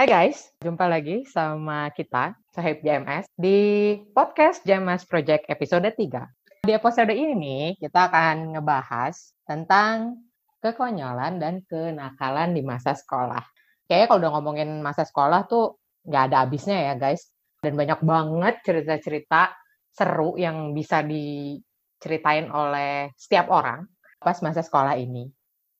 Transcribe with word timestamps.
Hai 0.00 0.08
guys, 0.08 0.48
jumpa 0.64 0.88
lagi 0.88 1.28
sama 1.28 1.92
kita, 1.92 2.32
Sahib 2.56 2.80
JMS, 2.80 3.28
di 3.36 3.92
podcast 4.16 4.64
JMS 4.64 5.04
Project 5.04 5.44
episode 5.52 5.92
3. 5.92 6.64
Di 6.64 6.72
episode 6.72 7.12
ini, 7.12 7.76
kita 7.76 8.08
akan 8.08 8.56
ngebahas 8.56 9.36
tentang 9.44 10.24
kekonyolan 10.64 11.36
dan 11.36 11.60
kenakalan 11.68 12.56
di 12.56 12.64
masa 12.64 12.96
sekolah. 12.96 13.44
Kayaknya 13.84 14.06
kalau 14.08 14.20
udah 14.24 14.32
ngomongin 14.40 14.70
masa 14.80 15.04
sekolah 15.04 15.44
tuh 15.44 15.76
nggak 16.08 16.32
ada 16.32 16.48
habisnya 16.48 16.80
ya 16.80 16.94
guys. 16.96 17.28
Dan 17.60 17.76
banyak 17.76 18.00
banget 18.00 18.54
cerita-cerita 18.64 19.52
seru 19.92 20.40
yang 20.40 20.72
bisa 20.72 21.04
diceritain 21.04 22.48
oleh 22.48 23.12
setiap 23.20 23.52
orang 23.52 23.84
pas 24.16 24.40
masa 24.40 24.64
sekolah 24.64 24.96
ini. 24.96 25.28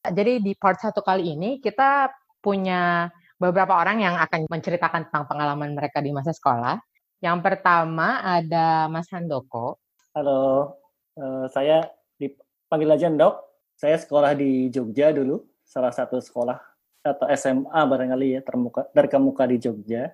Jadi 0.05 0.45
di 0.45 0.53
part 0.61 0.77
satu 0.77 1.01
kali 1.01 1.33
ini 1.33 1.57
kita 1.57 2.13
punya 2.45 3.09
beberapa 3.41 3.73
orang 3.81 4.05
yang 4.05 4.21
akan 4.21 4.45
menceritakan 4.53 5.09
tentang 5.09 5.25
pengalaman 5.25 5.73
mereka 5.73 6.05
di 6.05 6.13
masa 6.13 6.37
sekolah. 6.37 6.77
Yang 7.25 7.41
pertama 7.41 8.21
ada 8.21 8.87
Mas 8.93 9.09
Handoko. 9.09 9.81
Halo, 10.13 10.77
uh, 11.17 11.49
saya 11.49 11.89
dipanggil 12.21 12.93
aja 12.93 13.09
Ndok. 13.09 13.35
Saya 13.81 13.97
sekolah 13.97 14.37
di 14.37 14.69
Jogja 14.69 15.09
dulu, 15.09 15.41
salah 15.65 15.89
satu 15.89 16.21
sekolah 16.21 16.61
atau 17.01 17.25
SMA 17.33 17.81
barangkali 17.81 18.37
ya 18.37 18.41
termuka 18.45 18.85
terkemuka 18.93 19.49
di 19.49 19.57
Jogja. 19.57 20.13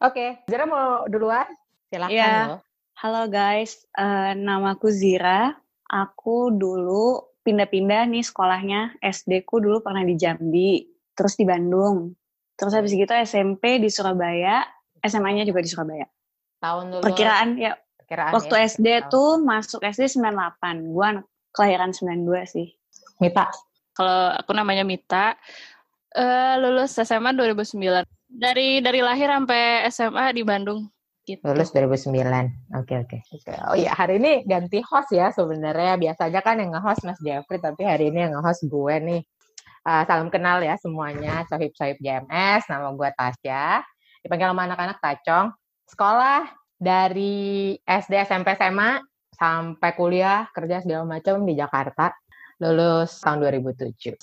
Oke, 0.00 0.40
okay. 0.40 0.48
Zira 0.48 0.64
mau 0.64 1.04
duluan? 1.04 1.44
Silakan. 1.92 2.16
Ya. 2.16 2.64
Halo 2.96 3.28
guys, 3.28 3.84
uh, 4.00 4.32
namaku 4.32 4.88
Zira. 4.88 5.52
Aku 5.84 6.48
dulu 6.48 7.28
pindah-pindah 7.44 8.08
nih 8.08 8.24
sekolahnya. 8.24 8.96
SD 9.04 9.44
ku 9.44 9.60
dulu 9.60 9.84
pernah 9.84 10.00
di 10.00 10.16
Jambi, 10.16 10.88
terus 11.12 11.36
di 11.36 11.44
Bandung, 11.44 12.16
Terus 12.54 12.72
habis 12.74 12.92
gitu 12.94 13.10
SMP 13.10 13.82
di 13.82 13.90
Surabaya, 13.90 14.62
SMA-nya 15.02 15.42
juga 15.44 15.60
di 15.60 15.70
Surabaya. 15.70 16.06
Tahun 16.62 16.84
dulu. 16.90 17.02
Perkiraan 17.02 17.58
ya. 17.58 17.74
Perkiraan 17.98 18.32
waktu 18.36 18.54
ya, 18.54 18.62
SD 18.70 18.86
tahun. 18.86 19.10
tuh 19.10 19.30
masuk 19.42 19.80
SD 19.82 20.20
98. 20.22 20.94
Gua 20.94 21.06
anak 21.18 21.26
kelahiran 21.54 21.90
92 21.94 22.46
sih. 22.46 22.68
Mita. 23.22 23.50
Kalau 23.94 24.34
aku 24.34 24.50
namanya 24.54 24.82
Mita, 24.82 25.38
uh, 26.18 26.54
lulus 26.58 26.98
SMA 26.98 27.34
2009. 27.34 28.06
Dari 28.34 28.82
dari 28.82 29.00
lahir 29.02 29.30
sampai 29.30 29.86
SMA 29.90 30.34
di 30.34 30.42
Bandung. 30.42 30.90
Gitu. 31.24 31.40
Lulus 31.40 31.72
2009. 31.72 32.76
Oke, 32.76 33.00
oke. 33.00 33.18
Oh 33.70 33.78
iya, 33.78 33.96
hari 33.96 34.20
ini 34.20 34.44
ganti 34.44 34.84
host 34.84 35.14
ya 35.14 35.32
sebenarnya. 35.32 35.96
Biasanya 35.96 36.40
kan 36.44 36.60
yang 36.60 36.76
nge-host 36.76 37.08
Mas 37.08 37.16
Jeffrey, 37.24 37.62
tapi 37.62 37.86
hari 37.88 38.12
ini 38.12 38.28
yang 38.28 38.36
nge-host 38.36 38.68
gue 38.68 38.94
nih. 39.00 39.22
Uh, 39.84 40.00
salam 40.08 40.32
kenal 40.32 40.64
ya 40.64 40.80
semuanya, 40.80 41.44
sohib-sohib 41.44 42.00
JMS, 42.00 42.64
nama 42.72 42.88
gue 42.96 43.10
Tasya. 43.20 43.84
Dipanggil 44.24 44.48
sama 44.48 44.64
anak-anak 44.64 44.96
Tacong. 44.96 45.52
Sekolah 45.84 46.48
dari 46.80 47.76
SD, 47.84 48.16
SMP, 48.24 48.56
SMA, 48.56 49.04
sampai 49.36 49.90
kuliah, 49.92 50.48
kerja 50.56 50.80
segala 50.80 51.04
macam 51.04 51.44
di 51.44 51.52
Jakarta. 51.52 52.16
Lulus 52.64 53.20
tahun 53.20 53.44
2007. 53.44 54.16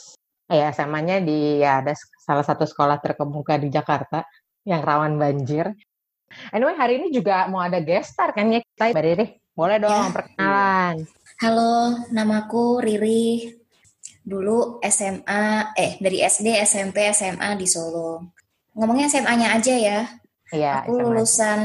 Ya, 0.50 0.74
SMA-nya 0.74 1.22
di 1.22 1.62
ya, 1.62 1.86
ada 1.86 1.94
salah 2.18 2.42
satu 2.42 2.66
sekolah 2.66 2.98
terkemuka 2.98 3.62
di 3.62 3.70
Jakarta 3.70 4.26
yang 4.66 4.82
rawan 4.82 5.22
banjir. 5.22 5.78
Anyway, 6.50 6.74
hari 6.74 7.06
ini 7.06 7.14
juga 7.14 7.46
mau 7.54 7.62
ada 7.62 7.78
guest 7.78 8.18
star 8.18 8.34
kan 8.34 8.50
ya 8.50 8.66
kita. 8.66 8.98
Mbak 8.98 9.06
Riri, 9.06 9.28
boleh 9.54 9.78
dong 9.78 10.10
ya. 10.10 10.10
perkenalan. 10.10 10.96
Halo, 11.38 12.02
namaku 12.10 12.82
Riri 12.82 13.61
dulu 14.22 14.78
SMA 14.86 15.74
eh 15.74 15.98
dari 15.98 16.22
SD 16.22 16.62
SMP 16.62 17.10
SMA 17.12 17.58
di 17.58 17.66
Solo 17.66 18.38
ngomongnya 18.78 19.10
SMA-nya 19.12 19.58
aja 19.58 19.76
ya 19.76 20.00
Iya, 20.52 20.84
aku 20.84 21.00
SMA. 21.00 21.04
lulusan 21.08 21.62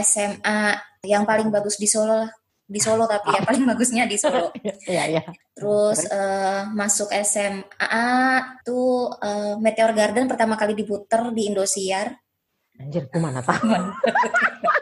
SMA 0.00 0.60
yang 1.04 1.28
paling 1.28 1.52
bagus 1.52 1.76
di 1.76 1.84
Solo 1.84 2.24
di 2.70 2.78
Solo 2.78 3.04
tapi 3.04 3.34
ya 3.34 3.42
paling 3.42 3.66
bagusnya 3.66 4.06
di 4.06 4.16
Solo. 4.16 4.54
Iya, 4.90 5.04
iya. 5.10 5.22
Terus 5.52 6.06
uh, 6.08 6.70
masuk 6.72 7.12
SMA 7.20 8.08
tuh 8.64 9.12
uh, 9.12 9.58
Meteor 9.60 9.92
Garden 9.92 10.30
pertama 10.30 10.56
kali 10.56 10.72
diputer 10.72 11.34
di 11.34 11.50
Indosiar. 11.52 12.14
Anjir, 12.80 13.12
gue 13.12 13.20
mana 13.20 13.44
tahu. 13.44 13.60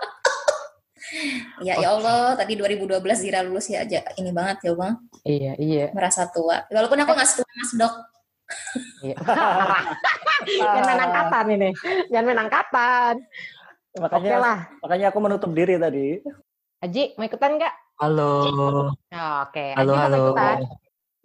ya 1.64 1.74
okay. 1.74 1.84
ya 1.84 1.88
Allah, 1.94 2.34
tadi 2.38 2.52
2012 2.54 2.98
Zira 3.18 3.40
lulus 3.42 3.66
ya 3.70 3.82
aja 3.82 4.00
ini 4.18 4.30
banget 4.30 4.68
ya 4.68 4.72
bang. 4.74 4.94
Iya 5.24 5.52
iya. 5.58 5.86
Merasa 5.92 6.30
tua. 6.30 6.64
Walaupun 6.70 6.98
aku 7.02 7.12
nggak 7.14 7.28
setua 7.28 7.48
mas 7.58 7.72
dok. 7.74 7.94
Iya. 9.04 9.16
Jangan 10.62 10.82
main 10.86 11.02
angkatan 11.02 11.46
ini. 11.54 11.70
Jangan 12.08 12.26
main 12.26 12.40
angkatan. 12.46 13.14
Makanya, 13.98 14.30
okay 14.30 14.36
lah. 14.38 14.58
makanya 14.84 15.06
aku 15.10 15.18
menutup 15.18 15.50
diri 15.50 15.74
tadi. 15.80 16.22
Aji, 16.78 17.18
mau 17.18 17.26
ikutan 17.26 17.58
nggak? 17.58 17.74
Halo. 17.98 18.34
Oh, 18.46 18.86
Oke. 18.94 18.94
Okay. 19.50 19.70
Halo, 19.74 19.92
Aji, 19.98 20.02
halo. 20.06 20.24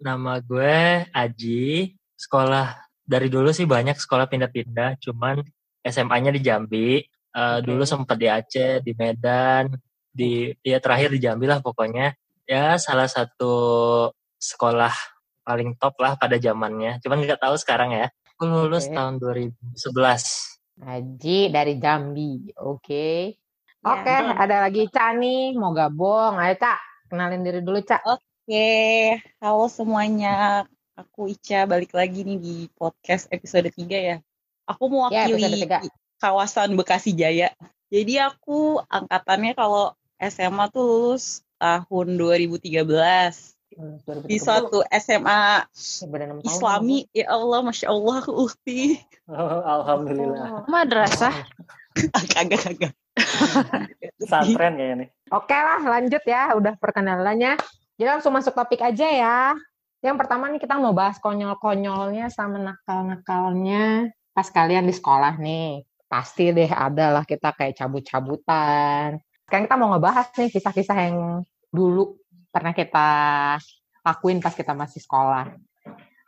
Nama 0.02 0.32
gue 0.42 0.78
Aji. 1.14 1.94
Sekolah 2.18 2.74
dari 3.06 3.30
dulu 3.30 3.54
sih 3.54 3.62
banyak 3.62 3.94
sekolah 3.94 4.26
pindah-pindah. 4.26 4.98
Cuman 4.98 5.38
SMA-nya 5.86 6.34
di 6.34 6.40
Jambi. 6.42 6.98
Uh, 7.34 7.58
okay. 7.58 7.66
Dulu 7.66 7.82
sempat 7.82 8.16
di 8.16 8.30
Aceh, 8.30 8.78
di 8.80 8.94
Medan, 8.94 9.74
di 10.14 10.54
ya 10.62 10.78
terakhir 10.78 11.10
di 11.10 11.18
Jambi 11.18 11.50
lah 11.50 11.58
pokoknya. 11.58 12.14
Ya 12.46 12.78
salah 12.78 13.10
satu 13.10 13.54
sekolah 14.38 14.94
paling 15.42 15.74
top 15.76 15.98
lah 15.98 16.14
pada 16.14 16.38
zamannya. 16.38 17.02
Cuman 17.02 17.26
nggak 17.26 17.42
tahu 17.42 17.58
sekarang 17.58 17.90
ya. 17.92 18.06
Aku 18.38 18.46
lulus 18.46 18.86
okay. 18.86 18.94
tahun 18.94 19.14
2011. 19.18 19.74
Haji 20.82 21.38
dari 21.50 21.74
Jambi. 21.78 22.54
Oke. 22.58 22.80
Okay. 22.80 23.18
Ya, 23.84 24.00
Oke, 24.00 24.08
okay, 24.08 24.40
ada 24.40 24.56
lagi 24.64 24.82
Ca 24.88 25.12
nih 25.12 25.52
mau 25.60 25.76
gabung. 25.76 26.40
Ayo 26.40 26.56
Ca, 26.56 26.80
kenalin 27.12 27.44
diri 27.44 27.60
dulu 27.60 27.84
Ca. 27.84 28.00
Oke, 28.08 28.24
okay. 28.48 29.20
halo 29.44 29.68
semuanya. 29.68 30.64
Aku 30.94 31.26
Ica 31.26 31.66
balik 31.66 31.90
lagi 31.90 32.22
nih 32.22 32.38
di 32.38 32.56
podcast 32.72 33.26
episode 33.28 33.66
3 33.66 33.82
ya. 33.98 34.16
Aku 34.64 34.86
mewakili 34.86 35.66
ya, 35.66 35.82
kawasan 36.24 36.72
Bekasi 36.72 37.12
Jaya. 37.12 37.52
Jadi 37.92 38.16
aku 38.16 38.80
angkatannya 38.88 39.52
kalau 39.52 39.92
SMA 40.16 40.72
tuh 40.72 40.84
lulus 40.88 41.44
tahun 41.60 42.16
2013. 42.16 42.64
Hmm, 43.74 43.98
di 44.24 44.38
suatu 44.38 44.86
SMA 44.86 45.66
Islami, 46.46 47.10
ya 47.10 47.26
Allah, 47.34 47.60
masya 47.60 47.90
Allah, 47.90 48.22
aku 48.22 48.32
ukti. 48.48 48.96
Oh, 49.28 49.60
Alhamdulillah. 49.82 50.64
Oh. 50.64 50.70
Madrasah? 50.70 51.34
kagak 52.32 52.62
kagak. 52.62 52.92
Pesantren 54.16 54.78
kayaknya 54.78 54.94
nih. 55.04 55.08
Oke 55.34 55.58
lah, 55.58 55.82
lanjut 55.82 56.22
ya, 56.22 56.54
udah 56.54 56.78
perkenalannya. 56.78 57.58
Jadi 57.98 58.08
langsung 58.08 58.32
masuk 58.32 58.54
topik 58.54 58.80
aja 58.80 59.06
ya. 59.10 59.38
Yang 60.00 60.16
pertama 60.22 60.48
nih 60.54 60.62
kita 60.62 60.78
mau 60.78 60.94
bahas 60.94 61.18
konyol-konyolnya 61.18 62.30
sama 62.30 62.62
nakal-nakalnya 62.62 64.14
pas 64.34 64.50
kalian 64.50 64.90
di 64.90 64.94
sekolah 64.94 65.38
nih 65.38 65.86
pasti 66.14 66.54
deh 66.54 66.70
ada 66.70 67.10
lah 67.10 67.24
kita 67.26 67.50
kayak 67.50 67.74
cabut-cabutan. 67.74 69.18
Sekarang 69.50 69.64
kita 69.66 69.74
mau 69.74 69.90
ngebahas 69.90 70.30
nih 70.38 70.46
kisah-kisah 70.54 70.98
yang 71.10 71.42
dulu 71.74 72.14
pernah 72.54 72.70
kita 72.70 73.08
lakuin 74.06 74.38
pas 74.38 74.54
kita 74.54 74.78
masih 74.78 75.02
sekolah. 75.02 75.50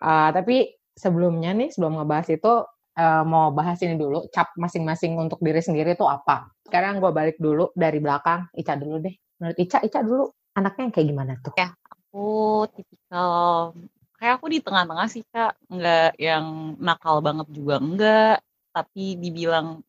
Uh, 0.02 0.34
tapi 0.34 0.74
sebelumnya 0.98 1.54
nih, 1.54 1.70
sebelum 1.70 2.02
ngebahas 2.02 2.26
itu, 2.34 2.66
uh, 2.98 3.22
mau 3.22 3.54
bahas 3.54 3.78
ini 3.86 3.94
dulu, 3.94 4.26
cap 4.34 4.50
masing-masing 4.58 5.14
untuk 5.14 5.38
diri 5.38 5.62
sendiri 5.62 5.94
itu 5.94 6.02
apa. 6.02 6.50
Sekarang 6.66 6.98
gue 6.98 7.14
balik 7.14 7.38
dulu 7.38 7.70
dari 7.78 8.02
belakang, 8.02 8.50
Ica 8.58 8.74
dulu 8.74 8.98
deh. 8.98 9.14
Menurut 9.38 9.56
Ica, 9.62 9.78
Ica 9.86 10.02
dulu 10.02 10.26
anaknya 10.58 10.82
yang 10.90 10.92
kayak 10.92 11.06
gimana 11.14 11.32
tuh? 11.46 11.54
Ya, 11.54 11.70
aku 11.94 12.66
tipikal 12.74 13.70
kayak 14.16 14.40
aku 14.40 14.46
di 14.48 14.64
tengah-tengah 14.64 15.08
sih 15.12 15.22
kak 15.28 15.60
nggak 15.68 16.16
yang 16.16 16.72
nakal 16.80 17.20
banget 17.20 17.52
juga 17.52 17.76
enggak 17.76 18.40
tapi 18.76 19.16
dibilang 19.16 19.80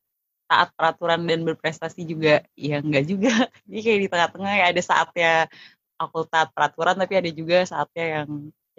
taat 0.47 0.71
peraturan 0.79 1.27
dan 1.27 1.43
berprestasi 1.43 2.07
juga 2.07 2.39
ya 2.55 2.79
enggak 2.79 3.03
juga. 3.03 3.31
Jadi 3.67 3.79
kayak 3.83 3.99
di 3.99 4.07
tengah-tengah 4.07 4.53
ya 4.55 4.65
ada 4.71 4.81
saatnya 4.81 5.31
aku 5.99 6.23
taat 6.31 6.55
peraturan 6.55 6.95
tapi 6.95 7.13
ada 7.19 7.29
juga 7.35 7.67
saatnya 7.67 8.23
yang 8.23 8.29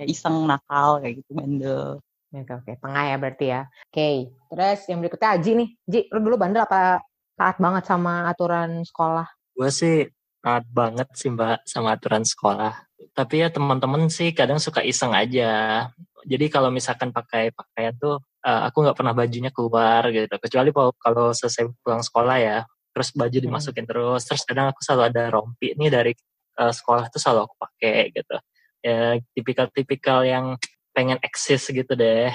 ya 0.00 0.04
iseng 0.08 0.48
nakal 0.48 1.04
kayak 1.04 1.20
gitu 1.20 1.30
bandel. 1.36 2.00
Oke 2.32 2.52
oke 2.56 2.72
tengah 2.80 3.04
ya 3.04 3.16
berarti 3.20 3.46
ya. 3.52 3.60
Oke 3.92 4.32
terus 4.48 4.80
yang 4.88 4.98
berikutnya 5.04 5.28
Aji 5.36 5.50
nih. 5.60 5.68
Ji 5.84 6.00
lu 6.08 6.18
dulu 6.24 6.36
bandel 6.40 6.64
apa 6.64 7.04
taat 7.36 7.60
banget 7.60 7.84
sama 7.84 8.32
aturan 8.32 8.80
sekolah? 8.88 9.28
Gue 9.52 9.68
sih 9.68 10.08
taat 10.42 10.64
banget 10.70 11.08
sih 11.14 11.30
mbak 11.32 11.66
sama 11.66 11.98
aturan 11.98 12.22
sekolah 12.22 12.74
tapi 13.14 13.42
ya 13.42 13.48
teman-teman 13.50 14.06
sih 14.10 14.30
kadang 14.34 14.62
suka 14.62 14.82
iseng 14.82 15.14
aja 15.14 15.86
jadi 16.26 16.46
kalau 16.50 16.70
misalkan 16.70 17.10
pakai 17.10 17.50
pakaian 17.54 17.94
tuh 17.98 18.22
uh, 18.46 18.60
aku 18.70 18.82
nggak 18.86 18.96
pernah 18.98 19.14
bajunya 19.14 19.50
keluar 19.50 20.06
gitu 20.10 20.34
kecuali 20.38 20.70
kalau 20.74 21.34
selesai 21.34 21.70
pulang 21.82 22.02
sekolah 22.02 22.36
ya 22.38 22.58
terus 22.94 23.14
baju 23.14 23.38
hmm. 23.38 23.46
dimasukin 23.50 23.84
hmm. 23.86 23.90
terus 23.90 24.22
terus 24.26 24.42
kadang 24.46 24.70
aku 24.70 24.80
selalu 24.82 25.02
ada 25.10 25.22
rompi 25.30 25.74
nih 25.74 25.90
dari 25.90 26.12
uh, 26.58 26.72
sekolah 26.74 27.10
tuh 27.10 27.20
selalu 27.22 27.50
aku 27.50 27.54
pakai 27.58 28.14
gitu 28.14 28.36
ya 28.82 29.18
tipikal-tipikal 29.34 30.22
yang 30.22 30.54
pengen 30.94 31.18
eksis 31.22 31.70
gitu 31.70 31.98
deh 31.98 32.30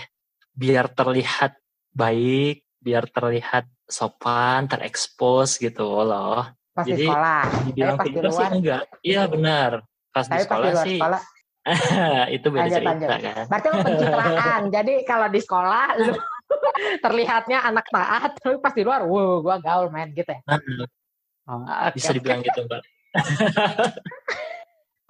biar 0.56 0.92
terlihat 0.92 1.56
baik 1.96 2.64
biar 2.84 3.08
terlihat 3.08 3.66
sopan, 3.88 4.68
terekspos 4.68 5.56
gitu 5.64 6.04
loh. 6.04 6.44
Pas 6.74 6.86
Jadi, 6.86 6.98
di 6.98 7.06
sekolah. 7.06 7.42
Dibilang 7.70 7.96
pas 7.96 8.04
di 8.04 8.10
pintar 8.10 8.26
sih 8.26 8.38
luar. 8.42 8.52
enggak. 8.52 8.82
Iya 9.06 9.22
benar. 9.30 9.72
Pas 10.10 10.26
Tapi 10.26 10.30
di 10.30 10.34
pas 10.34 10.38
di 10.38 10.46
sekolah 10.46 10.70
luar 10.74 10.86
sih 10.86 10.98
sekolah. 10.98 11.22
itu 12.36 12.48
beda 12.50 12.60
Lanjut, 12.60 12.76
cerita 12.76 12.92
lanjut. 12.92 13.10
kan. 13.24 13.46
Berarti 13.48 13.68
lo 13.70 13.78
pencitraan. 13.80 14.62
Jadi 14.76 14.94
kalau 15.06 15.28
di 15.30 15.40
sekolah 15.40 15.86
lu 15.96 16.14
terlihatnya 17.06 17.58
anak 17.64 17.86
taat, 17.88 18.32
tapi 18.38 18.56
pas 18.58 18.74
di 18.74 18.84
luar, 18.84 19.02
wow, 19.06 19.40
gua 19.40 19.58
gaul 19.58 19.88
main 19.90 20.10
gitu 20.12 20.28
ya. 20.28 20.42
Nah, 20.50 20.60
Oh, 21.44 21.60
bisa 21.92 22.16
dibilang 22.16 22.40
gitu 22.40 22.64
mbak. 22.64 22.80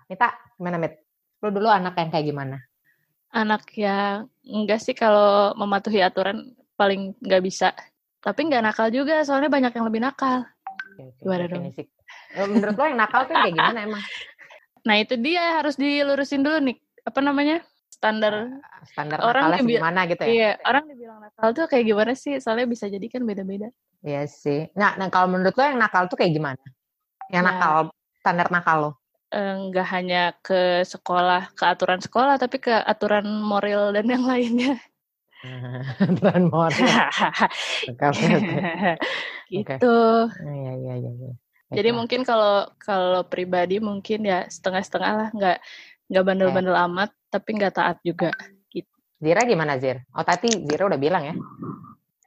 Mita, 0.10 0.30
gimana 0.58 0.78
Mit? 0.78 0.94
Lu 1.40 1.50
dulu 1.50 1.70
anak 1.70 1.94
yang 1.96 2.10
kayak 2.10 2.28
gimana? 2.28 2.58
anak 3.34 3.66
yang 3.74 4.30
enggak 4.46 4.78
sih 4.78 4.94
kalau 4.94 5.58
mematuhi 5.58 6.06
aturan 6.06 6.54
paling 6.78 7.18
nggak 7.18 7.42
bisa. 7.42 7.74
Tapi 8.18 8.46
nggak 8.46 8.62
nakal 8.62 8.94
juga, 8.94 9.26
soalnya 9.26 9.50
banyak 9.50 9.74
yang 9.74 9.86
lebih 9.90 10.02
nakal. 10.06 10.46
Gimana 10.98 11.46
dong? 11.50 11.64
definisi. 11.66 11.84
Menurut 12.34 12.76
lo 12.78 12.84
yang 12.86 13.00
nakal 13.00 13.22
tuh 13.26 13.36
kayak 13.36 13.54
gimana 13.54 13.80
emang? 13.86 14.04
Nah 14.84 14.96
itu 15.00 15.16
dia 15.16 15.64
harus 15.64 15.76
dilurusin 15.80 16.44
dulu 16.44 16.58
nih, 16.60 16.78
apa 17.08 17.20
namanya 17.24 17.64
standar. 17.88 18.52
Standar 18.84 19.24
Orang 19.24 19.48
nakalnya 19.48 19.80
gimana 19.80 20.00
gitu 20.12 20.22
ya? 20.28 20.28
Iya, 20.28 20.52
orang 20.68 20.84
dibilang 20.92 21.20
nakal 21.24 21.50
tuh 21.56 21.66
kayak 21.72 21.86
gimana 21.88 22.14
sih? 22.20 22.36
Soalnya 22.44 22.68
bisa 22.68 22.86
jadi 22.92 23.08
kan 23.08 23.24
beda-beda. 23.24 23.72
Iya 24.04 24.28
sih. 24.28 24.68
Nah, 24.76 25.00
nah 25.00 25.08
kalau 25.08 25.32
menurut 25.32 25.56
lo 25.56 25.64
yang 25.64 25.80
nakal 25.80 26.12
tuh 26.12 26.20
kayak 26.20 26.36
gimana? 26.36 26.60
Yang 27.32 27.44
Ya. 27.44 27.48
nakal, 27.48 27.74
standar 28.20 28.48
nakal 28.52 28.78
lo? 28.84 28.92
Eh, 29.32 29.54
Nggak 29.72 29.88
hanya 29.96 30.24
ke 30.44 30.84
sekolah, 30.84 31.56
ke 31.56 31.64
aturan 31.64 32.04
sekolah, 32.04 32.36
tapi 32.36 32.60
ke 32.60 32.76
aturan 32.84 33.26
moral 33.42 33.96
dan 33.96 34.06
yang 34.12 34.28
lainnya. 34.28 34.76
Aturan 36.04 36.52
moral. 36.52 36.76
Gitu. 39.62 39.98
Iya, 40.42 40.72
iya, 40.82 40.94
iya. 40.98 41.12
iya. 41.14 41.34
Jadi 41.74 41.90
Baiklah. 41.90 41.98
mungkin 41.98 42.22
kalau 42.26 42.56
kalau 42.82 43.22
pribadi 43.26 43.78
mungkin 43.78 44.26
ya 44.26 44.46
setengah-setengah 44.50 45.12
lah, 45.14 45.30
nggak 45.34 45.58
nggak 46.10 46.24
bandel-bandel 46.26 46.78
amat, 46.90 47.10
tapi 47.30 47.50
nggak 47.58 47.74
taat 47.78 47.98
juga. 48.06 48.34
Zira 49.24 49.48
gimana 49.48 49.80
Zir? 49.80 50.04
Oh 50.12 50.26
tadi 50.28 50.52
Zira 50.68 50.84
udah 50.84 51.00
bilang 51.00 51.24
ya. 51.24 51.36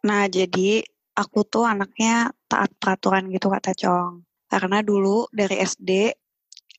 Nah, 0.09 0.25
jadi 0.33 0.81
aku 1.13 1.45
tuh 1.45 1.69
anaknya 1.69 2.33
taat 2.49 2.73
peraturan 2.81 3.29
gitu 3.29 3.53
kata 3.53 3.77
Cong. 3.77 4.25
Karena 4.49 4.81
dulu 4.81 5.29
dari 5.29 5.61
SD, 5.61 6.15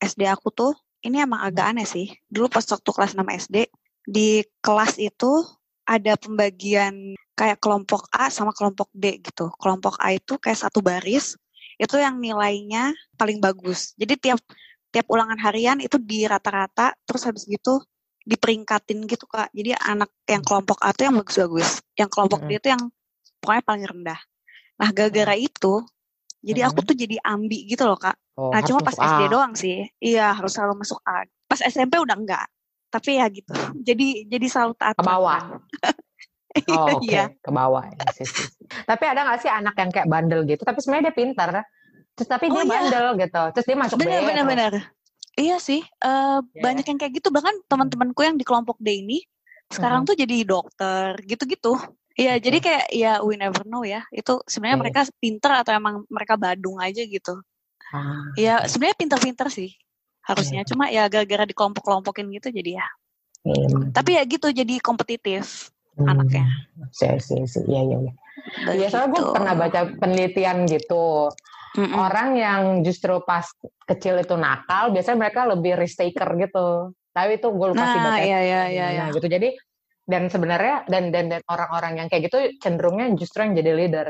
SD 0.01 0.25
aku 0.25 0.49
tuh, 0.49 0.73
ini 1.05 1.21
emang 1.21 1.45
agak 1.45 1.69
aneh 1.69 1.85
sih. 1.85 2.09
Dulu 2.25 2.49
pas 2.49 2.65
waktu 2.65 2.89
kelas 2.89 3.13
6 3.13 3.29
SD, 3.29 3.69
di 4.09 4.41
kelas 4.63 4.97
itu 4.97 5.45
ada 5.87 6.19
pembagian 6.19 7.15
kayak 7.31 7.63
kelompok 7.63 8.11
A 8.11 8.27
sama 8.27 8.51
kelompok 8.51 8.91
D 8.91 9.23
gitu. 9.23 9.47
Kelompok 9.55 9.95
A 10.03 10.19
itu 10.19 10.35
kayak 10.35 10.67
satu 10.67 10.83
baris, 10.83 11.39
itu 11.79 11.95
yang 11.95 12.19
nilainya 12.19 12.91
paling 13.15 13.39
bagus. 13.39 13.95
Jadi 13.95 14.19
tiap 14.19 14.43
tiap 14.91 15.07
ulangan 15.07 15.39
harian 15.39 15.79
itu 15.79 15.95
di 15.95 16.27
rata-rata, 16.27 16.91
terus 17.07 17.23
habis 17.23 17.47
gitu 17.47 17.79
diperingkatin 18.27 19.07
gitu 19.07 19.23
kak. 19.31 19.47
Jadi 19.55 19.71
anak 19.79 20.11
yang 20.27 20.43
kelompok 20.43 20.83
A 20.83 20.91
tuh 20.91 21.07
yang 21.07 21.15
bagus-bagus, 21.15 21.79
yang 21.95 22.11
kelompok 22.11 22.43
D 22.43 22.59
itu 22.59 22.67
yang 22.67 22.83
pokoknya 23.39 23.63
paling 23.63 23.85
rendah. 23.87 24.19
Nah 24.77 24.89
gara-gara 24.91 25.35
itu, 25.39 25.85
jadi 26.43 26.67
aku 26.67 26.83
tuh 26.83 26.95
jadi 26.99 27.15
ambi 27.23 27.63
gitu 27.63 27.87
loh 27.87 27.95
kak. 27.95 28.19
Oh, 28.37 28.53
nah 28.53 28.61
cuma 28.61 28.85
pas 28.85 28.93
SD 28.93 29.23
A. 29.25 29.31
doang 29.31 29.53
sih, 29.57 29.87
iya 29.97 30.35
harus 30.35 30.53
selalu 30.53 30.85
masuk 30.85 30.99
A. 31.07 31.25
Pas 31.47 31.57
SMP 31.63 31.97
udah 31.97 32.13
enggak, 32.13 32.45
tapi 32.87 33.19
ya 33.19 33.25
gitu. 33.27 33.51
Jadi 33.87 34.25
jadi 34.25 34.45
selalu 34.47 34.73
taat 34.75 34.95
Ke 34.95 35.03
bawah. 35.03 35.41
peraturan. 35.41 35.65
Oh, 36.65 36.97
oke, 36.97 37.05
Iya. 37.05 37.29
ke 37.37 37.51
bawah. 37.53 37.85
Yes, 37.85 38.17
yes, 38.17 38.31
yes. 38.33 38.51
Tapi 38.81 39.03
ada 39.05 39.29
nggak 39.29 39.39
sih 39.45 39.51
anak 39.51 39.77
yang 39.77 39.93
kayak 39.93 40.09
bandel 40.09 40.41
gitu, 40.41 40.65
tapi 40.65 40.81
sebenarnya 40.81 41.13
dia 41.13 41.15
pintar, 41.15 41.49
terus 42.17 42.25
tapi 42.25 42.49
Oh, 42.49 42.57
dia 42.57 42.65
iya. 42.65 42.71
bandel 42.73 43.05
gitu, 43.21 43.41
terus 43.53 43.65
dia 43.69 43.77
masuk 43.77 43.95
B 43.95 44.01
Bener 44.01 44.21
bener 44.25 44.41
terus. 44.41 44.49
bener. 44.49 44.73
Iya 45.37 45.57
sih, 45.61 45.85
eh, 45.85 46.39
Iya. 46.41 46.61
banyak 46.65 46.85
yang 46.89 46.97
kayak 46.97 47.13
gitu. 47.21 47.29
Bahkan 47.29 47.69
teman-temanku 47.69 48.25
yang 48.25 48.41
di 48.41 48.45
kelompok 48.47 48.81
D 48.81 49.05
ini 49.05 49.21
sekarang 49.69 50.01
tuh 50.01 50.17
jadi 50.17 50.41
dokter 50.49 51.13
gitu-gitu. 51.29 51.77
Iya, 52.17 52.41
jadi 52.41 52.57
kayak 52.57 52.85
ya 52.89 53.11
we 53.21 53.37
never 53.37 53.61
know 53.61 53.85
ya. 53.85 54.01
Itu 54.09 54.41
sebenarnya 54.49 54.81
Oke. 54.81 54.83
mereka 54.89 54.99
pinter 55.21 55.51
atau 55.61 55.77
emang 55.77 56.09
mereka 56.09 56.41
badung 56.41 56.81
aja 56.81 57.05
gitu. 57.05 57.37
Ah, 57.93 58.33
Ya 58.33 58.65
sebenarnya 58.65 58.97
pinter-pinter 58.97 59.45
sih 59.53 59.77
harusnya. 60.27 60.61
Cuma 60.67 60.91
ya 60.91 61.07
gara-gara 61.07 61.47
di 61.47 61.55
kelompok-kelompokin 61.55 62.27
gitu 62.35 62.51
jadi 62.51 62.83
ya. 62.83 62.87
iya. 63.47 63.67
Tapi 63.95 64.19
ya 64.19 64.23
gitu 64.27 64.51
jadi 64.51 64.75
kompetitif 64.83 65.71
Hmm. 65.97 66.13
anaknya. 66.13 66.45
Sih, 66.93 67.17
sih, 67.17 67.41
sih. 67.49 67.65
Iya, 67.65 67.81
iya, 67.89 67.97
iya. 68.05 68.13
Iya, 68.69 68.87
soalnya 68.93 69.17
gue 69.17 69.23
pernah 69.33 69.53
baca 69.57 69.81
penelitian 69.97 70.69
gitu. 70.69 71.33
Mm-mm. 71.73 71.97
Orang 71.97 72.37
yang 72.37 72.85
justru 72.85 73.17
pas 73.25 73.49
kecil 73.89 74.21
itu 74.21 74.37
nakal, 74.37 74.93
biasanya 74.93 75.17
mereka 75.17 75.49
lebih 75.49 75.73
risk 75.73 75.97
taker 75.97 76.37
gitu. 76.37 76.93
Tapi 77.17 77.41
itu 77.41 77.49
gue 77.49 77.67
lupa 77.73 77.85
sih 77.89 77.97
Nah, 77.97 78.13
baca 78.13 78.21
iya 78.21 78.39
iya 78.45 78.61
iya 78.69 78.87
iya. 78.93 79.05
gitu. 79.09 79.25
Jadi 79.25 79.57
dan 80.05 80.29
sebenarnya 80.29 80.85
dan 80.85 81.09
dan 81.09 81.33
dan 81.33 81.41
orang-orang 81.49 82.05
yang 82.05 82.07
kayak 82.13 82.29
gitu 82.29 82.39
cenderungnya 82.61 83.11
justru 83.17 83.43
yang 83.43 83.53
jadi 83.57 83.71
leader 83.73 84.07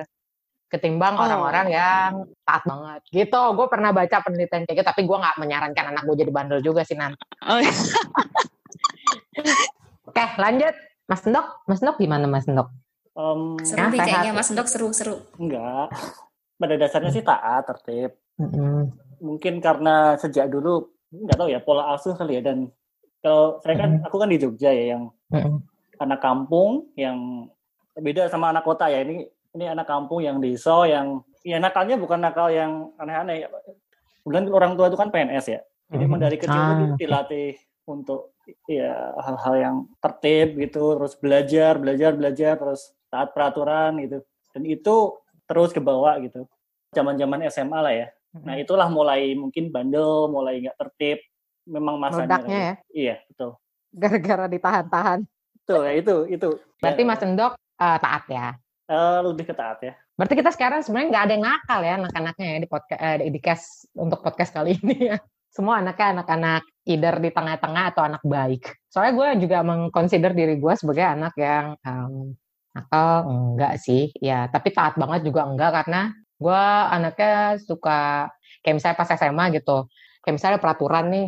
ketimbang 0.68 1.16
Oh. 1.16 1.24
orang-orang 1.24 1.68
yang 1.72 2.12
taat 2.44 2.64
banget 2.64 3.02
gitu. 3.10 3.40
Gue 3.56 3.68
pernah 3.68 3.90
baca 3.92 4.18
penelitian 4.20 4.68
kayak 4.68 4.78
gitu, 4.78 4.88
tapi 4.88 5.02
gue 5.04 5.16
nggak 5.16 5.38
menyarankan 5.40 5.86
anak 5.92 6.04
gue 6.04 6.16
jadi 6.18 6.32
bandel 6.32 6.60
juga 6.60 6.84
sih 6.84 6.94
nanti. 6.94 7.24
Oh, 7.42 7.58
iya. 7.58 7.72
Oke, 10.08 10.24
lanjut. 10.38 10.76
Mas 11.08 11.24
Ndok, 11.24 11.46
Mas 11.66 11.80
Ndok 11.80 11.98
gimana 11.98 12.26
Mas 12.28 12.44
Ndok? 12.44 12.68
Em, 13.16 13.42
Seru 13.64 13.80
Ya, 13.80 13.88
nih 13.88 13.98
kayaknya 13.98 14.32
Mas 14.36 14.50
Dok 14.52 14.68
seru-seru. 14.68 15.16
enggak. 15.40 15.88
Pada 16.58 16.74
dasarnya 16.76 17.12
sih 17.12 17.24
taat, 17.24 17.64
tertib. 17.66 18.12
Mm-mm. 18.36 18.92
Mungkin 19.18 19.58
karena 19.58 20.14
sejak 20.16 20.48
dulu 20.48 20.94
nggak 21.08 21.38
tahu 21.38 21.48
ya 21.48 21.60
pola 21.64 21.96
asuh 21.96 22.14
kali 22.14 22.38
ya 22.38 22.42
dan 22.44 22.68
kalau 23.24 23.58
saya 23.64 23.80
kan 23.80 24.04
aku 24.04 24.16
kan 24.20 24.28
di 24.28 24.38
Jogja 24.38 24.70
ya 24.70 24.94
yang 24.94 25.10
Mm-mm. 25.32 25.64
anak 25.98 26.20
kampung 26.20 26.92
yang 26.94 27.48
beda 27.96 28.28
sama 28.28 28.52
anak 28.52 28.62
kota 28.62 28.92
ya 28.92 29.02
ini 29.02 29.26
ini 29.56 29.66
anak 29.68 29.88
kampung 29.88 30.20
yang 30.24 30.42
desa 30.44 30.84
yang 30.90 31.22
ya 31.46 31.58
nakalnya 31.62 31.96
bukan 31.96 32.20
nakal 32.20 32.52
yang 32.52 32.92
aneh-aneh. 33.00 33.48
Kemudian 34.24 34.52
orang 34.52 34.76
tua 34.76 34.92
itu 34.92 34.98
kan 35.00 35.08
PNS 35.08 35.46
ya. 35.48 35.62
Jadi 35.88 36.04
emang 36.04 36.20
dari 36.20 36.36
kecil 36.36 36.60
Ah, 36.60 36.96
dilatih 37.00 37.56
untuk 37.88 38.36
ya 38.68 39.16
hal-hal 39.24 39.56
yang 39.56 39.76
tertib 40.04 40.60
gitu 40.60 41.00
terus 41.00 41.16
belajar 41.16 41.80
belajar 41.80 42.12
belajar 42.12 42.54
terus 42.60 42.92
taat 43.08 43.32
peraturan 43.32 43.96
gitu. 44.04 44.20
Dan 44.52 44.68
itu 44.68 44.96
terus 45.48 45.72
ke 45.72 45.80
bawah 45.80 46.20
gitu. 46.20 46.44
Zaman-zaman 46.92 47.48
SMA 47.48 47.80
lah 47.80 47.94
ya. 47.96 48.08
Nah 48.44 48.60
itulah 48.60 48.92
mulai 48.92 49.32
mungkin 49.40 49.72
bandel 49.72 50.28
mulai 50.28 50.60
nggak 50.60 50.76
tertib. 50.76 51.24
Memang 51.68 52.00
masanya 52.00 52.40
Meledaknya 52.40 52.60
ya, 52.60 52.74
iya 52.92 53.16
betul. 53.28 53.60
Gara-gara 53.92 54.46
ditahan-tahan. 54.48 55.20
betul 55.64 55.84
ya 55.84 55.94
itu 56.00 56.16
itu. 56.32 56.50
Berarti 56.80 57.02
Ya, 57.04 57.08
Mas 57.08 57.24
Ndok 57.24 57.54
eh, 57.60 57.98
taat 58.00 58.24
ya. 58.32 58.48
Eh, 58.88 59.20
lebih 59.24 59.46
ketaat 59.48 59.80
ya 59.84 59.94
Berarti 60.18 60.34
kita 60.34 60.50
sekarang 60.50 60.82
sebenarnya 60.82 61.10
nggak 61.14 61.24
ada 61.30 61.34
yang 61.38 61.46
nakal 61.46 61.80
ya 61.86 61.94
anak-anaknya 62.02 62.46
ya 62.50 62.58
di 62.58 62.68
podcast 62.68 63.02
di, 63.22 63.28
di 63.30 63.40
cast 63.40 63.68
untuk 63.94 64.20
podcast 64.26 64.50
kali 64.50 64.74
ini 64.82 65.14
ya. 65.14 65.18
Semua 65.54 65.78
anaknya 65.78 66.08
anak-anak 66.18 66.62
either 66.90 67.16
di 67.22 67.30
tengah-tengah 67.30 67.84
atau 67.94 68.02
anak 68.02 68.24
baik. 68.26 68.66
Soalnya 68.90 69.14
gue 69.14 69.28
juga 69.46 69.62
mengconsider 69.62 70.34
diri 70.34 70.58
gue 70.58 70.74
sebagai 70.74 71.06
anak 71.06 71.34
yang 71.38 71.78
em, 71.86 72.34
nakal 72.74 73.10
enggak 73.30 73.74
sih, 73.78 74.10
ya. 74.18 74.50
Tapi 74.50 74.74
taat 74.74 74.98
banget 74.98 75.30
juga 75.30 75.46
enggak 75.46 75.86
karena 75.86 76.14
gue 76.38 76.64
anaknya 76.94 77.62
suka 77.62 78.30
kayak 78.66 78.76
misalnya 78.82 78.98
pas 78.98 79.10
SMA 79.14 79.46
gitu. 79.54 79.78
Kayak 80.26 80.36
misalnya 80.42 80.60
peraturan 80.62 81.06
nih 81.14 81.28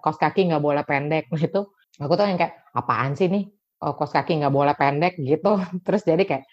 kos 0.00 0.18
kaki 0.20 0.52
nggak 0.52 0.62
boleh 0.62 0.84
pendek 0.84 1.28
nah 1.32 1.40
itu 1.40 1.60
aku 1.96 2.12
tuh 2.12 2.28
yang 2.28 2.36
kayak 2.36 2.54
apaan 2.76 3.16
sih 3.16 3.32
nih 3.32 3.48
oh, 3.80 3.96
kos 3.96 4.12
kaki 4.12 4.40
nggak 4.40 4.52
boleh 4.52 4.74
pendek 4.76 5.16
gitu 5.16 5.56
terus 5.86 6.04
jadi 6.04 6.22
kayak 6.22 6.44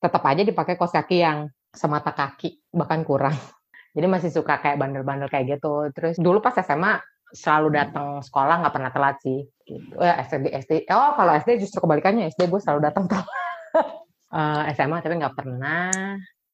tetap 0.00 0.22
aja 0.24 0.42
dipakai 0.42 0.74
kos 0.80 0.96
kaki 0.96 1.20
yang 1.20 1.46
semata 1.70 2.10
kaki 2.16 2.58
bahkan 2.72 3.04
kurang. 3.04 3.36
Jadi 3.96 4.06
masih 4.08 4.30
suka 4.32 4.58
kayak 4.58 4.80
bandel-bandel 4.80 5.28
kayak 5.28 5.60
gitu. 5.60 5.92
Terus 5.92 6.16
dulu 6.16 6.40
pas 6.40 6.56
SMA 6.56 6.98
selalu 7.30 7.78
datang 7.78 8.18
sekolah 8.24 8.58
nggak 8.58 8.74
pernah 8.74 8.90
telat 8.90 9.16
sih 9.22 9.46
gitu. 9.62 9.94
eh, 10.02 10.18
SD 10.26 10.50
SD 10.50 10.72
oh 10.90 11.14
kalau 11.14 11.32
SD 11.38 11.62
justru 11.62 11.84
kebalikannya. 11.84 12.32
SD 12.32 12.50
gue 12.50 12.58
selalu 12.58 12.90
datang 12.90 13.06
telat 13.06 13.28
Eh, 14.30 14.62
SMA 14.78 15.02
tapi 15.02 15.18
nggak 15.18 15.34
pernah. 15.34 15.90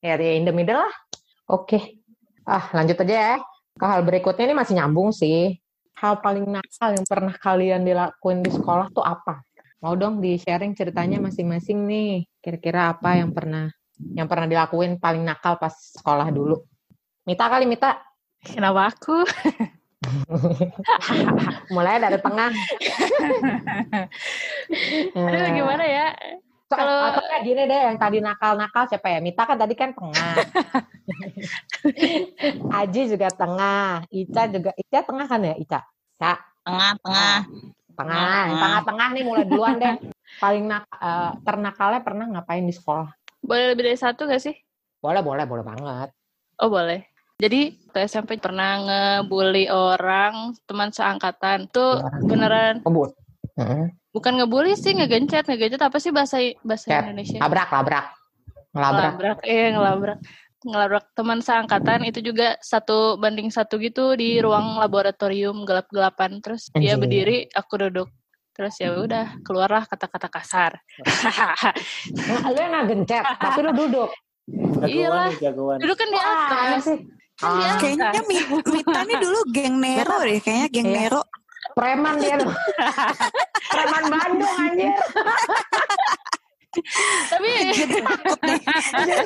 Ya 0.00 0.16
in 0.16 0.48
the 0.48 0.52
middle 0.52 0.80
lah. 0.80 0.94
Oke. 1.52 2.00
Ah 2.48 2.72
lanjut 2.72 2.96
aja 3.04 3.14
ya. 3.14 3.36
Ke 3.76 3.84
hal 3.84 4.00
berikutnya 4.00 4.48
ini 4.48 4.56
masih 4.56 4.80
nyambung 4.80 5.12
sih. 5.12 5.60
Hal 6.00 6.24
paling 6.24 6.48
nakal 6.48 6.96
yang 6.96 7.04
pernah 7.04 7.36
kalian 7.36 7.84
dilakuin 7.84 8.40
di 8.40 8.48
sekolah 8.48 8.88
tuh 8.96 9.04
apa? 9.04 9.44
Mau 9.84 9.92
dong 9.92 10.24
di 10.24 10.40
sharing 10.40 10.72
ceritanya 10.72 11.20
masing-masing 11.20 11.84
nih 11.84 12.24
kira-kira 12.46 12.94
apa 12.94 13.18
yang 13.18 13.34
pernah 13.34 13.66
yang 14.14 14.30
pernah 14.30 14.46
dilakuin 14.46 15.02
paling 15.02 15.26
nakal 15.26 15.58
pas 15.58 15.74
sekolah 15.74 16.30
dulu 16.30 16.62
Mita 17.26 17.50
kali 17.50 17.66
Mita 17.66 17.98
Kenapa 18.46 18.94
aku? 18.94 19.26
mulai 21.74 21.98
dari 21.98 22.22
tengah 22.22 22.54
Aduh, 25.16 25.42
Eh, 25.42 25.50
gimana 25.58 25.82
ya? 25.82 26.14
So, 26.66 26.74
kalau 26.74 27.14
atau 27.14 27.22
kayak 27.22 27.42
gini 27.46 27.62
deh 27.70 27.80
yang 27.90 27.94
tadi 27.94 28.18
nakal-nakal 28.18 28.90
siapa 28.90 29.06
ya? 29.06 29.22
Mita 29.22 29.46
kan 29.46 29.54
tadi 29.54 29.78
kan 29.78 29.94
tengah. 29.94 30.34
Aji 32.82 33.02
juga 33.06 33.30
tengah, 33.30 34.02
Ica 34.10 34.50
juga 34.50 34.74
Ica 34.74 35.06
tengah 35.06 35.26
kan 35.30 35.46
ya 35.46 35.54
Ica? 35.54 35.86
Ica. 35.86 36.32
Tengah, 36.66 36.90
tengah. 36.98 37.38
Tengah, 37.94 38.42
tengah-tengah 38.50 39.08
nih 39.14 39.22
mulai 39.22 39.46
duluan 39.46 39.78
deh. 39.78 39.94
Paling 40.36 40.64
nak, 40.68 40.84
uh, 41.00 41.36
ternakalnya 41.42 42.00
pernah 42.04 42.26
ngapain 42.28 42.64
di 42.64 42.74
sekolah? 42.74 43.08
Boleh 43.40 43.72
lebih 43.72 43.88
dari 43.88 43.98
satu 43.98 44.28
gak 44.28 44.42
sih? 44.42 44.54
Boleh, 45.00 45.22
boleh, 45.24 45.44
boleh 45.48 45.64
banget. 45.64 46.10
Oh 46.60 46.72
boleh. 46.72 47.04
Jadi 47.36 47.76
waktu 47.92 48.08
SMP 48.08 48.40
pernah 48.40 48.80
ngebully 48.80 49.68
orang 49.68 50.56
teman 50.64 50.88
seangkatan. 50.88 51.68
Tuh 51.68 52.00
beneran. 52.24 52.80
Kebut. 52.80 53.12
Uh-huh. 53.56 53.92
Bukan 54.16 54.40
ngebully 54.40 54.72
sih, 54.72 54.96
ngegencet, 54.96 55.44
ngegencet 55.44 55.80
apa 55.84 56.00
sih 56.00 56.12
bahasa 56.12 56.40
bahasa 56.64 56.88
Cat. 56.88 57.04
Indonesia? 57.04 57.40
Labrak, 57.40 57.68
labrak. 57.68 58.06
Ngelabrak. 58.72 59.12
Ngelabrak, 59.12 59.38
eh 59.44 59.68
ngelabrak. 59.72 60.18
Ngelabrak 60.64 61.04
teman 61.12 61.38
seangkatan 61.44 62.00
itu 62.08 62.20
juga 62.24 62.56
satu 62.64 63.20
banding 63.20 63.52
satu 63.52 63.76
gitu 63.76 64.16
di 64.16 64.40
ruang 64.40 64.80
laboratorium 64.80 65.68
gelap-gelapan. 65.68 66.40
Terus 66.40 66.72
dia 66.72 66.96
berdiri, 66.96 67.52
aku 67.52 67.76
duduk. 67.76 68.08
Terus 68.56 68.74
ya 68.80 68.88
udah 68.96 69.36
keluarlah 69.44 69.84
kata-kata 69.84 70.32
kasar. 70.32 70.80
nah, 71.04 72.48
lu 72.56 72.56
yang 72.56 72.72
ngegencet, 72.80 73.24
tapi 73.36 73.60
lu 73.60 73.72
duduk. 73.76 74.10
Iya 74.86 75.28
Dulu 75.76 75.92
kan 75.92 76.08
di 76.08 76.16
atas. 76.16 76.84
Kan 77.36 77.44
ah. 77.44 77.76
Kayaknya 77.76 78.22
Mita 78.24 79.00
nih 79.04 79.16
dulu 79.20 79.40
geng 79.52 79.76
Nero 79.76 80.24
deh, 80.24 80.40
kayaknya 80.40 80.68
geng 80.72 80.88
iya. 80.88 80.96
Nero. 81.04 81.22
Preman 81.76 82.16
dia 82.16 82.40
loh. 82.40 82.56
Preman 83.68 84.04
Bandung 84.08 84.54
anjir. 84.56 84.96
Tapi 87.28 87.48
dia, 87.76 89.20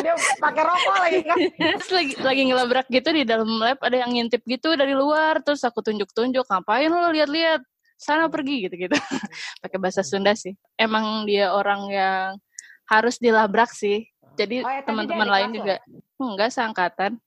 dia 0.00 0.14
pakai 0.40 0.62
rokok 0.64 0.96
lagi 1.00 1.20
kan. 1.24 1.36
Terus 1.56 1.90
lagi 1.92 2.12
lagi 2.20 2.42
ngelabrak 2.52 2.86
gitu 2.92 3.08
di 3.12 3.22
dalam 3.24 3.48
lab 3.60 3.80
ada 3.80 3.96
yang 3.96 4.12
ngintip 4.12 4.44
gitu 4.44 4.76
dari 4.76 4.92
luar 4.92 5.40
terus 5.40 5.64
aku 5.64 5.80
tunjuk-tunjuk 5.84 6.44
ngapain 6.44 6.92
lo 6.92 7.12
lihat-lihat 7.12 7.60
sana 7.98 8.30
pergi 8.30 8.70
gitu-gitu. 8.70 8.94
pakai 9.62 9.78
bahasa 9.82 10.06
Sunda 10.06 10.32
sih. 10.38 10.54
Emang 10.78 11.26
dia 11.26 11.50
orang 11.50 11.90
yang 11.90 12.38
harus 12.88 13.18
dilabrak 13.18 13.74
sih. 13.74 14.06
Jadi 14.38 14.62
oh, 14.62 14.70
ya, 14.70 14.86
teman-teman 14.86 15.26
lain 15.26 15.50
juga 15.50 15.82
enggak 16.16 16.54
seangkatan. 16.54 17.18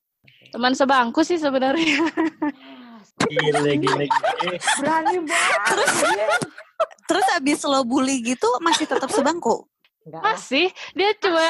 Teman 0.51 0.73
sebangku 0.73 1.21
sih 1.27 1.37
sebenarnya. 1.37 1.99
Gile, 3.21 3.77
gile, 3.77 3.77
gile. 3.77 4.05
Berani 4.81 5.17
banget. 5.21 5.59
Terus, 5.69 5.93
terus 7.05 7.27
abis 7.37 7.59
lo 7.69 7.85
bully 7.85 8.17
gitu 8.25 8.49
masih 8.63 8.89
tetap 8.89 9.13
sebangku? 9.13 9.69
Enggak 10.07 10.21
masih. 10.25 10.73
Dia 10.97 11.13
cuma... 11.21 11.45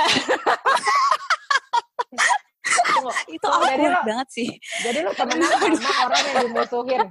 itu 3.32 3.48
oh, 3.48 3.56
awkward 3.56 4.04
banget 4.04 4.28
sih. 4.36 4.50
Jadi 4.84 5.00
lo 5.08 5.12
temenan 5.16 5.48
sama 5.80 6.12
orang 6.12 6.22
yang 6.28 6.38
dimusuhin. 6.52 7.08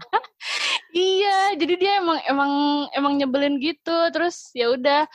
Iya, 0.94 1.54
jadi 1.56 1.74
dia 1.78 1.92
emang 2.02 2.18
emang 2.26 2.52
emang 2.94 3.12
nyebelin 3.18 3.56
gitu. 3.62 3.96
Terus 4.14 4.50
ya 4.54 4.70
udah 4.72 5.06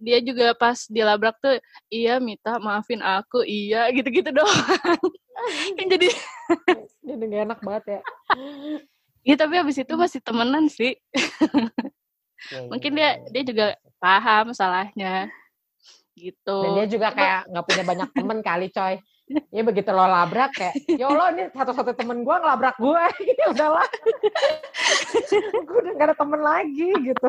dia 0.00 0.18
juga 0.22 0.52
pas 0.54 0.76
dilabrak 0.86 1.36
tuh, 1.42 1.58
iya 1.90 2.18
Mita 2.18 2.58
maafin 2.58 3.00
aku, 3.02 3.42
iya 3.46 3.88
gitu-gitu 3.96 4.30
doang. 4.34 5.00
kan 5.76 5.86
jadi 5.86 6.08
jadi 7.04 7.24
gak 7.28 7.42
enak 7.52 7.60
banget 7.60 7.84
ya. 7.86 8.00
Iya 9.26 9.36
tapi 9.42 9.54
habis 9.58 9.76
itu 9.76 9.94
masih 9.98 10.20
temenan 10.22 10.70
sih. 10.70 10.94
Ya, 12.52 12.60
Mungkin 12.70 12.94
dia 12.94 13.10
dia 13.32 13.42
juga 13.42 13.66
paham 13.98 14.54
salahnya 14.54 15.26
gitu. 16.16 16.58
Dan 16.62 16.70
dia 16.80 16.86
juga 16.88 17.12
kayak 17.12 17.50
nggak 17.52 17.64
punya 17.66 17.84
banyak 17.84 18.08
temen 18.16 18.38
kali 18.40 18.68
coy 18.72 18.96
ya 19.50 19.62
begitu 19.66 19.90
lo 19.90 20.06
labrak 20.06 20.54
kayak 20.54 20.74
ya 20.86 21.10
Allah 21.10 21.34
ini 21.34 21.44
satu-satu 21.50 21.98
temen 21.98 22.22
gue 22.22 22.36
ngelabrak 22.36 22.76
gue 22.78 23.04
ya 23.40 23.46
udahlah. 23.50 23.88
Gue 25.66 25.78
udah 25.82 25.92
gak 25.98 26.06
ada 26.12 26.16
temen 26.16 26.40
lagi 26.40 26.88
gitu. 27.02 27.28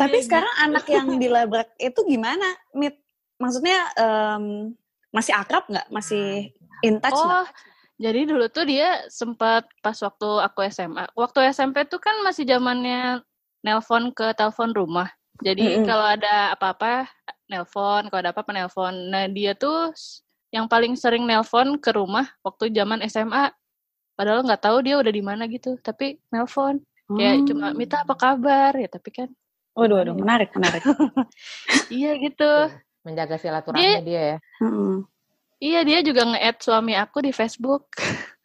Tapi 0.00 0.18
sekarang 0.24 0.54
anak 0.64 0.88
yang 0.88 1.20
dilabrak 1.20 1.68
itu 1.76 2.00
gimana 2.08 2.56
mit? 2.72 2.96
Maksudnya 3.36 3.92
um, 4.00 4.72
masih 5.12 5.36
akrab 5.36 5.68
nggak? 5.68 5.92
Masih 5.92 6.56
in 6.80 6.96
touch 7.04 7.20
oh 7.20 7.28
gak? 7.28 7.52
jadi 8.00 8.28
dulu 8.28 8.48
tuh 8.48 8.64
dia 8.64 9.04
sempat 9.12 9.68
pas 9.84 9.96
waktu 9.96 10.28
aku 10.44 10.64
SMA 10.68 11.08
waktu 11.16 11.52
SMP 11.52 11.84
tuh 11.88 12.00
kan 12.00 12.16
masih 12.24 12.48
zamannya 12.48 13.20
nelpon 13.60 14.12
ke 14.16 14.32
telepon 14.32 14.72
rumah. 14.72 15.08
Jadi 15.44 15.68
mm 15.68 15.74
-hmm. 15.80 15.86
kalau 15.88 16.06
ada 16.16 16.56
apa-apa 16.56 17.04
nelpon 17.52 18.08
kalau 18.08 18.20
ada 18.24 18.32
apa-apa 18.32 18.52
nelpon. 18.56 18.94
Nah 19.12 19.28
dia 19.28 19.52
tuh 19.52 19.92
yang 20.56 20.66
paling 20.66 20.96
sering 20.96 21.28
nelpon 21.28 21.76
ke 21.76 21.92
rumah 21.92 22.24
waktu 22.40 22.72
zaman 22.72 23.04
SMA 23.06 23.52
padahal 24.16 24.40
nggak 24.48 24.62
tahu 24.64 24.80
dia 24.80 24.96
udah 24.96 25.12
di 25.12 25.22
mana 25.22 25.44
gitu 25.46 25.76
tapi 25.84 26.16
nelpon. 26.32 26.80
Hmm. 27.06 27.22
kayak 27.22 27.36
cuma 27.46 27.70
minta 27.70 28.02
apa 28.02 28.18
kabar? 28.18 28.74
Ya 28.74 28.90
tapi 28.90 29.14
kan 29.14 29.28
waduh 29.76 30.02
waduh 30.02 30.16
menarik 30.16 30.50
menarik. 30.56 30.82
Iya 31.92 32.18
gitu. 32.18 32.50
Menjaga 33.06 33.38
silaturahmi 33.38 33.78
dia, 33.78 34.02
dia 34.02 34.22
ya. 34.34 34.38
Mm 34.58 35.06
iya 35.60 35.80
dia 35.84 36.04
juga 36.04 36.28
nge-add 36.28 36.60
suami 36.60 36.92
aku 36.96 37.24
di 37.24 37.32
Facebook 37.32 37.88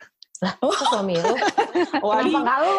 lah 0.42 0.58
oh. 0.66 0.74
suami 0.74 1.22
lu? 1.22 1.38
Oh, 2.02 2.18
kenapa 2.18 2.40
nggak 2.42 2.58
lu. 2.66 2.74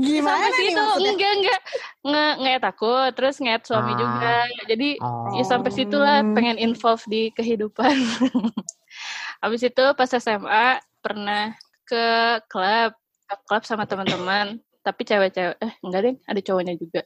gimana 0.00 0.48
sampai 0.48 0.64
situ. 0.64 0.84
Enggak 1.04 1.32
enggak. 1.36 1.60
Nge 2.08 2.26
nge 2.40 2.52
aku 2.64 2.92
terus 3.12 3.36
nge 3.36 3.54
suami 3.68 3.92
ah. 3.92 3.98
juga 4.00 4.34
jadi 4.64 4.88
oh. 5.04 5.36
ya 5.36 5.44
sampai 5.44 5.70
situlah 5.76 6.24
pengen 6.32 6.56
involve 6.56 7.04
di 7.12 7.28
kehidupan. 7.36 7.92
Habis 9.44 9.60
itu 9.68 9.84
pas 9.92 10.08
SMA 10.08 10.80
pernah 11.04 11.52
ke 11.84 12.04
klub 12.48 12.96
ke 13.28 13.34
klub 13.44 13.62
sama 13.68 13.84
teman-teman. 13.84 14.56
Tapi 14.80 15.02
cewek-cewek 15.04 15.60
eh 15.60 15.72
enggak 15.84 16.00
deh 16.08 16.16
ada 16.24 16.40
cowoknya 16.40 16.74
juga. 16.80 17.04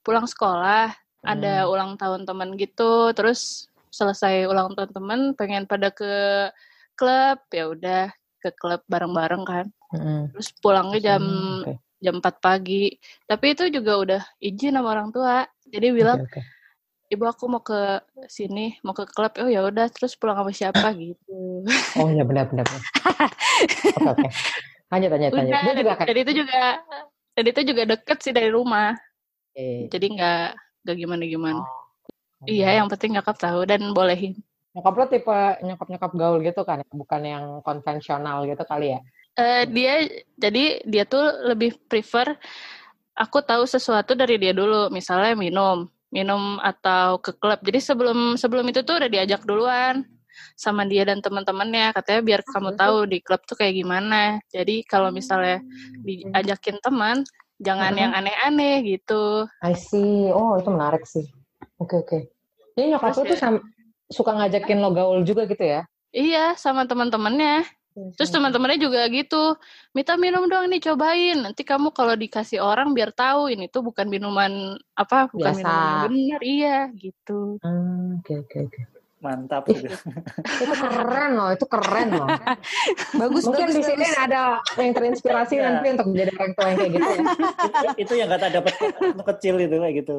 Pulang 0.00 0.24
sekolah 0.24 0.88
hmm. 0.88 1.28
ada 1.28 1.68
ulang 1.68 2.00
tahun 2.00 2.24
teman 2.24 2.56
gitu. 2.56 3.12
Terus 3.12 3.68
selesai 3.92 4.48
ulang 4.48 4.72
tahun 4.72 4.90
teman 4.90 5.20
pengen 5.36 5.68
pada 5.68 5.92
ke 5.92 6.48
klub 6.96 7.44
ya 7.52 7.68
udah 7.68 8.08
ke 8.44 8.52
klub 8.52 8.84
bareng-bareng 8.84 9.42
kan. 9.48 9.66
Mm. 9.96 10.28
Terus 10.36 10.48
pulangnya 10.60 11.00
jam 11.00 11.22
mm, 11.24 11.60
okay. 11.64 11.76
jam 12.04 12.14
4 12.20 12.44
pagi. 12.44 12.92
Tapi 13.24 13.56
itu 13.56 13.64
juga 13.72 13.92
udah 13.96 14.22
izin 14.44 14.76
sama 14.76 14.92
orang 14.92 15.08
tua. 15.08 15.48
Jadi 15.64 15.86
bilang, 15.96 16.20
okay, 16.20 16.44
okay. 16.44 17.14
"Ibu 17.16 17.24
aku 17.24 17.44
mau 17.48 17.64
ke 17.64 18.04
sini, 18.28 18.76
mau 18.84 18.92
ke 18.92 19.08
klub." 19.08 19.32
Oh 19.40 19.48
ya 19.48 19.64
udah, 19.64 19.88
terus 19.88 20.12
pulang 20.20 20.36
sama 20.36 20.52
siapa 20.52 20.92
gitu. 21.00 21.64
Oh 21.96 22.08
ya 22.12 22.28
benar 22.28 22.44
benar. 22.52 22.68
Oke 22.68 24.04
oke. 24.04 24.12
Okay, 24.20 24.30
Lanjut 24.92 25.10
lanjut 25.10 25.30
lanjut. 25.32 25.54
Dia 25.56 25.74
juga 25.74 25.92
kan. 25.96 26.06
Jadi 26.06 26.20
itu 26.20 26.32
juga 26.44 26.62
dan 27.34 27.44
itu 27.50 27.60
juga 27.66 27.82
deket 27.88 28.18
sih 28.20 28.32
dari 28.36 28.50
rumah. 28.52 28.94
Okay. 29.50 29.88
Jadi 29.88 30.06
nggak 30.20 30.46
nggak 30.84 30.96
gimana 31.00 31.24
gimana. 31.24 31.62
Oh. 31.64 31.82
Iya, 32.44 32.84
yang 32.84 32.92
penting 32.92 33.16
nyokap 33.16 33.40
tahu 33.40 33.64
dan 33.64 33.80
bolehin. 33.96 34.36
Nyokap 34.74 34.94
lo 34.98 35.04
tipe 35.06 35.38
nyokap-nyokap 35.62 36.12
gaul 36.18 36.38
gitu 36.42 36.66
kan, 36.66 36.82
bukan 36.90 37.22
yang 37.22 37.44
konvensional 37.62 38.42
gitu 38.42 38.66
kali 38.66 38.98
ya? 38.98 39.00
Uh, 39.38 39.62
dia 39.70 40.06
jadi 40.34 40.82
dia 40.82 41.04
tuh 41.06 41.22
lebih 41.46 41.78
prefer 41.86 42.34
aku 43.14 43.38
tahu 43.42 43.70
sesuatu 43.70 44.18
dari 44.18 44.34
dia 44.34 44.50
dulu, 44.50 44.90
misalnya 44.90 45.38
minum, 45.38 45.86
minum 46.10 46.58
atau 46.58 47.22
ke 47.22 47.30
klub. 47.38 47.62
Jadi 47.62 47.78
sebelum 47.78 48.34
sebelum 48.34 48.66
itu 48.66 48.82
tuh 48.82 48.98
udah 48.98 49.10
diajak 49.10 49.46
duluan 49.46 50.02
sama 50.58 50.82
dia 50.82 51.06
dan 51.06 51.22
teman-temannya 51.22 51.94
katanya 51.94 52.22
biar 52.26 52.40
kamu 52.42 52.74
tahu 52.74 53.06
di 53.06 53.18
klub 53.22 53.46
tuh 53.46 53.54
kayak 53.54 53.78
gimana. 53.78 54.42
Jadi 54.50 54.82
kalau 54.86 55.14
misalnya 55.14 55.62
diajakin 56.02 56.82
teman 56.82 57.22
jangan 57.62 57.94
-huh. 57.94 58.02
yang 58.02 58.12
aneh-aneh 58.14 58.82
gitu. 58.82 59.46
I 59.62 59.78
see. 59.78 60.34
Oh, 60.34 60.58
itu 60.58 60.66
menarik 60.66 61.06
sih. 61.06 61.30
Oke, 61.78 61.94
okay, 61.94 61.98
oke. 62.02 62.08
Okay. 62.10 62.22
Jadi 62.74 62.86
nyokap 62.90 63.10
Terus 63.14 63.22
tuh 63.22 63.38
ya, 63.38 63.38
sama 63.38 63.58
suka 64.14 64.30
ngajakin 64.38 64.78
lo 64.78 64.94
gaul 64.94 65.26
juga 65.26 65.50
gitu 65.50 65.66
ya? 65.66 65.82
Iya, 66.14 66.54
sama 66.54 66.86
teman-temannya. 66.86 67.66
Terus 67.94 68.34
teman-temannya 68.34 68.78
juga 68.82 69.06
gitu, 69.06 69.54
Mita 69.94 70.18
minum 70.18 70.50
dong 70.50 70.66
nih 70.66 70.82
cobain. 70.82 71.38
Nanti 71.46 71.62
kamu 71.62 71.94
kalau 71.94 72.18
dikasih 72.18 72.58
orang 72.58 72.90
biar 72.90 73.14
tahu 73.14 73.54
ini 73.54 73.70
tuh 73.70 73.86
bukan 73.86 74.10
minuman 74.10 74.74
apa, 74.98 75.30
bukan 75.30 75.54
Biasa. 75.54 75.62
minuman 75.62 76.10
benar, 76.10 76.40
iya 76.42 76.78
gitu. 76.98 77.62
Hmm, 77.62 78.18
oke 78.18 78.34
oke 78.46 78.58
oke. 78.66 78.80
Mantap 79.22 79.62
gitu. 79.70 79.94
itu 80.58 80.74
keren 80.74 81.30
loh, 81.38 81.50
itu 81.54 81.66
keren 81.70 82.08
loh. 82.18 82.28
bagus 83.22 83.46
Mungkin 83.46 83.68
bagus, 83.70 83.78
di 83.78 83.82
sini 83.86 84.06
bagus. 84.10 84.24
ada 84.26 84.42
yang 84.74 84.92
terinspirasi 84.92 85.54
ya. 85.62 85.62
nanti 85.62 85.86
untuk 85.94 86.06
menjadi 86.10 86.30
orang 86.34 86.52
tua 86.58 86.66
yang 86.66 86.78
kayak 86.82 86.92
gitu 86.98 87.10
ya. 87.14 87.22
itu 87.94 88.12
yang 88.18 88.28
kata 88.34 88.46
dapat 88.58 88.74
kecil 89.22 89.54
itu 89.62 89.76
kayak 89.78 89.94
gitu. 90.02 90.18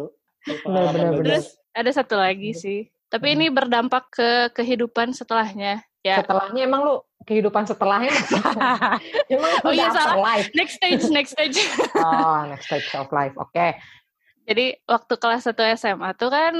Benar, 0.64 0.84
benar, 0.96 1.12
benar. 1.12 1.26
Terus 1.28 1.46
ada 1.76 1.92
satu 1.92 2.16
lagi 2.16 2.56
sih 2.56 2.88
tapi 3.10 3.38
ini 3.38 3.48
berdampak 3.54 4.10
ke 4.12 4.30
kehidupan 4.56 5.14
setelahnya. 5.14 5.82
Ya. 6.06 6.22
Setelahnya 6.22 6.70
emang 6.70 6.86
lu 6.86 6.96
kehidupan 7.26 7.66
setelahnya 7.66 8.14
emang 9.34 9.52
oh 9.66 9.74
iya 9.74 9.90
salah. 9.90 10.22
Life. 10.22 10.54
Next 10.54 10.78
stage, 10.78 11.04
next 11.10 11.34
stage. 11.34 11.58
oh, 12.06 12.46
next 12.46 12.70
stage 12.70 12.86
of 12.94 13.10
life. 13.10 13.34
Oke. 13.38 13.54
Okay. 13.54 13.72
Jadi 14.46 14.78
waktu 14.86 15.14
kelas 15.18 15.50
1 15.50 15.58
SMA 15.82 16.14
tuh 16.14 16.30
kan 16.30 16.54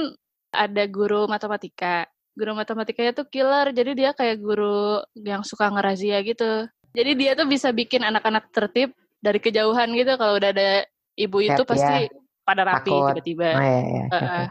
ada 0.50 0.84
guru 0.90 1.30
matematika. 1.30 2.10
Guru 2.36 2.58
matematikanya 2.58 3.14
tuh 3.16 3.30
killer, 3.30 3.70
jadi 3.72 3.94
dia 3.94 4.10
kayak 4.12 4.42
guru 4.42 5.00
yang 5.14 5.46
suka 5.46 5.70
ngerazia 5.70 6.20
gitu. 6.26 6.66
Jadi 6.92 7.10
dia 7.14 7.32
tuh 7.38 7.46
bisa 7.46 7.70
bikin 7.70 8.02
anak-anak 8.02 8.50
tertib 8.50 8.92
dari 9.22 9.38
kejauhan 9.38 9.94
gitu. 9.94 10.18
Kalau 10.18 10.36
udah 10.36 10.50
ada 10.50 10.84
ibu 11.14 11.38
itu 11.40 11.62
pasti 11.62 12.10
ya. 12.10 12.12
pada 12.42 12.66
rapi 12.66 12.90
tiba-tiba. 12.90 13.50
Oh, 13.54 13.62
iya, 13.62 13.80
iya. 13.86 14.04
Uh, 14.10 14.18
uh. 14.18 14.46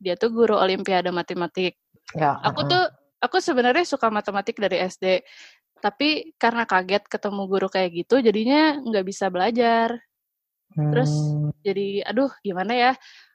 Dia 0.00 0.16
tuh 0.16 0.32
guru 0.32 0.56
olimpiade 0.56 1.12
matematik. 1.12 1.76
Ya, 2.16 2.40
aku 2.40 2.66
tuh 2.66 2.84
aku 3.20 3.36
sebenarnya 3.38 3.84
suka 3.84 4.08
matematik 4.08 4.56
dari 4.56 4.80
SD. 4.80 5.22
Tapi 5.80 6.36
karena 6.40 6.64
kaget 6.64 7.08
ketemu 7.08 7.42
guru 7.48 7.68
kayak 7.68 7.92
gitu, 8.04 8.20
jadinya 8.24 8.80
nggak 8.80 9.04
bisa 9.04 9.28
belajar. 9.28 10.00
Terus 10.72 11.12
hmm. 11.12 11.60
jadi, 11.60 11.88
aduh 12.08 12.32
gimana 12.40 12.72
ya, 12.72 12.92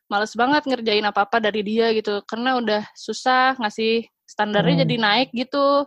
males 0.10 0.34
banget 0.34 0.66
ngerjain 0.66 1.06
apa-apa 1.06 1.38
dari 1.38 1.62
dia 1.62 1.94
gitu. 1.94 2.26
Karena 2.26 2.58
udah 2.58 2.82
susah 2.98 3.58
ngasih 3.62 4.10
standarnya 4.26 4.82
hmm. 4.82 4.84
jadi 4.86 4.96
naik 4.98 5.30
gitu. 5.34 5.86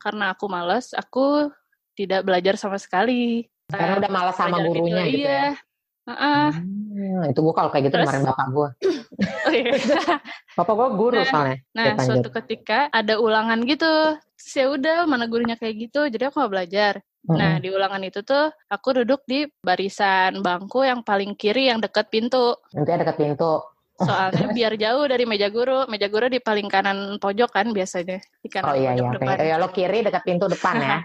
Karena 0.00 0.36
aku 0.36 0.48
males, 0.48 0.92
aku 0.92 1.48
tidak 1.96 2.24
belajar 2.24 2.60
sama 2.60 2.76
sekali. 2.76 3.48
Karena 3.68 4.00
udah 4.04 4.10
malas 4.12 4.36
sama 4.36 4.60
gurunya 4.60 5.08
gitu, 5.08 5.24
gitu 5.24 5.28
iya. 5.28 5.56
Uh-uh. 6.04 6.52
Hmm, 6.52 7.32
itu 7.32 7.40
gue 7.40 7.54
kalau 7.56 7.72
kayak 7.72 7.88
gitu 7.88 7.96
Terus, 7.96 8.06
kemarin 8.12 8.24
bapak 8.28 8.46
gue. 8.52 8.68
oh 9.48 9.52
iya. 9.56 9.72
bapak 10.60 10.74
gue 10.76 10.88
guru 11.00 11.20
nah, 11.20 11.28
soalnya. 11.28 11.56
Nah, 11.72 11.92
suatu 11.96 12.28
ketika 12.28 12.92
ada 12.92 13.16
ulangan 13.16 13.64
gitu. 13.64 14.20
Ya 14.52 14.68
udah 14.68 15.08
mana 15.08 15.24
gurunya 15.24 15.56
kayak 15.56 15.88
gitu, 15.88 16.04
jadi 16.12 16.28
aku 16.28 16.44
mau 16.44 16.52
belajar. 16.52 17.00
hmm 17.24 17.32
Nah, 17.32 17.56
di 17.56 17.72
ulangan 17.72 18.04
itu 18.04 18.20
tuh 18.20 18.52
aku 18.68 19.00
duduk 19.00 19.24
di 19.24 19.48
barisan 19.64 20.44
bangku 20.44 20.84
yang 20.84 21.00
paling 21.00 21.32
kiri 21.32 21.72
yang 21.72 21.80
deket 21.80 22.12
pintu. 22.12 22.60
Nanti 22.76 22.90
ada 22.92 23.08
deket 23.08 23.16
pintu. 23.16 23.64
Soalnya 23.96 24.52
biar 24.56 24.76
jauh 24.76 25.04
dari 25.08 25.24
meja 25.24 25.48
guru. 25.48 25.88
Meja 25.88 26.12
guru 26.12 26.28
di 26.28 26.44
paling 26.44 26.68
kanan 26.68 27.16
pojok 27.16 27.48
kan 27.48 27.72
biasanya. 27.72 28.20
Di 28.44 28.48
kanan 28.52 28.68
oh 28.68 28.76
iya 28.76 28.92
iya. 28.92 29.08
Depan. 29.16 29.34
Ya, 29.40 29.56
lo 29.56 29.72
kiri 29.72 30.04
dekat 30.04 30.22
pintu 30.28 30.44
depan 30.52 30.76
ya. 30.76 30.96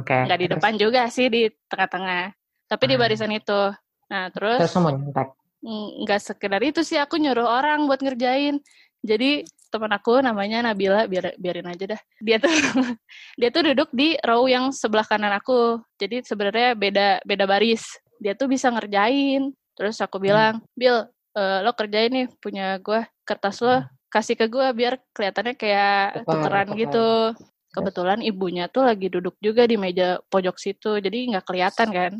Oke. 0.00 0.08
Okay. 0.08 0.22
Nggak 0.24 0.40
di 0.40 0.48
depan 0.48 0.72
juga 0.80 1.02
sih 1.12 1.28
di 1.28 1.52
tengah-tengah. 1.68 2.32
Tapi 2.64 2.84
hmm. 2.88 2.92
di 2.92 2.96
barisan 2.96 3.32
itu. 3.36 3.60
Nah, 4.08 4.32
terus 4.32 4.58
Terus 4.64 4.74
mau 4.80 4.92
nyontek. 4.92 5.28
Enggak 5.62 6.20
sekedar 6.22 6.62
itu 6.62 6.80
sih 6.86 6.96
aku 6.96 7.18
nyuruh 7.18 7.44
orang 7.44 7.84
buat 7.84 8.00
ngerjain. 8.00 8.62
Jadi 9.02 9.46
teman 9.68 9.92
aku 9.92 10.18
namanya 10.24 10.64
Nabila, 10.64 11.04
biar 11.06 11.36
biarin 11.36 11.68
aja 11.68 11.84
dah. 11.96 12.00
Dia 12.18 12.40
tuh 12.40 12.50
dia 13.40 13.48
tuh 13.52 13.62
duduk 13.72 13.88
di 13.92 14.16
row 14.24 14.48
yang 14.48 14.72
sebelah 14.72 15.04
kanan 15.04 15.34
aku. 15.36 15.82
Jadi 16.00 16.24
sebenarnya 16.24 16.74
beda 16.74 17.08
beda 17.22 17.44
baris. 17.44 17.84
Dia 18.18 18.34
tuh 18.34 18.50
bisa 18.50 18.72
ngerjain. 18.72 19.54
Terus 19.78 20.00
aku 20.02 20.18
bilang, 20.18 20.58
hmm. 20.58 20.74
"Bil, 20.74 20.96
uh, 21.38 21.58
lo 21.62 21.70
kerjain 21.76 22.10
nih 22.10 22.26
punya 22.42 22.82
gue 22.82 23.06
kertas 23.22 23.62
lo 23.62 23.86
kasih 24.08 24.34
ke 24.40 24.48
gue 24.48 24.66
biar 24.74 24.98
kelihatannya 25.14 25.54
kayak 25.54 26.26
tukeran 26.26 26.68
gitu." 26.74 27.36
Kebetulan 27.68 28.24
ibunya 28.24 28.66
tuh 28.66 28.88
lagi 28.88 29.12
duduk 29.12 29.36
juga 29.38 29.68
di 29.68 29.76
meja 29.76 30.18
pojok 30.32 30.56
situ, 30.56 30.98
jadi 30.98 31.36
nggak 31.36 31.44
kelihatan 31.46 31.88
kan. 31.92 32.12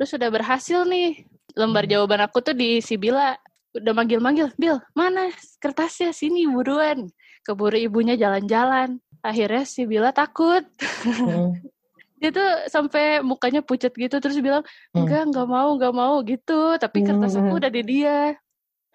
Terus 0.00 0.16
sudah 0.16 0.32
berhasil 0.32 0.88
nih. 0.88 1.28
Lembar 1.52 1.84
hmm. 1.84 1.92
jawaban 1.92 2.24
aku 2.24 2.40
tuh 2.40 2.56
di 2.56 2.80
Sibila. 2.80 3.36
Udah 3.76 3.92
manggil-manggil, 3.92 4.48
Bil, 4.56 4.80
mana 4.96 5.28
kertasnya? 5.60 6.16
Sini 6.16 6.48
buruan. 6.48 7.04
Keburu 7.44 7.76
ibunya 7.76 8.16
jalan-jalan. 8.16 8.96
Akhirnya 9.20 9.68
si 9.68 9.84
Bila 9.84 10.08
takut. 10.16 10.64
Hmm. 11.04 11.52
Dia 12.20 12.32
tuh 12.32 12.48
sampai 12.72 13.20
mukanya 13.20 13.60
pucat 13.60 13.92
gitu 13.92 14.16
terus 14.24 14.40
bilang, 14.40 14.64
hmm. 14.96 15.04
enggak, 15.04 15.22
enggak 15.28 15.48
mau, 15.52 15.68
enggak 15.76 15.92
mau 15.92 16.16
gitu. 16.24 16.80
Tapi 16.80 17.04
kertas 17.04 17.36
aku 17.36 17.52
hmm. 17.52 17.60
udah 17.60 17.70
di 17.72 17.82
dia. 17.84 18.18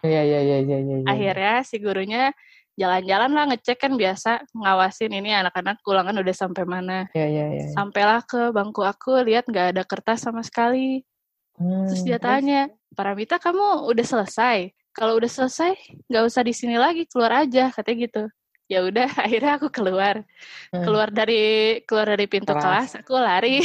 Iya, 0.01 0.21
iya, 0.25 0.39
iya, 0.41 0.57
iya. 0.65 0.77
Ya, 0.81 0.97
Akhirnya 1.05 1.53
si 1.61 1.77
gurunya 1.77 2.33
jalan-jalan 2.75 3.31
lah 3.31 3.45
ngecek 3.51 3.87
kan 3.87 3.95
biasa 3.95 4.43
ngawasin 4.51 5.11
ini 5.15 5.31
anak-anak 5.31 5.79
ulangan 5.87 6.15
udah 6.19 6.35
sampai 6.35 6.63
mana. 6.67 7.07
Iya, 7.15 7.27
iya, 7.27 7.45
iya. 7.55 7.65
Sampailah 7.71 8.27
ke 8.27 8.51
bangku 8.51 8.83
aku 8.83 9.15
lihat 9.23 9.47
nggak 9.47 9.75
ada 9.75 9.83
kertas 9.87 10.27
sama 10.27 10.43
sekali. 10.43 11.01
Hmm, 11.55 11.87
terus 11.87 12.03
dia 12.03 12.19
tanya, 12.19 12.67
Paramita 12.91 13.39
kamu 13.39 13.87
udah 13.87 14.05
selesai? 14.05 14.75
Kalau 14.91 15.15
udah 15.15 15.31
selesai 15.31 15.75
nggak 16.11 16.23
usah 16.27 16.43
di 16.43 16.53
sini 16.55 16.75
lagi 16.75 17.07
keluar 17.07 17.47
aja 17.47 17.71
katanya 17.71 17.97
gitu. 18.07 18.23
Ya 18.67 18.83
udah 18.83 19.07
akhirnya 19.23 19.55
aku 19.55 19.71
keluar. 19.71 20.27
Hmm. 20.75 20.83
Keluar 20.83 21.15
dari 21.15 21.79
keluar 21.87 22.11
dari 22.11 22.27
pintu 22.27 22.51
kelas, 22.51 22.91
kelas 22.91 22.99
aku 22.99 23.15
lari. 23.15 23.63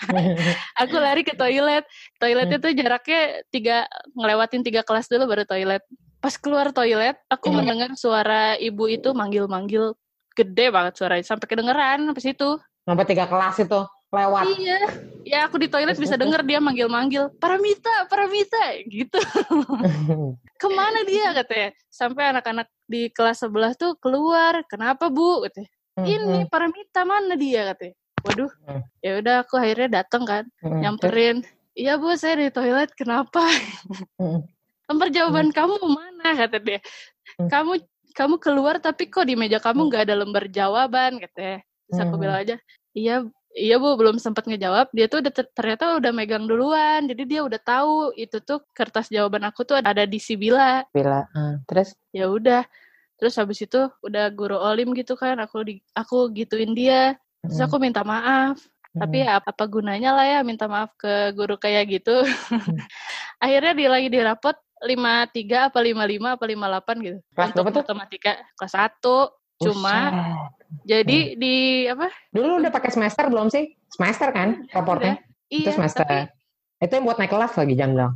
aku 0.82 0.96
lari 0.96 1.20
ke 1.20 1.36
toilet. 1.36 1.84
Toiletnya 2.16 2.56
hmm. 2.56 2.64
tuh 2.64 2.72
jaraknya 2.72 3.20
tiga 3.52 3.76
ngelewatin 4.16 4.64
tiga 4.64 4.80
kelas 4.80 5.12
dulu 5.12 5.28
baru 5.28 5.44
toilet 5.44 5.84
pas 6.22 6.38
keluar 6.38 6.70
toilet 6.70 7.18
aku 7.26 7.50
hmm. 7.50 7.56
mendengar 7.58 7.90
suara 7.98 8.54
ibu 8.62 8.86
itu 8.86 9.10
manggil-manggil. 9.10 9.98
Gede 10.32 10.72
banget 10.72 10.96
suaranya 10.96 11.26
sampai 11.26 11.44
kedengeran 11.50 12.08
habis 12.08 12.24
itu. 12.24 12.56
Sampai 12.86 13.04
tiga 13.04 13.28
kelas 13.28 13.60
itu 13.60 13.80
lewat. 14.14 14.44
Iya. 14.56 14.80
Ya 15.26 15.38
aku 15.44 15.58
di 15.58 15.68
toilet 15.68 15.98
bisa 15.98 16.16
denger 16.16 16.46
dia 16.46 16.62
manggil-manggil 16.62 17.34
Paramita 17.36 18.06
Paramita 18.06 18.80
gitu. 18.86 19.18
Ke 20.62 20.68
mana 20.70 21.04
dia? 21.04 21.36
katanya. 21.36 21.74
Sampai 21.90 22.30
anak-anak 22.30 22.70
di 22.86 23.10
kelas 23.10 23.42
sebelah 23.42 23.74
tuh 23.74 23.98
keluar 23.98 24.62
kenapa 24.70 25.10
bu? 25.10 25.44
katanya. 25.50 25.70
Ini. 26.00 26.48
Paramita 26.48 27.02
mana 27.04 27.34
dia? 27.34 27.74
katanya. 27.74 27.98
Waduh. 28.22 28.52
Hmm. 28.70 28.82
ya 29.02 29.18
udah 29.18 29.36
aku 29.42 29.58
akhirnya 29.58 29.88
datang 30.00 30.22
kan 30.22 30.44
nyamperin. 30.62 31.42
Iya 31.74 31.98
bu 31.98 32.14
saya 32.14 32.38
di 32.38 32.48
toilet 32.54 32.92
kenapa 32.94 33.42
lembar 34.92 35.08
jawaban 35.08 35.48
hmm. 35.50 35.56
kamu 35.56 35.74
mana? 35.88 36.28
kata 36.36 36.58
dia. 36.60 36.80
Hmm. 37.40 37.48
kamu 37.48 37.72
kamu 38.12 38.34
keluar 38.36 38.76
tapi 38.76 39.08
kok 39.08 39.24
di 39.24 39.34
meja 39.34 39.56
kamu 39.56 39.80
hmm. 39.82 39.88
nggak 39.88 40.02
ada 40.04 40.14
lembar 40.20 40.44
jawaban? 40.52 41.16
katanya 41.16 41.64
terus 41.88 41.98
aku 41.98 42.14
hmm. 42.14 42.22
bilang 42.22 42.38
aja 42.44 42.56
iya 42.92 43.14
iya 43.56 43.76
bu 43.76 43.94
belum 43.96 44.16
sempat 44.16 44.48
ngejawab. 44.48 44.92
Dia 44.92 45.06
tuh 45.08 45.20
udah 45.24 45.32
ternyata 45.32 46.00
udah 46.00 46.12
megang 46.12 46.44
duluan. 46.48 47.04
Jadi 47.08 47.22
dia 47.28 47.40
udah 47.44 47.60
tahu 47.60 48.12
itu 48.16 48.40
tuh 48.40 48.64
kertas 48.72 49.12
jawaban 49.12 49.44
aku 49.44 49.64
tuh 49.64 49.76
ada 49.80 50.04
di 50.08 50.18
si 50.20 50.36
Bila. 50.36 50.84
Bila 50.92 51.28
hmm. 51.32 51.68
terus? 51.68 51.96
Ya 52.12 52.28
udah. 52.28 52.64
Terus 53.20 53.38
habis 53.38 53.62
itu 53.62 53.78
udah 54.02 54.34
guru 54.34 54.58
olim 54.58 54.90
gitu 54.98 55.14
kan 55.14 55.38
aku 55.38 55.62
di 55.62 55.74
aku 55.94 56.32
gituin 56.34 56.74
dia. 56.74 57.14
Terus 57.44 57.60
aku 57.60 57.78
minta 57.78 58.02
maaf. 58.02 58.58
Tapi 58.92 59.24
ya 59.24 59.40
apa 59.40 59.64
gunanya 59.64 60.12
lah 60.12 60.26
ya 60.28 60.38
minta 60.44 60.68
maaf 60.68 60.92
ke 61.00 61.32
guru 61.32 61.56
kayak 61.56 61.88
gitu. 61.88 62.12
Akhirnya 63.44 63.72
dia 63.72 63.88
lagi 63.88 64.08
di 64.12 64.20
rapot 64.20 64.56
lima 64.82 65.26
tiga 65.30 65.70
apa 65.70 65.78
lima 65.80 66.02
lima 66.04 66.34
apa 66.34 66.44
lima 66.46 66.66
delapan 66.66 66.96
gitu 67.00 67.18
kelas 67.34 67.50
untuk 67.54 67.64
matematika 67.82 68.32
kelas 68.58 68.74
satu 68.74 69.18
cuma 69.62 69.96
jadi 70.82 71.18
hmm. 71.32 71.38
di 71.38 71.56
apa 71.86 72.10
dulu 72.34 72.58
udah 72.58 72.72
pakai 72.74 72.90
semester 72.90 73.30
belum 73.30 73.48
sih 73.48 73.70
semester 73.94 74.34
kan 74.34 74.66
raportnya 74.74 75.22
iya, 75.46 75.68
itu 75.68 75.70
semester 75.70 76.02
tapi, 76.02 76.26
itu 76.82 76.92
yang 76.98 77.04
buat 77.06 77.18
naik 77.22 77.30
kelas 77.30 77.54
lagi 77.54 77.74
jam 77.78 77.94
dong 77.94 78.14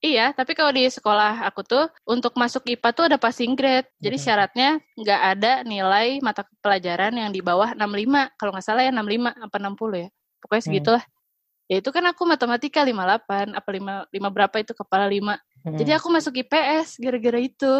Iya, 0.00 0.32
tapi 0.32 0.56
kalau 0.56 0.72
di 0.72 0.88
sekolah 0.88 1.44
aku 1.44 1.60
tuh 1.60 1.84
untuk 2.08 2.32
masuk 2.32 2.64
IPA 2.64 2.88
tuh 2.96 3.04
ada 3.12 3.20
passing 3.20 3.52
grade. 3.52 3.84
Jadi 4.00 4.16
hmm. 4.16 4.24
syaratnya 4.24 4.70
nggak 4.96 5.20
ada 5.36 5.52
nilai 5.60 6.24
mata 6.24 6.40
pelajaran 6.64 7.12
yang 7.12 7.28
di 7.28 7.44
bawah 7.44 7.76
65. 7.76 8.32
Kalau 8.40 8.50
nggak 8.56 8.64
salah 8.64 8.88
ya 8.88 8.96
65 8.96 9.28
apa 9.44 9.56
60 9.60 10.00
ya. 10.00 10.08
Pokoknya 10.40 10.64
segitulah. 10.64 11.04
Hmm. 11.04 11.68
Ya 11.68 11.76
itu 11.84 11.90
kan 11.92 12.04
aku 12.08 12.22
matematika 12.24 12.80
58, 12.80 13.52
apa 13.52 13.68
5, 13.68 14.08
5 14.08 14.34
berapa 14.34 14.56
itu 14.56 14.72
kepala 14.72 15.04
5. 15.04 15.36
Hmm. 15.60 15.76
Jadi 15.76 15.92
aku 15.92 16.08
masuk 16.08 16.34
IPS 16.40 16.96
gara-gara 17.00 17.40
itu. 17.40 17.74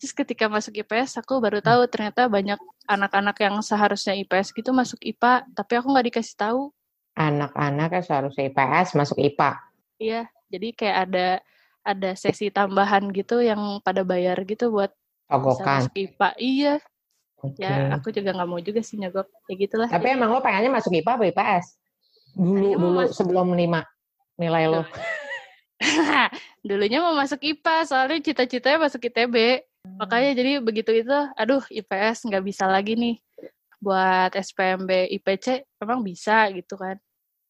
Terus 0.00 0.12
ketika 0.16 0.48
masuk 0.48 0.74
IPS 0.80 1.20
aku 1.20 1.38
baru 1.38 1.60
hmm. 1.60 1.68
tahu 1.68 1.80
ternyata 1.92 2.26
banyak 2.26 2.58
anak-anak 2.88 3.36
yang 3.38 3.54
seharusnya 3.60 4.16
IPS 4.18 4.56
gitu 4.56 4.74
masuk 4.74 4.98
IPA, 5.04 5.46
tapi 5.54 5.72
aku 5.78 5.86
nggak 5.92 6.06
dikasih 6.10 6.36
tahu. 6.40 6.62
Anak-anak 7.14 8.00
yang 8.00 8.04
seharusnya 8.04 8.44
IPS 8.50 8.96
masuk 8.96 9.18
IPA. 9.20 9.50
Iya, 10.00 10.22
jadi 10.48 10.68
kayak 10.72 10.96
ada 11.06 11.28
ada 11.84 12.10
sesi 12.16 12.48
tambahan 12.50 13.12
gitu 13.12 13.40
yang 13.44 13.78
pada 13.84 14.02
bayar 14.02 14.36
gitu 14.44 14.72
buat 14.72 14.90
Togokan. 15.28 15.86
masuk 15.86 15.94
IPA. 15.94 16.28
Iya. 16.40 16.74
Okay. 17.40 17.64
Ya, 17.64 17.96
aku 17.96 18.12
juga 18.12 18.36
nggak 18.36 18.48
mau 18.48 18.60
juga 18.60 18.80
sih 18.84 19.00
nyogok. 19.00 19.28
Ya 19.48 19.54
gitulah. 19.56 19.88
Tapi 19.88 20.12
emang 20.12 20.32
lo 20.32 20.44
pengennya 20.44 20.72
masuk 20.72 20.92
IPA 20.92 21.12
apa 21.16 21.24
IPS? 21.30 21.66
Dulu, 22.36 22.68
dulu 22.76 22.88
masuk... 23.04 23.14
sebelum 23.16 23.52
lima 23.52 23.84
nilai 24.36 24.64
lo. 24.68 24.82
Dulunya 26.60 27.00
mau 27.00 27.16
masuk 27.16 27.40
IPA, 27.40 27.88
soalnya 27.88 28.20
cita-citanya 28.20 28.84
masuk 28.84 29.00
ITB. 29.00 29.64
Makanya 29.96 30.36
jadi 30.36 30.60
begitu 30.60 30.92
itu, 30.92 31.18
aduh 31.32 31.64
IPS 31.72 32.28
nggak 32.28 32.44
bisa 32.44 32.68
lagi 32.68 33.00
nih. 33.00 33.16
Buat 33.80 34.36
SPMB 34.36 35.08
IPC 35.08 35.64
memang 35.80 36.04
bisa 36.04 36.52
gitu 36.52 36.76
kan. 36.76 37.00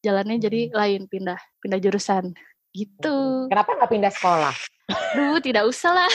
Jalannya 0.00 0.38
jadi 0.38 0.70
hmm. 0.70 0.74
lain, 0.78 1.00
pindah 1.10 1.40
pindah 1.58 1.82
jurusan. 1.82 2.30
Gitu. 2.70 3.50
Kenapa 3.50 3.74
nggak 3.74 3.90
pindah 3.90 4.12
sekolah? 4.14 4.54
Duh, 4.90 5.38
tidak 5.42 5.66
usah 5.66 6.06
lah. 6.06 6.10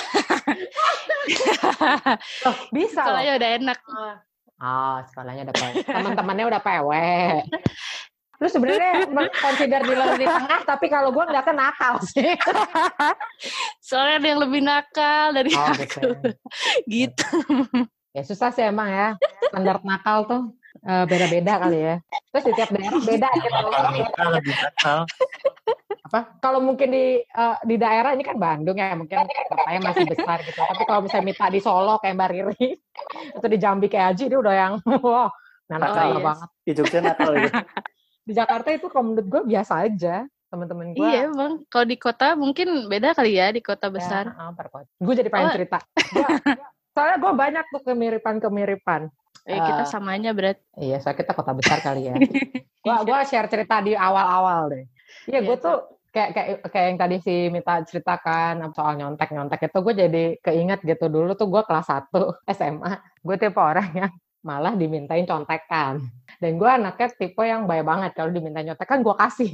oh, 2.48 2.56
bisa 2.72 3.04
Sekolahnya 3.04 3.36
udah 3.36 3.50
enak. 3.60 3.80
Oh, 4.56 4.98
sekolahnya 5.12 5.52
udah 5.52 5.56
PW. 5.56 5.74
Teman-temannya 5.84 6.46
udah 6.48 6.62
PW. 6.64 6.90
Lu 8.36 8.48
sebenarnya 8.52 9.08
consider 9.32 9.82
di 9.88 9.94
di 9.96 10.26
tengah, 10.28 10.60
tapi 10.68 10.92
kalau 10.92 11.10
gue 11.16 11.24
nggak 11.24 11.56
nakal 11.56 12.04
sih. 12.04 12.36
Soalnya 13.88 14.20
ada 14.20 14.28
yang 14.28 14.42
lebih 14.44 14.62
nakal 14.64 15.32
dari 15.32 15.52
oh, 15.56 15.64
aku. 15.64 15.80
Gitu. 15.80 16.10
gitu. 17.00 17.30
Ya 18.12 18.22
susah 18.28 18.52
sih 18.52 18.68
emang 18.68 18.92
ya. 18.92 19.16
Standar 19.52 19.80
nakal 19.88 20.28
tuh 20.28 20.42
uh, 20.84 21.04
beda-beda 21.08 21.64
kali 21.64 21.80
ya. 21.80 21.96
Terus 22.36 22.44
di 22.44 22.54
tiap 22.60 22.70
daerah 22.76 23.00
beda 23.00 23.30
gitu. 23.40 23.56
lebih 24.36 24.54
nakal. 24.60 25.00
Apa? 26.06 26.20
Kalau 26.44 26.60
mungkin 26.60 26.92
di 26.92 27.24
uh, 27.24 27.58
di 27.64 27.76
daerah 27.80 28.12
ini 28.12 28.24
kan 28.28 28.36
Bandung 28.36 28.76
ya, 28.76 28.94
mungkin 29.00 29.16
katanya 29.26 29.80
masih 29.80 30.06
besar 30.12 30.44
gitu. 30.44 30.60
Tapi 30.60 30.84
kalau 30.84 31.02
misalnya 31.08 31.26
minta 31.32 31.48
di 31.48 31.60
Solo 31.64 31.96
kayak 32.04 32.20
Mbak 32.20 32.30
Riri, 32.36 32.68
atau 33.40 33.48
di 33.48 33.58
Jambi 33.58 33.88
kayak 33.88 34.14
Aji, 34.14 34.28
dia 34.28 34.40
udah 34.44 34.54
yang 34.54 34.74
wow, 35.02 35.32
nah, 35.72 35.78
nakal 35.80 36.04
oh, 36.04 36.12
yes. 36.20 36.26
banget. 36.28 36.50
Di 36.68 36.72
Jogja 36.76 37.00
nakal 37.00 37.32
gitu 37.40 37.64
di 38.26 38.34
Jakarta 38.34 38.74
itu 38.74 38.90
kalau 38.90 39.14
menurut 39.14 39.28
gue 39.30 39.42
biasa 39.46 39.86
aja 39.86 40.26
teman-teman 40.50 40.98
gue. 40.98 41.06
Iya 41.06 41.30
bang, 41.30 41.54
kalau 41.70 41.86
di 41.86 41.98
kota 41.98 42.34
mungkin 42.34 42.90
beda 42.90 43.14
kali 43.14 43.38
ya 43.38 43.54
di 43.54 43.62
kota 43.62 43.88
ya, 43.90 43.94
besar. 43.94 44.26
Ya, 44.34 44.50
per 44.58 44.68
kota. 44.74 44.90
Gue 44.98 45.14
jadi 45.14 45.30
pengen 45.30 45.50
oh. 45.50 45.54
cerita. 45.54 45.78
Gua, 46.14 46.28
soalnya 46.94 47.18
gue 47.22 47.34
banyak 47.38 47.66
tuh 47.70 47.82
kemiripan-kemiripan. 47.86 49.02
Eh, 49.46 49.62
kita 49.62 49.86
uh, 49.86 49.90
samanya 49.90 50.34
berat. 50.34 50.58
Iya, 50.74 50.98
soalnya 50.98 51.22
kita 51.22 51.32
kota 51.38 51.54
besar 51.54 51.78
kali 51.86 52.10
ya. 52.10 52.18
Gue 52.86 52.96
gua 53.02 53.26
share 53.26 53.50
cerita 53.50 53.82
di 53.82 53.98
awal-awal 53.98 54.70
deh. 54.70 54.86
Iya, 55.26 55.42
gue 55.42 55.58
iya, 55.58 55.66
tuh 55.66 55.78
kayak 56.14 56.30
kayak 56.38 56.50
kayak 56.70 56.86
yang 56.94 57.00
tadi 57.02 57.16
si 57.18 57.36
minta 57.50 57.82
ceritakan 57.82 58.62
soal 58.78 58.94
nyontek 58.94 59.34
nyontek 59.34 59.68
itu 59.68 59.78
gue 59.84 59.94
jadi 60.06 60.24
keinget 60.40 60.80
gitu 60.86 61.12
dulu 61.12 61.36
tuh 61.36 61.50
gue 61.50 61.66
kelas 61.66 61.92
1 61.92 62.14
SMA 62.56 62.94
gue 63.26 63.36
tipe 63.36 63.58
orang 63.60 63.90
yang 63.92 64.12
malah 64.46 64.78
dimintain 64.78 65.26
contekan. 65.26 66.06
Dan 66.46 66.62
gue 66.62 66.70
anaknya 66.70 67.10
tipe 67.10 67.42
yang 67.42 67.66
baik 67.66 67.82
banget 67.82 68.12
kalau 68.14 68.30
diminta 68.30 68.62
nyontekan 68.62 69.02
gue 69.02 69.16
kasih 69.18 69.52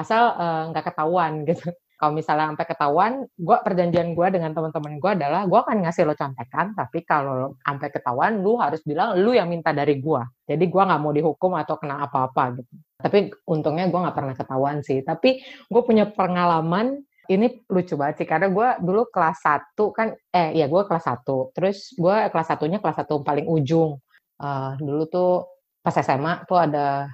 asal 0.00 0.32
eh, 0.32 0.62
nggak 0.72 0.84
uh, 0.84 0.88
ketahuan 0.88 1.44
gitu. 1.44 1.68
Kalau 1.96 2.12
misalnya 2.12 2.52
sampai 2.52 2.68
ketahuan, 2.68 3.12
gue 3.24 3.56
perjanjian 3.64 4.12
gue 4.12 4.26
dengan 4.28 4.52
teman-teman 4.52 5.00
gue 5.00 5.10
adalah 5.16 5.48
gue 5.48 5.56
akan 5.56 5.80
ngasih 5.80 6.04
lo 6.04 6.12
contekan, 6.12 6.76
tapi 6.76 7.00
kalau 7.08 7.56
sampai 7.64 7.88
ketahuan, 7.88 8.44
lu 8.44 8.60
harus 8.60 8.84
bilang 8.84 9.16
lu 9.16 9.32
yang 9.32 9.48
minta 9.48 9.72
dari 9.72 9.96
gue. 9.96 10.22
Jadi 10.44 10.64
gue 10.68 10.82
nggak 10.84 11.00
mau 11.00 11.08
dihukum 11.16 11.56
atau 11.56 11.80
kena 11.80 12.04
apa-apa 12.04 12.60
gitu. 12.60 12.72
Tapi 13.00 13.32
untungnya 13.48 13.88
gue 13.88 13.96
nggak 13.96 14.12
pernah 14.12 14.36
ketahuan 14.36 14.84
sih. 14.84 15.00
Tapi 15.00 15.40
gue 15.72 15.82
punya 15.88 16.04
pengalaman 16.04 17.00
ini 17.32 17.64
lucu 17.72 17.96
banget 17.96 18.22
sih 18.22 18.28
karena 18.28 18.52
gue 18.52 18.68
dulu 18.84 19.08
kelas 19.10 19.40
1 19.42 19.74
kan 19.96 20.14
eh 20.30 20.54
ya 20.54 20.70
gue 20.70 20.82
kelas 20.86 21.04
1 21.10 21.56
terus 21.58 21.90
gue 21.98 22.16
kelas 22.30 22.46
satunya 22.46 22.78
kelas 22.78 23.02
satu 23.02 23.26
paling 23.26 23.50
ujung 23.50 23.98
uh, 24.38 24.78
dulu 24.78 25.02
tuh 25.10 25.55
pas 25.86 25.94
SMA 26.02 26.42
tuh 26.50 26.58
ada 26.58 27.06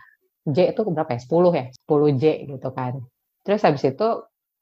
J 0.48 0.72
itu 0.72 0.80
berapa 0.88 1.12
ya? 1.12 1.20
10 1.20 1.28
ya? 1.52 1.64
10 1.84 2.16
J 2.16 2.24
gitu 2.48 2.68
kan. 2.72 3.04
Terus 3.44 3.60
habis 3.60 3.84
itu 3.84 4.08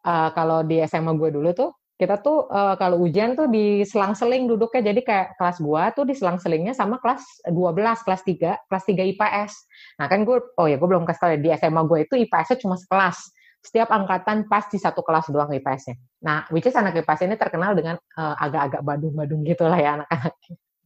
uh, 0.03 0.29
kalau 0.35 0.67
di 0.67 0.83
SMA 0.91 1.15
gue 1.15 1.31
dulu 1.31 1.55
tuh 1.55 1.71
kita 1.95 2.17
tuh 2.25 2.49
uh, 2.49 2.81
kalau 2.81 3.05
ujian 3.05 3.37
tuh 3.37 3.47
di 3.53 3.85
selang-seling 3.85 4.49
duduknya 4.49 4.89
jadi 4.89 5.01
kayak 5.05 5.29
kelas 5.37 5.61
gua 5.61 5.93
tuh 5.93 6.09
di 6.09 6.17
selang-selingnya 6.17 6.73
sama 6.73 6.97
kelas 6.97 7.45
12, 7.45 7.77
kelas 7.77 8.23
3, 8.25 8.73
kelas 8.73 8.85
3 8.89 9.13
IPS. 9.13 9.53
Nah 10.01 10.09
kan 10.09 10.25
gue, 10.25 10.41
oh 10.57 10.65
ya 10.65 10.81
gue 10.81 10.89
belum 10.89 11.05
kasih 11.05 11.21
tau 11.21 11.31
ya, 11.37 11.37
di 11.37 11.53
SMA 11.53 11.85
gue 11.85 11.99
itu 12.09 12.15
IPS-nya 12.25 12.57
cuma 12.57 12.81
sekelas. 12.81 13.21
Setiap 13.61 13.93
angkatan 13.93 14.49
pasti 14.49 14.81
satu 14.81 15.05
kelas 15.05 15.29
doang 15.29 15.53
IPS-nya. 15.53 16.01
Nah, 16.25 16.49
which 16.49 16.65
is 16.65 16.73
anak 16.73 16.97
IPS 16.97 17.29
ini 17.29 17.37
terkenal 17.37 17.77
dengan 17.77 18.01
uh, 18.17 18.33
agak-agak 18.41 18.81
badung-badung 18.81 19.45
gitu 19.45 19.69
lah 19.69 19.77
ya 19.77 20.01
anak-anak. 20.01 20.35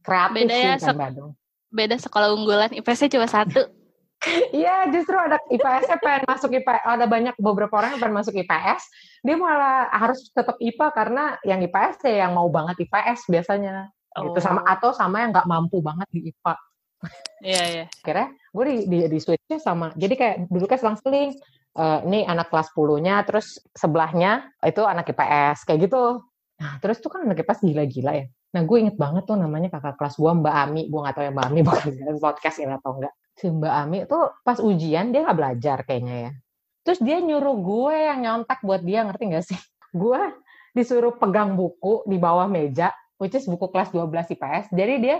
Kreatif 0.03 0.35
Beda 0.35 0.55
ya, 0.59 0.75
sih 0.75 0.91
kan 0.91 0.99
badung 0.99 1.31
beda 1.75 1.99
sekolah 1.99 2.31
unggulan 2.31 2.71
IPS-nya 2.71 3.19
cuma 3.19 3.27
satu. 3.27 3.61
Iya, 4.49 4.89
justru 4.89 5.13
ada 5.13 5.37
IPS-nya 5.53 6.01
pengen 6.01 6.25
masuk 6.25 6.49
IPS, 6.57 6.81
ada 6.81 7.05
banyak 7.05 7.35
beberapa 7.37 7.77
orang 7.77 7.93
yang 7.93 8.01
pengen 8.01 8.17
masuk 8.17 8.33
IPS, 8.33 8.81
dia 9.21 9.37
malah 9.37 9.85
harus 9.93 10.33
tetap 10.33 10.57
IPA 10.57 10.87
karena 10.97 11.37
yang 11.45 11.61
IPS 11.61 12.01
ya 12.09 12.25
yang 12.25 12.33
mau 12.33 12.49
banget 12.49 12.89
IPS 12.89 13.29
biasanya. 13.29 13.93
Oh. 14.17 14.31
Gitu 14.31 14.41
sama 14.41 14.65
oh. 14.65 14.71
atau 14.71 14.89
sama 14.97 15.21
yang 15.21 15.29
nggak 15.29 15.45
mampu 15.45 15.77
banget 15.77 16.09
di 16.09 16.33
IPA. 16.33 16.55
Iya, 17.43 17.63
iya. 17.69 17.85
Akhirnya 18.01 18.27
gue 18.33 18.63
di, 18.65 18.75
di, 18.89 18.97
di 19.13 19.19
switch-nya 19.21 19.59
sama. 19.61 19.93
Jadi 19.93 20.13
kayak 20.17 20.35
dulu 20.49 20.65
kan 20.65 20.79
selang-seling, 20.81 21.29
uh, 21.77 21.99
ini 22.07 22.25
anak 22.25 22.49
kelas 22.49 22.71
10-nya, 22.73 23.21
terus 23.27 23.61
sebelahnya 23.77 24.49
itu 24.65 24.81
anak 24.81 25.11
IPS, 25.11 25.69
kayak 25.69 25.91
gitu. 25.91 26.23
Nah, 26.55 26.79
terus 26.79 27.03
tuh 27.03 27.11
kan 27.11 27.27
anak 27.27 27.43
IPS 27.43 27.67
gila-gila 27.67 28.13
ya. 28.15 28.25
Nah, 28.55 28.61
gue 28.63 28.77
inget 28.79 28.95
banget 28.95 29.27
tuh 29.27 29.35
namanya 29.35 29.67
kakak 29.67 29.99
kelas 29.99 30.15
gue, 30.15 30.31
Mbak 30.31 30.55
Ami. 30.55 30.81
Gue 30.87 30.99
gak 31.03 31.15
tau 31.19 31.23
ya 31.27 31.31
Mbak 31.35 31.45
Ami 31.51 31.59
bakal 31.67 31.91
podcast 32.19 32.57
ini 32.63 32.71
atau 32.71 32.91
enggak. 32.95 33.13
Si 33.35 33.45
Mbak 33.51 33.73
Ami 33.75 33.97
tuh 34.07 34.23
pas 34.47 34.57
ujian 34.63 35.11
dia 35.11 35.27
gak 35.27 35.35
belajar 35.35 35.77
kayaknya 35.83 36.15
ya. 36.15 36.31
Terus 36.87 36.99
dia 37.03 37.17
nyuruh 37.19 37.57
gue 37.59 37.95
yang 37.97 38.19
nyontek 38.23 38.59
buat 38.63 38.81
dia, 38.85 39.03
ngerti 39.03 39.23
gak 39.35 39.45
sih? 39.45 39.59
Gue 39.95 40.19
disuruh 40.75 41.15
pegang 41.15 41.55
buku 41.55 42.03
di 42.03 42.19
bawah 42.19 42.51
meja, 42.51 42.91
which 43.15 43.31
is 43.31 43.47
buku 43.47 43.71
kelas 43.71 43.95
12 43.95 44.11
IPS. 44.35 44.75
Jadi 44.75 44.93
dia 44.99 45.17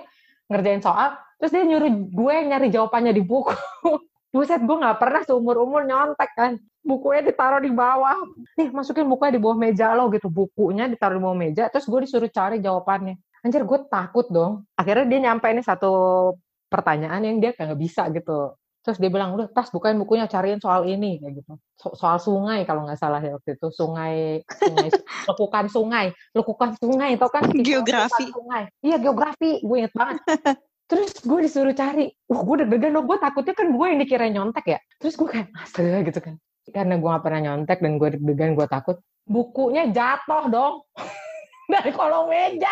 ngerjain 0.52 0.84
soal, 0.84 1.16
terus 1.40 1.56
dia 1.56 1.64
nyuruh 1.64 2.12
gue 2.12 2.36
nyari 2.44 2.68
jawabannya 2.70 3.16
di 3.16 3.24
buku. 3.24 3.56
Buset, 4.36 4.60
gue 4.60 4.78
gak 4.84 5.00
pernah 5.00 5.24
seumur-umur 5.24 5.88
nyontek 5.88 6.28
kan 6.36 6.60
bukunya 6.86 7.24
ditaruh 7.26 7.64
di 7.64 7.72
bawah. 7.74 8.20
Nih, 8.60 8.70
masukin 8.70 9.10
bukunya 9.10 9.40
di 9.40 9.42
bawah 9.42 9.58
meja 9.58 9.96
lo 9.98 10.12
gitu. 10.14 10.30
Bukunya 10.30 10.86
ditaruh 10.86 11.18
di 11.18 11.24
bawah 11.24 11.38
meja, 11.40 11.72
terus 11.72 11.90
gue 11.90 12.00
disuruh 12.06 12.30
cari 12.30 12.62
jawabannya. 12.62 13.18
Anjir, 13.42 13.66
gue 13.66 13.80
takut 13.90 14.30
dong. 14.30 14.68
Akhirnya 14.78 15.08
dia 15.10 15.20
nyampe 15.32 15.48
ini 15.50 15.66
satu 15.66 16.36
pertanyaan 16.68 17.24
yang 17.26 17.38
dia 17.42 17.56
nggak 17.56 17.80
bisa 17.80 18.12
gitu. 18.14 18.54
Terus 18.86 19.02
dia 19.02 19.10
bilang, 19.10 19.34
udah 19.34 19.50
tas 19.50 19.74
bukain 19.74 19.98
bukunya, 19.98 20.30
cariin 20.30 20.62
soal 20.62 20.86
ini 20.86 21.18
kayak 21.18 21.42
gitu. 21.42 21.58
So 21.74 21.98
soal 21.98 22.22
sungai 22.22 22.70
kalau 22.70 22.86
nggak 22.86 23.02
salah 23.02 23.18
ya 23.18 23.34
waktu 23.34 23.58
itu. 23.58 23.68
Sungai, 23.74 24.46
sungai, 24.46 24.88
lekukan 25.34 25.66
sungai, 25.74 26.06
lekukan 26.38 26.72
sungai, 26.78 27.12
tau 27.18 27.34
kan? 27.34 27.50
Geografi. 27.50 28.30
Sungai. 28.30 28.70
Iya 28.86 29.02
geografi, 29.02 29.58
gue 29.66 29.78
inget 29.82 29.94
banget. 29.98 30.22
Terus 30.86 31.18
gue 31.26 31.40
disuruh 31.42 31.74
cari, 31.74 32.14
wah 32.30 32.46
gue 32.46 32.56
deg-degan 32.62 32.94
loh, 32.94 33.04
gue 33.10 33.18
takutnya 33.18 33.58
kan 33.58 33.74
gue 33.74 33.86
yang 33.90 34.00
dikira 34.06 34.26
nyontek 34.30 34.66
ya. 34.70 34.80
Terus 35.02 35.18
gue 35.18 35.28
kayak, 35.30 35.50
astaga 35.58 36.00
gitu 36.06 36.20
kan. 36.22 36.36
Karena 36.70 36.94
gue 37.02 37.10
gak 37.10 37.24
pernah 37.26 37.42
nyontek 37.42 37.82
dan 37.82 37.98
gue 37.98 38.10
deg-degan 38.18 38.54
gue 38.54 38.68
takut 38.70 38.98
bukunya 39.26 39.90
jatuh 39.90 40.46
dong 40.54 40.86
dari 41.74 41.90
kolong 41.90 42.30
meja. 42.30 42.70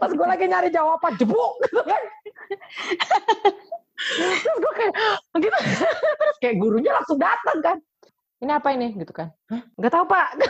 Pas 0.00 0.10
gue 0.12 0.26
lagi 0.26 0.44
nyari 0.48 0.68
jawaban 0.72 1.16
jebuk 1.20 1.52
gitu 1.68 1.80
kan. 1.84 2.02
Terus 4.16 4.56
gue 4.60 4.72
kayak 4.76 4.92
gitu. 5.40 5.58
Terus 6.20 6.36
kayak 6.40 6.56
gurunya 6.56 6.92
langsung 6.96 7.20
datang 7.20 7.58
kan. 7.60 7.76
Ini 8.40 8.52
apa 8.60 8.68
ini? 8.76 8.92
Gitu 8.96 9.12
kan. 9.12 9.28
Hah? 9.52 9.62
nggak 9.76 9.92
tahu 9.92 10.04
pak. 10.08 10.28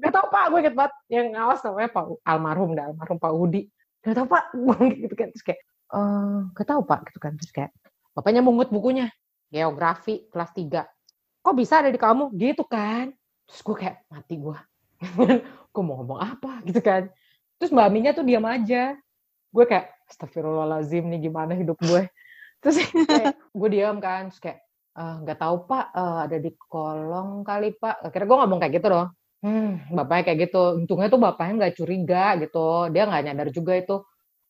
Nggak 0.00 0.12
tahu 0.12 0.26
pak. 0.32 0.44
Gue 0.48 0.58
inget 0.64 0.76
banget 0.76 0.94
yang 1.12 1.26
ngawas 1.36 1.60
namanya 1.64 1.90
pak 1.92 2.04
almarhum 2.24 2.70
dah 2.72 2.84
almarhum 2.88 3.16
pak 3.20 3.32
Udi 3.32 3.68
nggak 4.04 4.16
tahu 4.20 4.26
pak 4.28 4.44
gitu 5.02 5.14
kan 5.16 5.28
terus 5.32 5.44
kayak 5.44 5.60
eh, 5.96 6.38
nggak 6.52 6.68
tahu 6.68 6.80
pak 6.84 7.00
gitu 7.08 7.18
kan 7.18 7.32
terus 7.40 7.52
kayak 7.52 7.72
bapaknya 8.14 8.44
mungut 8.44 8.68
bukunya 8.70 9.08
geografi 9.54 10.26
kelas 10.34 10.50
3. 10.50 10.82
Kok 11.46 11.54
bisa 11.54 11.78
ada 11.78 11.94
di 11.94 12.00
kamu? 12.00 12.34
Gitu 12.34 12.66
kan. 12.66 13.14
Terus 13.46 13.60
gue 13.62 13.76
kayak 13.78 13.96
mati 14.10 14.34
gue. 14.42 14.58
gue 15.74 15.82
mau 15.86 16.02
ngomong 16.02 16.18
apa 16.18 16.58
gitu 16.66 16.82
kan. 16.82 17.06
Terus 17.62 17.70
Mbak 17.70 17.86
Aminya 17.86 18.10
tuh 18.10 18.26
diam 18.26 18.42
aja. 18.42 18.98
Gue 19.54 19.64
kayak 19.70 19.94
astagfirullahalazim 20.10 21.06
nih 21.06 21.30
gimana 21.30 21.54
hidup 21.54 21.78
gue. 21.78 22.10
Terus 22.64 22.82
kayak, 23.06 23.38
gue 23.38 23.68
diam 23.70 24.02
kan. 24.02 24.34
Terus 24.34 24.42
kayak 24.42 24.58
eh, 24.98 25.14
nggak 25.22 25.38
uh, 25.38 25.42
tahu 25.46 25.56
pak 25.70 25.86
uh, 25.94 26.18
ada 26.26 26.38
di 26.42 26.50
kolong 26.58 27.46
kali 27.46 27.76
pak. 27.78 28.02
Akhirnya 28.10 28.26
gue 28.26 28.38
ngomong 28.42 28.58
kayak 28.58 28.74
gitu 28.80 28.88
dong. 28.90 29.08
Hmm, 29.44 29.84
bapaknya 29.92 30.22
kayak 30.32 30.38
gitu. 30.48 30.62
Untungnya 30.80 31.12
tuh 31.12 31.20
bapaknya 31.20 31.52
nggak 31.60 31.74
curiga 31.76 32.24
gitu. 32.40 32.88
Dia 32.88 33.04
nggak 33.04 33.22
nyadar 33.28 33.48
juga 33.52 33.76
itu 33.76 34.00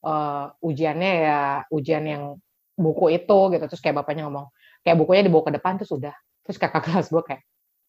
uh, 0.07 0.55
ujiannya 0.63 1.13
ya 1.27 1.41
ujian 1.75 2.05
yang 2.07 2.23
buku 2.79 3.19
itu 3.19 3.39
gitu. 3.51 3.65
Terus 3.67 3.83
kayak 3.83 4.07
bapaknya 4.07 4.31
ngomong, 4.31 4.55
kayak 4.87 4.95
bukunya 4.95 5.27
dibawa 5.27 5.51
ke 5.51 5.53
depan 5.59 5.83
tuh 5.83 5.99
sudah 5.99 6.15
terus 6.47 6.63
kakak 6.63 6.85
kelas 6.87 7.11
gue 7.11 7.23
kayak 7.27 7.43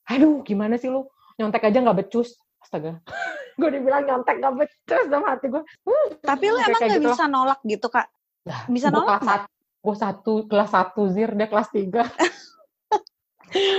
aduh 0.09 0.41
gimana 0.41 0.81
sih 0.81 0.89
lu? 0.89 1.05
Nyontek 1.37 1.69
aja 1.69 1.77
nggak 1.77 1.97
becus. 2.05 2.33
Astaga. 2.57 2.97
Gue 3.61 3.71
dibilang 3.71 4.03
nyontek 4.03 4.41
nggak 4.41 4.55
becus 4.57 5.05
sama 5.07 5.31
hati 5.31 5.47
gue 5.47 5.63
uh, 5.63 6.07
tapi 6.19 6.51
lu 6.51 6.59
emang 6.59 6.75
nggak 6.75 6.99
gitu 6.99 7.07
bisa 7.07 7.23
nolak 7.31 7.59
gitu 7.63 7.87
kak? 7.87 8.11
Bisa 8.67 8.91
nolak 8.91 9.23
kelas 9.23 9.47
gue 9.85 9.95
satu 9.95 10.33
kelas 10.49 10.69
satu 10.73 11.07
zir 11.07 11.31
dia 11.37 11.47
kelas 11.47 11.69
tiga. 11.69 12.03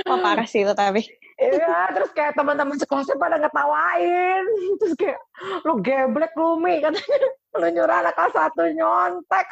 Oh 0.08 0.16
parah 0.24 0.48
sih 0.48 0.64
itu 0.64 0.72
tapi 0.72 1.04
Iya, 1.36 1.92
terus 1.92 2.10
kayak 2.16 2.32
teman-teman 2.32 2.80
sekelasnya 2.80 3.20
pada 3.20 3.36
ngetawain. 3.36 4.44
Terus 4.80 4.94
kayak, 4.96 5.20
lu 5.68 5.84
geblek 5.84 6.32
lu 6.32 6.56
Mi, 6.56 6.80
katanya. 6.80 7.28
Lu 7.56 7.72
nyuruh 7.72 7.96
anak 8.04 8.12
kelas 8.12 8.36
satu 8.36 8.68
nyontek. 8.68 9.48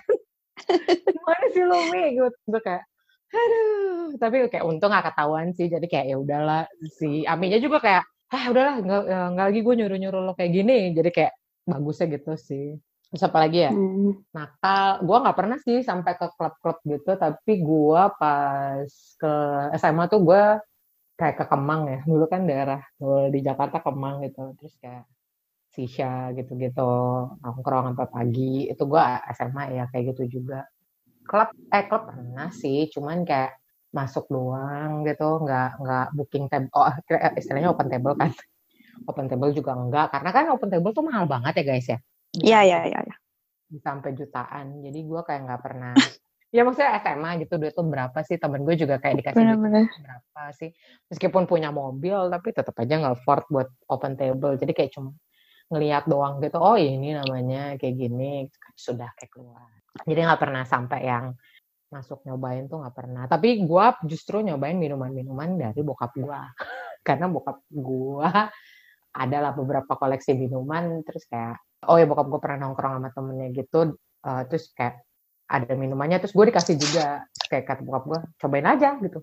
Gimana 1.17 1.47
sih 1.57 1.65
lu 1.65 1.79
Mi? 1.89 2.21
Gue 2.21 2.61
kayak, 2.61 2.85
aduh 3.33 4.13
tapi 4.21 4.47
kayak 4.47 4.63
untung 4.63 4.95
gak 4.95 5.11
ketahuan 5.11 5.51
sih 5.57 5.67
jadi 5.67 5.87
kayak 5.91 6.07
ya 6.07 6.17
udahlah 6.23 6.63
si 6.87 7.27
Aminya 7.27 7.59
juga 7.59 7.83
kayak 7.83 8.07
ah 8.31 8.45
udahlah 8.47 8.75
nggak 8.79 9.03
nggak 9.35 9.47
lagi 9.51 9.61
gue 9.67 9.75
nyuruh 9.75 9.99
nyuruh 9.99 10.23
lo 10.23 10.33
kayak 10.39 10.53
gini 10.55 10.95
jadi 10.95 11.11
kayak 11.11 11.33
bagusnya 11.67 12.07
gitu 12.15 12.33
sih 12.39 12.79
Terus 13.15 13.31
apa 13.31 13.47
lagi 13.47 13.63
ya? 13.63 13.71
Hmm. 13.71 14.27
Nakal. 14.35 15.07
Gue 15.07 15.17
nggak 15.23 15.39
pernah 15.39 15.59
sih 15.63 15.87
sampai 15.87 16.19
ke 16.19 16.27
klub-klub 16.35 16.83
gitu, 16.83 17.15
tapi 17.15 17.63
gue 17.63 18.03
pas 18.19 18.91
ke 18.91 19.35
SMA 19.79 20.11
tuh 20.11 20.27
gue 20.27 20.43
kayak 21.15 21.37
ke 21.41 21.45
Kemang 21.47 21.83
ya. 21.91 21.99
Dulu 22.07 22.25
kan 22.27 22.47
daerah 22.47 22.81
dulu 22.99 23.31
di 23.31 23.41
Jakarta 23.41 23.81
Kemang 23.83 24.23
gitu. 24.27 24.55
Terus 24.59 24.75
kayak 24.79 25.05
Sisha 25.75 26.31
gitu-gitu 26.39 26.91
nongkrong 27.43 27.95
sampai 27.95 28.09
pagi. 28.11 28.55
Itu 28.71 28.87
gue 28.87 29.03
SMA 29.35 29.65
ya 29.75 29.85
kayak 29.91 30.15
gitu 30.15 30.41
juga. 30.41 30.63
Klub 31.25 31.51
eh 31.73 31.85
klub 31.89 32.05
pernah 32.07 32.53
sih, 32.53 32.87
cuman 32.93 33.25
kayak 33.25 33.57
masuk 33.97 34.29
doang 34.29 35.07
gitu, 35.09 35.41
nggak 35.41 35.81
nggak 35.81 36.07
booking 36.13 36.47
table. 36.53 36.71
Oh 36.77 36.93
istilahnya 37.39 37.73
open 37.73 37.89
table 37.89 38.15
kan. 38.15 38.31
Open 39.09 39.27
table 39.27 39.51
juga 39.51 39.75
enggak, 39.75 40.15
karena 40.15 40.31
kan 40.31 40.45
open 40.55 40.71
table 40.71 40.93
tuh 40.95 41.03
mahal 41.03 41.27
banget 41.27 41.59
ya 41.59 41.65
guys 41.65 41.87
ya. 41.91 41.99
Iya 42.39 42.61
iya 42.63 42.79
iya. 42.87 43.01
Ya. 43.03 43.17
Sampai 43.83 44.15
jutaan. 44.15 44.85
Jadi 44.85 44.99
gue 45.03 45.21
kayak 45.27 45.41
nggak 45.49 45.63
pernah 45.65 45.95
ya 46.55 46.63
maksudnya 46.63 47.03
SMA 47.03 47.31
gitu 47.43 47.59
duit 47.59 47.75
tuh 47.75 47.83
berapa 47.83 48.15
sih? 48.23 48.39
Temen 48.39 48.63
gue 48.63 48.79
juga 48.79 49.03
kayak 49.03 49.15
dikasih 49.19 49.43
Bener 49.43 49.59
-bener. 49.59 49.85
berapa 49.91 50.43
sih? 50.55 50.71
Meskipun 51.11 51.51
punya 51.51 51.75
mobil 51.75 52.31
tapi 52.31 52.55
tetap 52.55 52.79
aja 52.79 52.95
nggak 52.95 53.15
afford 53.19 53.45
buat 53.51 53.69
open 53.91 54.15
table. 54.15 54.55
Jadi 54.55 54.71
kayak 54.71 54.91
cuma 54.95 55.11
ngelihat 55.75 56.07
doang 56.07 56.39
gitu 56.45 56.61
oh 56.61 56.79
ini 56.79 57.17
namanya 57.17 57.75
kayak 57.81 57.95
gini 57.99 58.47
sudah 58.79 59.11
kayak 59.19 59.35
keluar. 59.35 59.67
Jadi 60.07 60.21
nggak 60.23 60.41
pernah 60.41 60.63
sampai 60.63 61.01
yang 61.03 61.35
masuk 61.91 62.23
nyobain 62.23 62.71
tuh 62.71 62.87
nggak 62.87 62.95
pernah. 62.95 63.27
Tapi 63.27 63.67
gue 63.67 63.87
justru 64.07 64.39
nyobain 64.47 64.79
minuman-minuman 64.79 65.59
dari 65.59 65.81
bokap 65.83 66.15
gue. 66.15 66.41
Karena 67.07 67.27
bokap 67.27 67.67
gue 67.67 68.31
adalah 69.15 69.51
beberapa 69.55 69.95
koleksi 69.95 70.35
minuman 70.39 71.03
terus 71.03 71.27
kayak 71.27 71.59
oh 71.91 71.99
ya 71.99 72.07
bokap 72.07 72.27
gue 72.31 72.41
pernah 72.43 72.71
nongkrong 72.71 73.03
sama 73.03 73.09
temennya 73.11 73.49
gitu. 73.51 73.99
Uh, 74.25 74.43
terus 74.49 74.71
kayak 74.71 75.03
ada 75.45 75.73
minumannya 75.77 76.19
terus 76.21 76.33
gue 76.33 76.45
dikasih 76.49 76.77
juga 76.81 77.29
kayak 77.53 77.65
kata 77.69 77.81
bokap 77.85 78.05
gue 78.09 78.21
cobain 78.41 78.67
aja 78.67 78.97
gitu. 79.01 79.21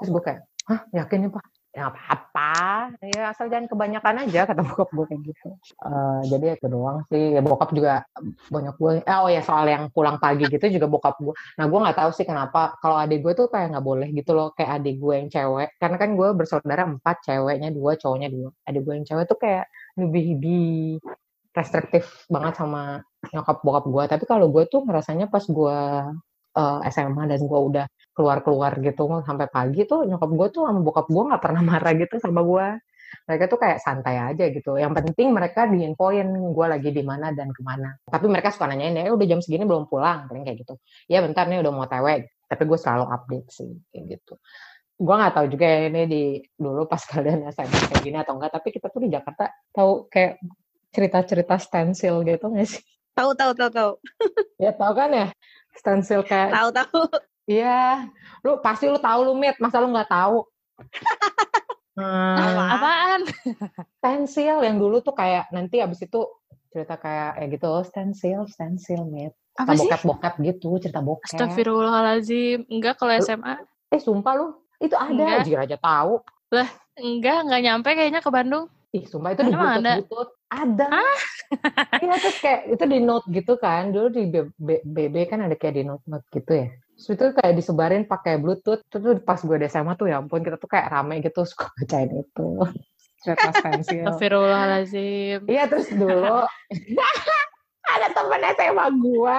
Terus 0.00 0.08
gue 0.10 0.22
kayak 0.24 0.40
hah 0.68 0.80
yakin 0.96 1.28
nih 1.28 1.32
pak? 1.32 1.44
Ya 1.76 1.92
apa-apa. 1.92 2.56
Ya 3.04 3.22
asal 3.30 3.52
jangan 3.52 3.68
kebanyakan 3.68 4.24
aja 4.24 4.48
kata 4.48 4.64
bokap 4.64 4.88
gue 4.90 5.04
kayak 5.12 5.22
gitu. 5.28 5.48
Uh, 5.84 6.24
jadi 6.26 6.56
itu 6.56 6.66
doang 6.66 7.04
sih. 7.12 7.36
Ya 7.36 7.44
bokap 7.44 7.70
juga 7.76 8.08
banyak 8.48 8.74
gue 8.80 8.92
eh, 9.04 9.18
oh 9.20 9.28
ya 9.28 9.44
soal 9.44 9.68
yang 9.68 9.92
pulang 9.92 10.16
pagi 10.16 10.48
gitu 10.48 10.64
juga 10.72 10.88
bokap 10.88 11.20
gue 11.20 11.34
nah 11.60 11.68
gue 11.68 11.78
nggak 11.78 11.98
tahu 12.00 12.10
sih 12.16 12.24
kenapa 12.24 12.74
kalau 12.80 12.96
adik 12.98 13.20
gue 13.20 13.32
tuh 13.36 13.46
kayak 13.52 13.76
nggak 13.76 13.84
boleh 13.84 14.08
gitu 14.10 14.32
loh 14.32 14.50
kayak 14.56 14.80
adik 14.80 14.96
gue 14.96 15.14
yang 15.14 15.28
cewek. 15.28 15.68
Karena 15.76 15.96
kan 16.00 16.10
gue 16.16 16.28
bersaudara 16.32 16.82
empat 16.88 17.16
ceweknya 17.28 17.68
dua 17.70 18.00
cowoknya 18.00 18.28
dua. 18.32 18.48
Adik 18.64 18.82
gue 18.88 18.94
yang 18.96 19.06
cewek 19.06 19.24
tuh 19.28 19.38
kayak 19.38 19.68
lebih 20.00 20.26
di 20.40 20.62
restriktif 21.58 22.26
banget 22.30 22.54
sama 22.62 23.02
nyokap 23.34 23.58
bokap 23.66 23.84
gue 23.90 24.04
tapi 24.06 24.24
kalau 24.30 24.46
gue 24.48 24.64
tuh 24.70 24.86
ngerasanya 24.86 25.26
pas 25.26 25.42
gue 25.42 25.78
uh, 26.54 26.78
SMA 26.86 27.24
dan 27.26 27.40
gue 27.42 27.60
udah 27.74 27.86
keluar-keluar 28.14 28.78
gitu 28.78 29.10
sampai 29.26 29.46
pagi 29.50 29.82
tuh 29.90 30.06
nyokap 30.06 30.30
gue 30.30 30.48
tuh 30.54 30.62
sama 30.70 30.80
bokap 30.82 31.06
gue 31.10 31.22
nggak 31.28 31.42
pernah 31.42 31.62
marah 31.70 31.92
gitu 31.98 32.14
sama 32.22 32.40
gue 32.46 32.66
mereka 33.24 33.44
tuh 33.48 33.56
kayak 33.60 33.80
santai 33.80 34.20
aja 34.20 34.44
gitu. 34.52 34.76
Yang 34.76 35.00
penting 35.00 35.32
mereka 35.32 35.64
diinfoin 35.64 36.28
gue 36.28 36.66
lagi 36.68 36.90
di 36.92 37.00
mana 37.00 37.32
dan 37.32 37.48
ke 37.56 37.64
mana. 37.64 37.96
Tapi 38.04 38.28
mereka 38.28 38.52
suka 38.52 38.68
nanyain 38.68 39.00
ya 39.00 39.08
udah 39.12 39.26
jam 39.28 39.40
segini 39.40 39.64
belum 39.64 39.88
pulang? 39.88 40.28
Paling 40.28 40.44
kayak 40.44 40.64
gitu. 40.64 40.76
Ya 41.08 41.24
bentar 41.24 41.48
nih 41.48 41.60
udah 41.64 41.72
mau 41.72 41.88
tewek 41.88 42.28
tapi 42.48 42.62
gue 42.64 42.78
selalu 42.80 43.04
update 43.12 43.48
sih 43.52 43.70
kayak 43.92 44.04
gitu. 44.18 44.34
Gue 44.98 45.14
nggak 45.14 45.34
tahu 45.36 45.46
juga 45.52 45.66
ya 45.68 45.78
ini 45.92 46.02
di 46.08 46.22
dulu 46.56 46.88
pas 46.88 47.00
kalian 47.12 47.48
SMA 47.52 47.80
kayak 47.92 48.02
gini 48.02 48.16
atau 48.16 48.34
enggak 48.36 48.52
tapi 48.56 48.68
kita 48.72 48.88
tuh 48.88 49.00
di 49.04 49.08
Jakarta 49.12 49.52
tahu 49.70 50.08
kayak 50.08 50.40
cerita-cerita 50.92 51.56
stensil 51.60 52.24
gitu 52.24 52.46
nggak 52.48 52.68
sih? 52.68 52.82
Tahu 53.18 53.34
tahu 53.34 53.52
tahu 53.56 53.70
tahu. 53.70 53.92
ya 54.62 54.70
tahu 54.74 54.92
kan 54.94 55.10
ya 55.10 55.28
stensil 55.74 56.22
kayak. 56.22 56.54
Tahu 56.54 56.68
tahu. 56.70 57.02
Iya, 57.48 58.04
lu 58.44 58.60
pasti 58.60 58.84
lu 58.92 59.00
tahu 59.00 59.24
lu 59.24 59.32
mit, 59.32 59.56
masa 59.56 59.80
lu 59.80 59.88
nggak 59.88 60.12
tahu? 60.12 60.44
hmm, 61.96 62.60
apaan? 62.76 63.20
stensil 63.98 64.60
yang 64.60 64.76
dulu 64.76 65.00
tuh 65.00 65.16
kayak 65.16 65.48
nanti 65.50 65.80
abis 65.80 66.04
itu 66.04 66.28
cerita 66.68 67.00
kayak 67.00 67.40
ya 67.40 67.46
gitu 67.48 67.72
stensil 67.88 68.44
stensil 68.52 69.02
mit. 69.08 69.32
Apa 69.58 69.74
cerita 69.74 69.98
bokap-bokap 70.04 70.34
gitu, 70.44 70.78
cerita 70.78 71.00
bokap. 71.02 71.26
Astagfirullahalazim. 71.34 72.68
Enggak 72.70 73.00
kalau 73.00 73.16
SMA. 73.18 73.58
Eh 73.90 73.98
sumpah 73.98 74.32
lu, 74.38 74.54
itu 74.78 74.94
ada 74.94 75.42
Jika 75.42 75.66
aja 75.66 75.76
tahu. 75.80 76.22
Lah, 76.54 76.68
enggak, 76.94 77.38
enggak 77.42 77.60
nyampe 77.66 77.90
kayaknya 77.96 78.20
ke 78.22 78.30
Bandung. 78.30 78.70
Ih, 78.94 79.04
sumpah 79.08 79.34
itu 79.34 79.42
di 79.42 79.52
butut-butut. 79.52 80.28
Ada. 80.48 80.88
Iya, 82.04 82.20
terus 82.20 82.38
kayak 82.44 82.76
itu 82.76 82.84
di 82.84 82.98
note 83.00 83.24
gitu 83.32 83.56
kan. 83.56 83.88
Dulu 83.88 84.12
di 84.12 84.28
BB 84.84 85.32
kan 85.32 85.48
ada 85.48 85.56
kayak 85.56 85.80
di 85.80 85.82
note-note 85.88 86.28
gitu 86.28 86.52
ya. 86.60 86.68
Terus 86.68 87.08
itu 87.16 87.24
kayak 87.40 87.54
disebarin 87.56 88.04
pakai 88.04 88.36
bluetooth. 88.36 88.84
Terus 88.92 89.00
tuh 89.00 89.16
pas 89.24 89.40
gue 89.40 89.56
di 89.56 89.64
SMA 89.64 89.96
tuh 89.96 90.12
ya 90.12 90.20
ampun, 90.20 90.44
kita 90.44 90.60
tuh 90.60 90.68
kayak 90.68 90.92
rame 90.92 91.24
gitu 91.24 91.48
suka 91.48 91.72
bacain 91.72 92.12
itu. 92.12 92.48
Cerita 93.24 93.50
stensil. 93.56 94.04
Astagfirullahaladzim. 94.04 95.48
Iya, 95.48 95.72
terus 95.72 95.88
dulu 95.88 96.44
ada 97.96 98.08
temen 98.12 98.40
SMA 98.52 98.86
gue. 98.92 99.36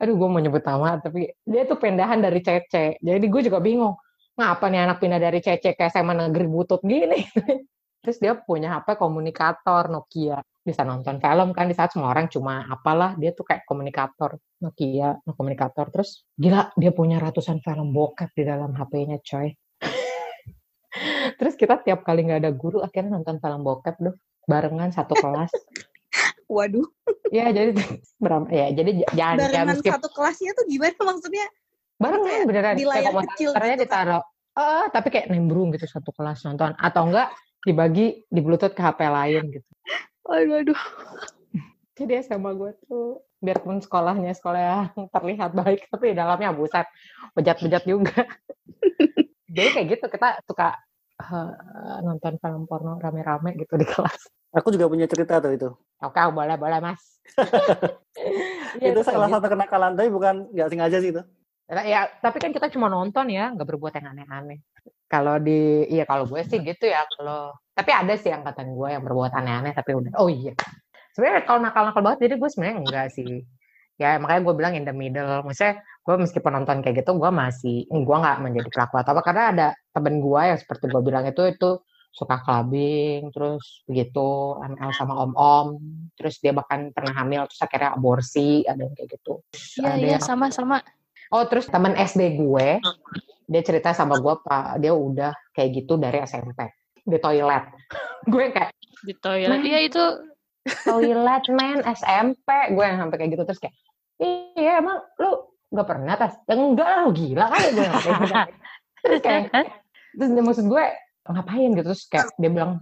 Aduh, 0.00 0.14
gue 0.16 0.28
mau 0.30 0.40
nyebut 0.40 0.64
nama, 0.64 0.96
tapi 1.04 1.36
dia 1.44 1.68
tuh 1.68 1.76
pindahan 1.76 2.24
dari 2.24 2.40
Cece. 2.40 2.96
Jadi 2.96 3.26
gue 3.28 3.42
juga 3.44 3.60
bingung. 3.60 3.92
Ngapa 4.40 4.72
nih 4.72 4.88
anak 4.88 5.04
pindah 5.04 5.20
dari 5.20 5.44
Cece 5.44 5.76
ke 5.76 5.84
SMA 5.92 6.16
negeri 6.16 6.48
butut 6.48 6.80
gini? 6.80 7.28
Terus 8.04 8.20
dia 8.20 8.36
punya 8.36 8.68
HP 8.76 9.00
komunikator 9.00 9.88
Nokia. 9.88 10.44
Bisa 10.60 10.84
nonton 10.84 11.16
film 11.16 11.56
kan 11.56 11.64
di 11.64 11.72
saat 11.72 11.96
semua 11.96 12.12
orang 12.12 12.28
cuma 12.28 12.68
apalah 12.68 13.16
dia 13.16 13.32
tuh 13.32 13.48
kayak 13.48 13.64
komunikator 13.64 14.36
Nokia, 14.60 15.16
komunikator. 15.24 15.88
Terus 15.88 16.28
gila 16.36 16.68
dia 16.76 16.92
punya 16.92 17.16
ratusan 17.16 17.64
film 17.64 17.96
bokep 17.96 18.28
di 18.36 18.44
dalam 18.44 18.76
HP-nya 18.76 19.24
coy. 19.24 19.56
Terus 21.40 21.56
kita 21.56 21.80
tiap 21.80 22.04
kali 22.04 22.28
nggak 22.28 22.44
ada 22.44 22.52
guru 22.52 22.84
akhirnya 22.84 23.16
nonton 23.16 23.40
film 23.40 23.64
bokep 23.64 23.96
tuh 23.96 24.14
barengan 24.44 24.92
satu 24.92 25.16
kelas. 25.16 25.48
Waduh. 26.52 26.84
Ya 27.32 27.48
jadi 27.56 27.72
berapa 28.20 28.44
ya 28.52 28.68
jadi 28.76 29.00
jangan 29.16 29.36
barengan 29.48 29.80
satu 29.80 30.12
kelasnya 30.12 30.52
tuh 30.52 30.68
gimana 30.68 31.00
maksudnya? 31.00 31.46
Barengan 31.96 32.44
beneran. 32.44 32.74
Di 32.76 32.84
layar 32.84 33.16
kecil. 33.32 33.56
Gitu, 33.56 33.88
ditaruh. 33.88 34.20
Uh, 34.54 34.86
tapi 34.92 35.10
kayak 35.10 35.32
nimbrung 35.32 35.74
gitu 35.74 35.88
satu 35.88 36.14
kelas 36.14 36.46
nonton 36.46 36.76
atau 36.78 37.10
enggak 37.10 37.34
dibagi 37.64 38.22
di 38.28 38.40
bluetooth 38.44 38.76
ke 38.76 38.82
HP 38.84 39.00
lain 39.08 39.42
gitu. 39.50 39.68
Aduh, 40.28 40.60
aduh. 40.60 40.80
Jadi 41.94 42.26
sama 42.26 42.52
gue 42.52 42.74
tuh 42.88 43.22
biarpun 43.44 43.78
sekolahnya 43.84 44.32
sekolah 44.32 44.60
yang 44.96 45.06
terlihat 45.12 45.50
baik 45.52 45.86
tapi 45.92 46.16
dalamnya 46.16 46.52
buset 46.56 46.88
bejat-bejat 47.36 47.84
juga. 47.84 48.24
Jadi 49.54 49.68
kayak 49.70 49.86
gitu 49.94 50.06
kita 50.10 50.42
suka 50.48 50.74
uh, 51.22 51.98
nonton 52.02 52.40
film 52.40 52.66
porno 52.66 52.98
rame-rame 52.98 53.54
gitu 53.54 53.78
di 53.78 53.86
kelas. 53.86 54.32
Aku 54.54 54.74
juga 54.74 54.90
punya 54.90 55.06
cerita 55.06 55.38
tuh 55.38 55.52
itu. 55.54 55.70
Oke, 56.02 56.20
boleh 56.34 56.56
boleh 56.58 56.78
mas. 56.82 57.00
ya, 58.82 58.90
itu 58.92 59.00
salah 59.06 59.30
gitu. 59.30 59.38
satu 59.38 59.46
kenakalan 59.48 59.92
tapi 59.94 60.10
bukan 60.10 60.50
nggak 60.50 60.68
sengaja 60.72 60.98
sih 60.98 61.10
itu. 61.14 61.22
Ya, 61.64 62.12
tapi 62.20 62.44
kan 62.44 62.52
kita 62.52 62.68
cuma 62.68 62.92
nonton 62.92 63.32
ya, 63.32 63.48
nggak 63.56 63.64
berbuat 63.64 63.96
yang 63.96 64.12
aneh-aneh. 64.12 64.60
Kalau 65.08 65.40
di, 65.40 65.88
iya 65.88 66.04
kalau 66.04 66.28
gue 66.28 66.44
sih 66.44 66.60
gitu 66.60 66.84
ya. 66.84 67.08
Kalau 67.08 67.56
tapi 67.72 67.90
ada 67.90 68.12
sih 68.20 68.28
angkatan 68.28 68.76
gue 68.76 68.88
yang 68.92 69.00
berbuat 69.00 69.32
aneh-aneh 69.32 69.72
tapi 69.72 69.96
udah. 69.96 70.12
Oh 70.20 70.28
iya. 70.28 70.52
Sebenarnya 71.16 71.46
kalau 71.48 71.64
nakal-nakal 71.64 72.02
banget, 72.04 72.28
jadi 72.28 72.34
gue 72.36 72.48
sebenarnya 72.52 72.76
enggak 72.84 73.06
sih. 73.16 73.46
Ya 73.96 74.18
makanya 74.18 74.42
gue 74.44 74.54
bilang 74.58 74.74
in 74.76 74.84
the 74.84 74.92
middle. 74.92 75.40
Maksudnya 75.46 75.80
gue 75.80 76.14
meskipun 76.20 76.52
nonton 76.52 76.84
kayak 76.84 77.00
gitu, 77.00 77.16
gue 77.16 77.30
masih, 77.32 77.88
gue 77.88 78.16
nggak 78.18 78.38
menjadi 78.44 78.68
pelaku 78.68 78.94
atau 79.00 79.12
apa. 79.16 79.22
Karena 79.24 79.42
ada 79.54 79.68
temen 79.94 80.20
gue 80.20 80.40
yang 80.44 80.58
seperti 80.60 80.84
gue 80.92 81.00
bilang 81.00 81.24
itu 81.24 81.42
itu 81.48 81.80
suka 82.14 82.38
clubbing, 82.46 83.34
terus 83.34 83.82
begitu, 83.90 84.54
ML 84.62 84.90
sama 84.94 85.18
om-om, 85.26 85.82
terus 86.14 86.38
dia 86.38 86.54
bahkan 86.54 86.94
pernah 86.94 87.10
hamil, 87.10 87.50
terus 87.50 87.58
akhirnya 87.58 87.90
aborsi, 87.98 88.62
ada 88.62 88.86
yang 88.86 88.94
kayak 88.94 89.18
gitu. 89.18 89.42
Iya, 89.82 89.92
iya, 89.98 90.18
sama-sama. 90.22 90.78
Oh, 91.32 91.44
terus 91.48 91.68
teman 91.68 91.96
SD 91.96 92.36
gue, 92.36 92.68
dia 93.48 93.62
cerita 93.64 93.92
sama 93.92 94.20
gue, 94.20 94.34
Pak, 94.44 94.80
dia 94.80 94.92
udah 94.92 95.32
kayak 95.56 95.84
gitu 95.84 95.96
dari 95.96 96.20
SMP. 96.24 96.68
Di 97.04 97.16
toilet. 97.20 97.64
gue 98.32 98.44
kayak, 98.52 98.72
di 99.04 99.14
toilet. 99.20 99.60
Iya, 99.64 99.78
itu. 99.84 100.04
toilet, 100.88 101.44
men, 101.52 101.84
SMP. 101.84 102.48
Gue 102.72 102.84
yang 102.84 102.98
sampai 103.00 103.16
kayak 103.20 103.30
gitu. 103.36 103.44
Terus 103.44 103.60
kayak, 103.60 103.74
iya 104.56 104.80
emang 104.80 104.98
lu 105.20 105.52
gak 105.74 105.88
pernah 105.88 106.14
tas? 106.16 106.34
Ya 106.48 106.54
enggak 106.56 106.88
lah, 106.88 107.00
lu 107.04 107.12
gila 107.12 107.46
kan 107.50 107.60
gue 107.72 107.86
Terus 109.04 109.20
kayak, 109.20 109.52
terus 110.16 110.30
maksud 110.32 110.66
gue, 110.68 110.84
ngapain 111.28 111.70
gitu. 111.76 111.88
Terus 111.92 112.04
kayak, 112.08 112.26
dia 112.40 112.50
bilang, 112.52 112.80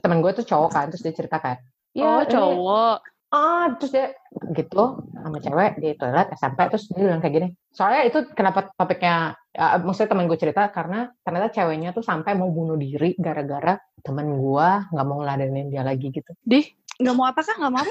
teman 0.00 0.20
gue 0.20 0.32
tuh 0.36 0.44
cowok 0.44 0.70
kan, 0.72 0.86
terus 0.92 1.00
dia 1.04 1.14
cerita 1.16 1.40
kayak, 1.40 1.64
Ya, 1.92 2.08
oh, 2.08 2.24
cowok 2.24 3.04
ah 3.32 3.72
terus 3.80 3.96
dia 3.96 4.12
gitu 4.52 5.00
sama 5.08 5.40
cewek 5.40 5.80
di 5.80 5.96
toilet 5.96 6.28
SMP 6.36 6.68
terus 6.68 6.84
dia 6.92 7.08
bilang 7.08 7.24
kayak 7.24 7.34
gini. 7.34 7.48
Soalnya 7.72 8.02
itu 8.04 8.18
kenapa 8.36 8.68
topiknya 8.76 9.32
ya, 9.56 9.80
maksudnya 9.80 10.12
temen 10.12 10.28
gue 10.28 10.36
cerita 10.36 10.68
karena 10.68 11.08
ternyata 11.24 11.48
ceweknya 11.48 11.96
tuh 11.96 12.04
sampai 12.04 12.36
mau 12.36 12.52
bunuh 12.52 12.76
diri 12.76 13.16
gara-gara 13.16 13.80
temen 14.04 14.36
gue 14.36 14.68
nggak 14.92 15.06
mau 15.08 15.24
ngeladenin 15.24 15.72
dia 15.72 15.80
lagi 15.80 16.12
gitu. 16.12 16.28
Di 16.44 16.60
nggak 17.00 17.16
mau 17.16 17.24
apa 17.24 17.40
kah 17.40 17.56
nggak 17.56 17.72
mau. 17.72 17.88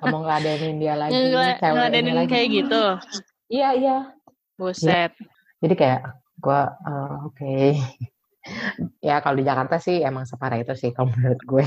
Nggak 0.00 0.08
mau 0.08 0.20
ngeladenin 0.24 0.76
dia 0.80 0.94
lagi 0.96 1.20
ngeladenin 1.60 2.14
lagi. 2.16 2.30
kayak 2.32 2.48
gitu. 2.48 2.82
Iya 3.52 3.68
iya. 3.76 3.98
Buset. 4.56 5.12
Ya. 5.12 5.26
jadi 5.62 5.74
kayak 5.76 6.00
gue 6.40 6.60
uh, 6.64 7.28
oke. 7.28 7.36
Okay. 7.36 7.76
ya 9.08 9.20
kalau 9.20 9.36
di 9.36 9.44
Jakarta 9.44 9.76
sih 9.76 10.00
emang 10.00 10.24
separah 10.24 10.64
itu 10.64 10.72
sih 10.72 10.96
kalau 10.96 11.12
menurut 11.12 11.40
gue 11.44 11.66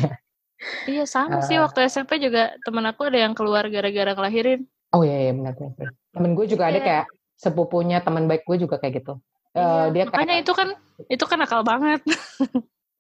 iya 0.86 1.04
sama 1.10 1.40
uh, 1.40 1.44
sih 1.44 1.58
waktu 1.58 1.88
SMP 1.90 2.22
juga 2.22 2.54
temen 2.62 2.86
aku 2.86 3.10
ada 3.10 3.20
yang 3.22 3.34
keluar 3.34 3.66
gara-gara 3.68 4.12
ngelahirin 4.14 4.66
oh 4.94 5.02
iya 5.02 5.30
iya 5.30 5.32
benar 5.34 5.54
benar 5.58 5.92
temen 6.14 6.32
gue 6.38 6.46
juga 6.46 6.64
yeah. 6.68 6.72
ada 6.72 6.80
iya. 6.80 6.86
kayak 6.88 7.06
sepupunya 7.38 7.98
teman 8.06 8.30
baik 8.30 8.46
gue 8.46 8.58
juga 8.62 8.78
kayak 8.78 9.02
gitu 9.02 9.14
uh, 9.58 9.90
dia 9.90 10.06
makanya 10.06 10.38
kayak, 10.38 10.44
itu 10.46 10.54
kan 10.54 10.68
itu 11.10 11.26
kan 11.26 11.38
nakal 11.42 11.62
banget 11.66 12.02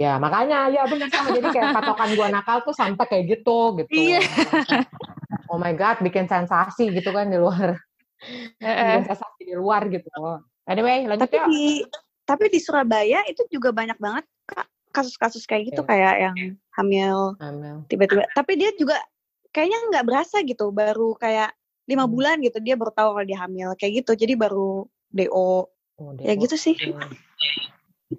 Ya 0.01 0.17
makanya 0.17 0.65
ya 0.73 0.89
benar 0.89 1.13
sama 1.13 1.29
jadi 1.37 1.49
kayak 1.53 1.77
patokan 1.77 2.09
gua 2.17 2.27
nakal 2.33 2.65
tuh 2.65 2.73
sampai 2.73 3.05
kayak 3.05 3.37
gitu 3.37 3.77
gitu. 3.77 3.89
Iya. 3.93 4.25
oh 5.53 5.61
my 5.61 5.77
god, 5.77 6.01
bikin 6.01 6.25
sensasi 6.25 6.89
gitu 6.89 7.13
kan 7.13 7.29
di 7.29 7.37
luar. 7.37 7.77
bikin 8.57 9.05
sensasi 9.05 9.41
di 9.45 9.53
luar 9.53 9.85
gitu. 9.93 10.09
Anyway, 10.65 11.05
lanjut 11.05 11.29
tapi 11.29 11.37
ya. 11.37 11.45
Di, 11.45 11.85
tapi 12.25 12.49
di 12.49 12.57
Surabaya 12.57 13.21
itu 13.29 13.45
juga 13.53 13.69
banyak 13.69 14.01
banget 14.01 14.25
kasus-kasus 14.91 15.47
kayak 15.47 15.73
gitu 15.73 15.81
okay. 15.81 15.99
kayak 15.99 16.15
yang 16.29 16.35
hamil, 16.75 17.35
tiba-tiba. 17.87 18.27
Tapi 18.35 18.59
dia 18.59 18.71
juga 18.75 18.99
kayaknya 19.55 19.79
nggak 19.91 20.05
berasa 20.07 20.43
gitu, 20.43 20.69
baru 20.69 21.15
kayak 21.15 21.55
lima 21.89 22.05
hmm. 22.05 22.13
bulan 22.13 22.35
gitu 22.39 22.61
dia 22.61 22.77
baru 22.77 22.93
tahu 22.93 23.09
kalau 23.17 23.25
dia 23.27 23.39
hamil 23.41 23.73
kayak 23.75 24.03
gitu. 24.03 24.11
Jadi 24.15 24.33
baru 24.37 24.85
do. 25.11 25.25
Oh, 25.31 26.11
DO. 26.15 26.23
Ya 26.23 26.33
gitu 26.37 26.55
sih. 26.55 26.75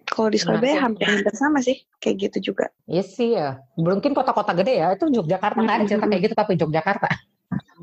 Kalau 0.08 0.32
di 0.32 0.40
Surabaya 0.40 0.88
hampir-hampir 0.88 1.36
sama 1.36 1.60
sih, 1.60 1.84
kayak 2.00 2.32
gitu 2.32 2.52
juga. 2.52 2.72
Iya 2.88 3.04
sih 3.04 3.36
ya. 3.36 3.60
Mungkin 3.76 4.16
kota-kota 4.16 4.56
gede 4.56 4.80
ya, 4.80 4.96
itu 4.96 5.04
Yogyakarta 5.12 5.60
nggak 5.60 5.76
ada 5.76 5.84
cerita 5.84 6.06
kayak 6.08 6.22
gitu, 6.24 6.34
tapi 6.36 6.52
Yogyakarta. 6.56 7.08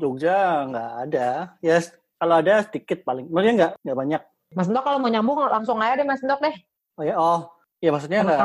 Jogja 0.00 0.66
nggak 0.66 0.90
ada. 1.06 1.28
Ya 1.62 1.76
kalau 2.18 2.34
ada 2.40 2.64
sedikit 2.66 3.04
paling. 3.06 3.30
Maksudnya 3.30 3.54
nggak 3.54 3.72
nggak 3.86 3.98
banyak. 3.98 4.22
Mas 4.56 4.66
Ndok 4.66 4.82
kalau 4.82 4.98
mau 4.98 5.10
nyambung 5.12 5.38
langsung 5.46 5.78
aja 5.78 5.94
deh 5.94 6.08
Mas 6.08 6.24
Ndok 6.24 6.40
deh. 6.42 6.56
Oh 6.98 7.04
ya, 7.06 7.14
oh. 7.14 7.46
Ya 7.80 7.90
maksudnya 7.90 8.20
nggak. 8.22 8.38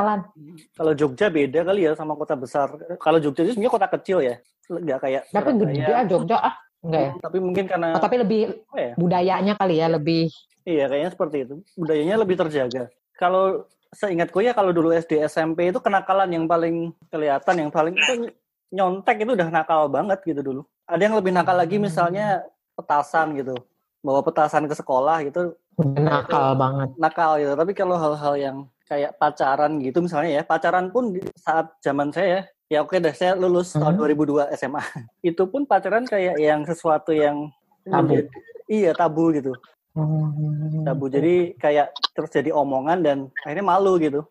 Kalau 0.76 0.92
Jogja 0.96 1.26
beda 1.28 1.60
kali 1.64 1.84
ya 1.84 1.92
sama 1.92 2.16
kota 2.16 2.34
besar. 2.36 2.72
Kalau 2.96 3.18
Jogja 3.20 3.44
itu 3.44 3.52
sebenarnya 3.56 3.74
kota 3.76 3.88
kecil 4.00 4.18
ya. 4.24 4.36
Nggak 4.66 4.98
kayak 5.04 5.22
Tapi 5.30 5.50
gede 5.60 5.80
ya 5.84 6.02
Jogja 6.08 6.36
ah. 6.40 6.54
Enggak 6.84 7.02
ya? 7.02 7.12
Tapi 7.18 7.38
mungkin 7.42 7.64
karena... 7.66 7.88
Oh, 7.98 8.02
tapi 8.04 8.16
lebih 8.20 8.62
oh 8.70 8.78
ya? 8.78 8.92
budayanya 8.94 9.58
kali 9.58 9.80
ya, 9.82 9.90
lebih... 9.90 10.30
Iya, 10.62 10.86
kayaknya 10.86 11.10
seperti 11.10 11.36
itu. 11.42 11.54
Budayanya 11.74 12.14
lebih 12.20 12.36
terjaga 12.38 12.92
kalau 13.16 13.64
seingatku 13.96 14.44
ya 14.44 14.52
kalau 14.52 14.70
dulu 14.70 14.92
SD 14.92 15.24
SMP 15.26 15.72
itu 15.72 15.80
kenakalan 15.80 16.28
yang 16.28 16.44
paling 16.44 16.92
kelihatan 17.08 17.66
yang 17.66 17.70
paling 17.72 17.96
itu 17.96 18.28
nyontek 18.70 19.24
itu 19.24 19.32
udah 19.32 19.48
nakal 19.48 19.88
banget 19.88 20.20
gitu 20.22 20.40
dulu. 20.44 20.62
Ada 20.86 21.08
yang 21.10 21.16
lebih 21.16 21.32
nakal 21.32 21.56
lagi 21.56 21.80
misalnya 21.80 22.44
petasan 22.76 23.34
gitu. 23.40 23.56
Bawa 24.04 24.22
petasan 24.22 24.68
ke 24.68 24.76
sekolah 24.76 25.24
gitu. 25.26 25.56
Nakal 25.80 26.54
itu, 26.54 26.60
banget. 26.60 26.88
Nakal 27.00 27.30
gitu. 27.42 27.52
Tapi 27.56 27.72
kalau 27.72 27.96
hal-hal 27.96 28.34
yang 28.36 28.56
kayak 28.86 29.18
pacaran 29.18 29.82
gitu 29.82 29.98
misalnya 30.00 30.40
ya, 30.40 30.42
pacaran 30.46 30.88
pun 30.94 31.14
di 31.14 31.20
saat 31.36 31.70
zaman 31.82 32.14
saya 32.14 32.46
ya 32.66 32.82
oke 32.82 32.98
deh 32.98 33.14
saya 33.14 33.38
lulus 33.38 33.74
hmm. 33.74 33.82
tahun 33.82 33.94
2002 34.16 34.54
SMA. 34.58 34.82
Itu 35.22 35.46
pun 35.50 35.66
pacaran 35.66 36.06
kayak 36.06 36.38
yang 36.38 36.62
sesuatu 36.66 37.14
yang 37.14 37.50
tabu. 37.86 38.26
Iya, 38.66 38.90
tabu 38.94 39.30
gitu. 39.30 39.54
Hmm. 39.94 40.84
Tabu 40.84 41.08
jadi 41.08 41.56
kayak 41.56 41.94
terus 42.12 42.30
jadi 42.34 42.50
omongan 42.52 43.00
dan 43.06 43.18
akhirnya 43.46 43.64
malu 43.64 43.96
gitu. 44.02 44.26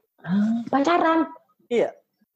Pacaran? 0.69 1.29
Iya. 1.71 1.89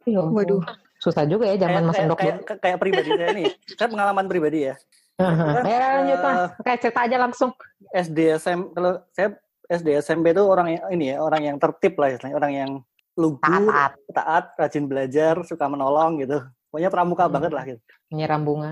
iya 0.07 0.21
Waduh. 0.23 0.63
Susah 0.99 1.23
juga 1.23 1.47
ya 1.47 1.55
zaman 1.55 1.87
Mas 1.87 1.99
Endok. 1.99 2.19
Kayak, 2.19 2.43
kayak, 2.43 2.59
kayak 2.59 2.77
pribadi 2.79 3.09
saya 3.15 3.31
nih. 3.31 3.47
Saya 3.79 3.87
pengalaman 3.87 4.25
pribadi 4.27 4.59
ya. 4.67 4.75
Kan, 5.19 5.67
ya, 5.67 5.99
lanjut 5.99 6.19
uh, 6.23 6.47
Kayak 6.63 6.79
cerita 6.79 6.99
aja 7.03 7.17
langsung. 7.19 7.51
SD 7.91 8.39
SM 8.39 8.59
kalau 8.71 9.03
saya 9.11 9.35
SD 9.69 10.01
SMP 10.01 10.33
itu 10.33 10.41
orang 10.41 10.73
yang 10.73 10.83
ini 10.89 11.05
ya, 11.13 11.21
orang 11.21 11.41
yang 11.45 11.57
tertib 11.61 11.93
lah 12.01 12.09
istilahnya, 12.09 12.37
orang 12.41 12.51
yang 12.57 12.71
lugu, 13.13 13.37
taat, 13.43 13.93
taat, 14.09 14.45
rajin 14.57 14.89
belajar, 14.89 15.35
suka 15.45 15.69
menolong 15.69 16.25
gitu. 16.25 16.41
Pokoknya 16.73 16.89
pramuka 16.89 17.25
hmm. 17.29 17.33
banget 17.33 17.51
lah 17.53 17.63
gitu. 17.69 17.81
Menyiram 18.09 18.41
bunga. 18.41 18.71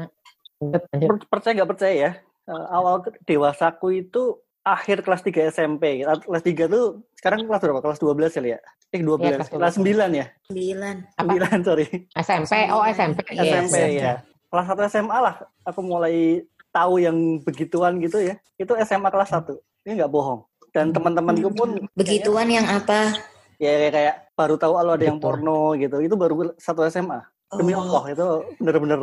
percaya 1.29 1.53
nggak 1.53 1.69
percaya 1.69 1.93
ya? 1.93 2.12
Uh, 2.49 2.65
awal 2.73 3.05
dewasaku 3.29 4.01
itu 4.01 4.41
akhir 4.65 5.05
kelas 5.05 5.21
3 5.21 5.53
SMP. 5.53 6.01
Kelas 6.01 6.43
3 6.43 6.65
tuh 6.65 7.05
sekarang 7.13 7.45
kelas 7.45 7.62
berapa? 7.62 7.81
Kelas 7.83 7.99
12 8.01 8.38
kali 8.41 8.49
ya? 8.57 8.60
Eh 8.89 9.01
12. 9.03 9.21
Ya, 9.21 9.31
kelas, 9.38 9.49
kelas 9.53 9.75
9 9.77 10.17
ya? 10.17 10.25
9. 10.49 11.05
9, 11.13 11.67
sorry. 11.67 11.86
SMP. 12.17 12.53
Oh, 12.73 12.81
SMP. 12.81 13.19
SMP 13.38 13.75
yes. 13.77 14.01
ya. 14.01 14.13
Kelas 14.49 14.65
1 14.73 14.89
SMA 14.89 15.17
lah 15.21 15.36
aku 15.62 15.79
mulai 15.86 16.41
tahu 16.73 16.97
yang 16.97 17.15
begituan 17.45 18.01
gitu 18.01 18.17
ya. 18.23 18.41
Itu 18.57 18.73
SMA 18.81 19.13
kelas 19.13 19.29
1. 19.36 19.53
Ini 19.86 20.03
nggak 20.03 20.12
bohong. 20.12 20.41
Dan 20.77 20.93
teman-temanku 20.93 21.49
pun 21.57 21.69
begituan 21.97 22.53
yang 22.53 22.69
apa? 22.69 23.17
Ya 23.57 23.73
kayak, 23.73 23.93
kayak 23.97 24.15
baru 24.37 24.61
tahu 24.61 24.77
kalau 24.77 24.93
ada 24.93 25.05
yang 25.09 25.17
porno 25.17 25.73
gitu. 25.73 25.97
Itu 25.97 26.13
baru 26.13 26.53
satu 26.61 26.85
SMA. 26.85 27.17
Demi 27.49 27.73
oh. 27.73 27.81
Allah 27.81 28.03
itu 28.13 28.27
bener-bener 28.61 29.01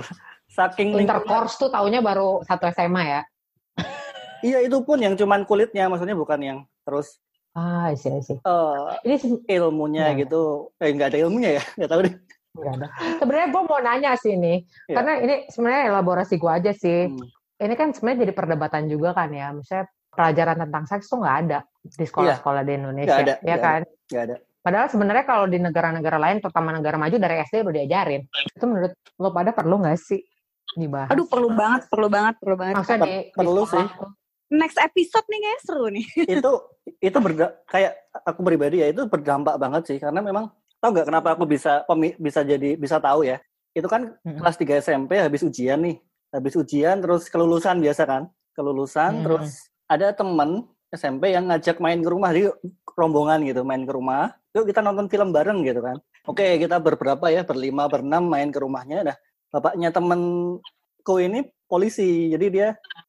saking 0.55 0.95
intercourse 1.01 1.59
tuh 1.59 1.73
taunya 1.73 1.99
baru 1.99 2.45
satu 2.47 2.71
SMA 2.71 3.03
ya. 3.03 3.21
Iya 4.45 4.61
itu 4.61 4.77
pun 4.85 5.01
yang 5.01 5.17
cuman 5.17 5.49
kulitnya, 5.49 5.89
maksudnya 5.89 6.13
bukan 6.13 6.37
yang 6.37 6.59
terus. 6.85 7.17
Ah, 7.57 7.89
sih 7.97 8.13
sih. 8.21 8.37
Uh, 8.45 8.93
ini 9.01 9.41
ilmunya 9.49 10.13
ya. 10.13 10.21
gitu, 10.21 10.69
eh 10.77 10.93
nggak 10.93 11.17
ada 11.17 11.19
ilmunya 11.25 11.57
ya, 11.57 11.63
nggak 11.81 11.89
tahu 11.89 12.01
deh. 12.05 12.15
Ada. 12.61 12.87
Sebenarnya 13.25 13.49
gue 13.49 13.63
mau 13.65 13.81
nanya 13.81 14.13
sih 14.21 14.37
ini, 14.37 14.61
ya. 14.85 15.01
karena 15.01 15.13
ini 15.25 15.35
sebenarnya 15.49 15.97
elaborasi 15.97 16.37
gue 16.37 16.53
aja 16.61 16.77
sih. 16.77 17.09
Hmm. 17.09 17.25
Ini 17.57 17.73
kan 17.73 17.97
sebenarnya 17.97 18.29
jadi 18.29 18.35
perdebatan 18.37 18.85
juga 18.85 19.17
kan 19.17 19.33
ya, 19.33 19.49
misalnya 19.57 19.89
pelajaran 20.15 20.57
tentang 20.67 20.85
seks 20.87 21.11
tuh 21.11 21.21
nggak 21.21 21.37
ada 21.47 21.59
di 21.85 22.07
sekolah-sekolah 22.07 22.63
di 22.65 22.73
Indonesia, 22.75 23.13
gak 23.13 23.23
ada, 23.23 23.35
ya 23.45 23.57
gak 23.59 23.61
kan? 23.61 23.81
Ada, 23.83 23.89
gak 24.09 24.23
ada. 24.25 24.37
Padahal 24.65 24.89
sebenarnya 24.89 25.25
kalau 25.29 25.45
di 25.45 25.59
negara-negara 25.61 26.17
lain, 26.17 26.41
terutama 26.41 26.73
negara 26.73 26.97
maju 26.97 27.17
dari 27.21 27.37
SD 27.45 27.69
udah 27.69 27.75
diajarin. 27.77 28.23
Itu 28.49 28.65
menurut 28.65 28.97
lo 29.21 29.29
pada 29.29 29.53
perlu 29.53 29.77
nggak 29.85 29.99
sih 30.01 30.25
dibahas? 30.73 31.13
Aduh 31.13 31.29
perlu 31.29 31.53
banget, 31.53 31.85
perlu 31.93 32.09
banget, 32.09 32.35
perlu 32.41 32.57
banget. 32.57 32.75
Maksudnya 32.81 33.05
di, 33.05 33.15
perlu 33.37 33.63
di 33.69 33.73
sih 33.77 33.85
next 34.55 34.79
episode 34.79 35.27
nih 35.29 35.41
kayak 35.41 35.61
seru 35.65 35.87
nih. 35.91 36.07
itu 36.41 36.53
itu 37.01 37.19
berda 37.19 37.47
kayak 37.69 37.93
aku 38.25 38.41
pribadi 38.45 38.81
ya 38.81 38.89
itu 38.89 39.05
berdampak 39.09 39.57
banget 39.57 39.83
sih 39.89 39.99
karena 39.99 40.21
memang 40.21 40.49
tau 40.79 40.93
nggak 40.93 41.09
kenapa 41.09 41.29
aku 41.35 41.45
bisa 41.49 41.85
bisa 42.17 42.41
jadi 42.47 42.77
bisa 42.79 43.03
tahu 43.03 43.27
ya. 43.27 43.43
Itu 43.75 43.91
kan 43.91 44.15
hmm. 44.23 44.39
kelas 44.39 44.57
3 44.57 44.81
SMP 44.85 45.19
habis 45.19 45.43
ujian 45.43 45.83
nih. 45.83 45.97
Habis 46.35 46.55
ujian 46.59 47.03
terus 47.03 47.27
kelulusan 47.31 47.83
biasa 47.83 48.03
kan. 48.07 48.23
Kelulusan 48.55 49.21
hmm. 49.21 49.25
terus 49.27 49.74
ada 49.91 50.13
temen 50.17 50.65
SMP 50.95 51.35
yang 51.35 51.51
ngajak 51.51 51.83
main 51.83 52.01
ke 52.01 52.09
rumah 52.09 52.31
di 52.31 52.47
rombongan 52.95 53.43
gitu, 53.45 53.67
main 53.67 53.83
ke 53.83 53.93
rumah. 53.93 54.33
Yuk 54.55 54.71
kita 54.71 54.81
nonton 54.81 55.11
film 55.11 55.35
bareng 55.35 55.67
gitu 55.67 55.83
kan. 55.83 55.99
Oke, 56.25 56.57
kita 56.57 56.79
berberapa 56.79 57.27
ya, 57.29 57.43
berlima, 57.43 57.91
berenam 57.91 58.25
main 58.31 58.49
ke 58.49 58.63
rumahnya. 58.63 59.03
Nah, 59.03 59.17
bapaknya 59.51 59.91
temenku 59.91 61.15
ini 61.21 61.45
polisi, 61.67 62.31
jadi 62.31 62.47
dia 62.49 62.69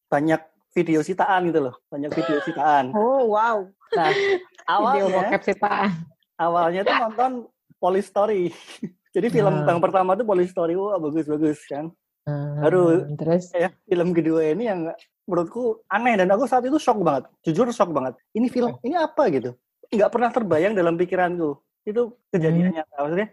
banyak 0.10 0.42
video 0.76 1.00
sitaan 1.00 1.48
gitu 1.50 1.72
loh, 1.72 1.76
banyak 1.88 2.12
video 2.12 2.38
sitaan. 2.44 2.92
Oh 2.92 3.32
wow. 3.32 3.64
Nah 3.96 4.12
awalnya 4.76 5.40
sitaan. 5.40 6.04
Awalnya 6.36 6.84
tuh 6.84 6.96
nonton 7.00 7.32
Police 7.80 8.12
Story. 8.12 8.52
Jadi 9.16 9.32
film 9.32 9.64
hmm. 9.64 9.72
yang 9.72 9.80
pertama 9.80 10.20
tuh 10.20 10.28
Police 10.28 10.52
Story, 10.52 10.76
wah 10.76 11.00
bagus-bagus 11.00 11.64
kan. 11.72 11.88
Hmm, 12.28 12.60
Baru 12.60 13.08
terus 13.16 13.48
ya 13.56 13.72
film 13.88 14.12
kedua 14.12 14.52
ini 14.52 14.68
yang 14.68 14.92
menurutku 15.26 15.82
aneh 15.90 16.16
dan 16.18 16.30
aku 16.30 16.46
saat 16.46 16.66
itu 16.66 16.78
shock 16.78 17.02
banget, 17.02 17.30
jujur 17.46 17.70
shock 17.74 17.90
banget. 17.92 18.14
Ini 18.34 18.48
film 18.50 18.78
ini 18.86 18.96
apa 18.98 19.30
gitu? 19.34 19.58
Nggak 19.90 20.10
pernah 20.14 20.30
terbayang 20.30 20.74
dalam 20.78 20.96
pikiranku. 20.98 21.58
Itu 21.86 22.18
kejadiannya. 22.34 22.82
Hmm. 22.82 22.98
Maksudnya 22.98 23.28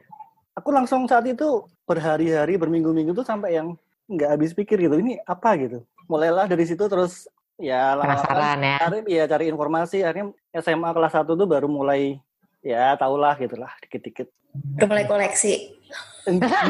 aku 0.57 0.69
langsung 0.73 1.05
saat 1.09 1.25
itu 1.29 1.69
berhari-hari, 1.85 2.61
berminggu-minggu 2.61 3.17
tuh 3.17 3.25
sampai 3.25 3.61
yang 3.61 3.77
nggak 4.09 4.31
habis 4.37 4.53
pikir 4.53 4.81
gitu. 4.81 4.97
Ini 5.01 5.21
apa 5.25 5.57
gitu? 5.57 5.85
mulailah 6.11 6.45
dari 6.45 6.65
situ 6.67 6.85
terus 6.91 7.25
ya 7.57 7.95
penasaran 7.97 8.59
ya 8.61 8.77
cari 8.81 8.99
ya 9.07 9.25
cari 9.25 9.45
informasi 9.49 10.03
akhirnya 10.03 10.35
SMA 10.59 10.91
kelas 10.91 11.15
1 11.15 11.33
tuh 11.33 11.49
baru 11.49 11.69
mulai 11.71 12.19
ya 12.61 12.93
tahulah 12.99 13.39
gitulah 13.39 13.73
dikit-dikit 13.87 14.29
udah 14.77 14.87
mulai 14.89 15.05
koleksi 15.09 15.81
enggak 16.29 16.63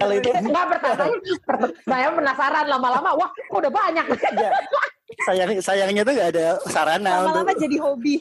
kalau 0.00 0.14
itu 0.16 0.28
enggak 0.32 0.64
pertanyaan 0.72 1.10
saya 1.84 2.08
penasaran 2.12 2.66
lama-lama 2.66 3.10
wah 3.14 3.30
kok 3.30 3.58
udah 3.60 3.72
banyak? 3.72 4.04
Sayang 5.24 5.50
sayangnya 5.62 6.02
tuh 6.02 6.12
nggak 6.18 6.30
ada 6.34 6.46
sarana 6.68 7.24
lama-lama 7.24 7.52
untuk... 7.52 7.62
jadi 7.62 7.76
hobi 7.80 8.14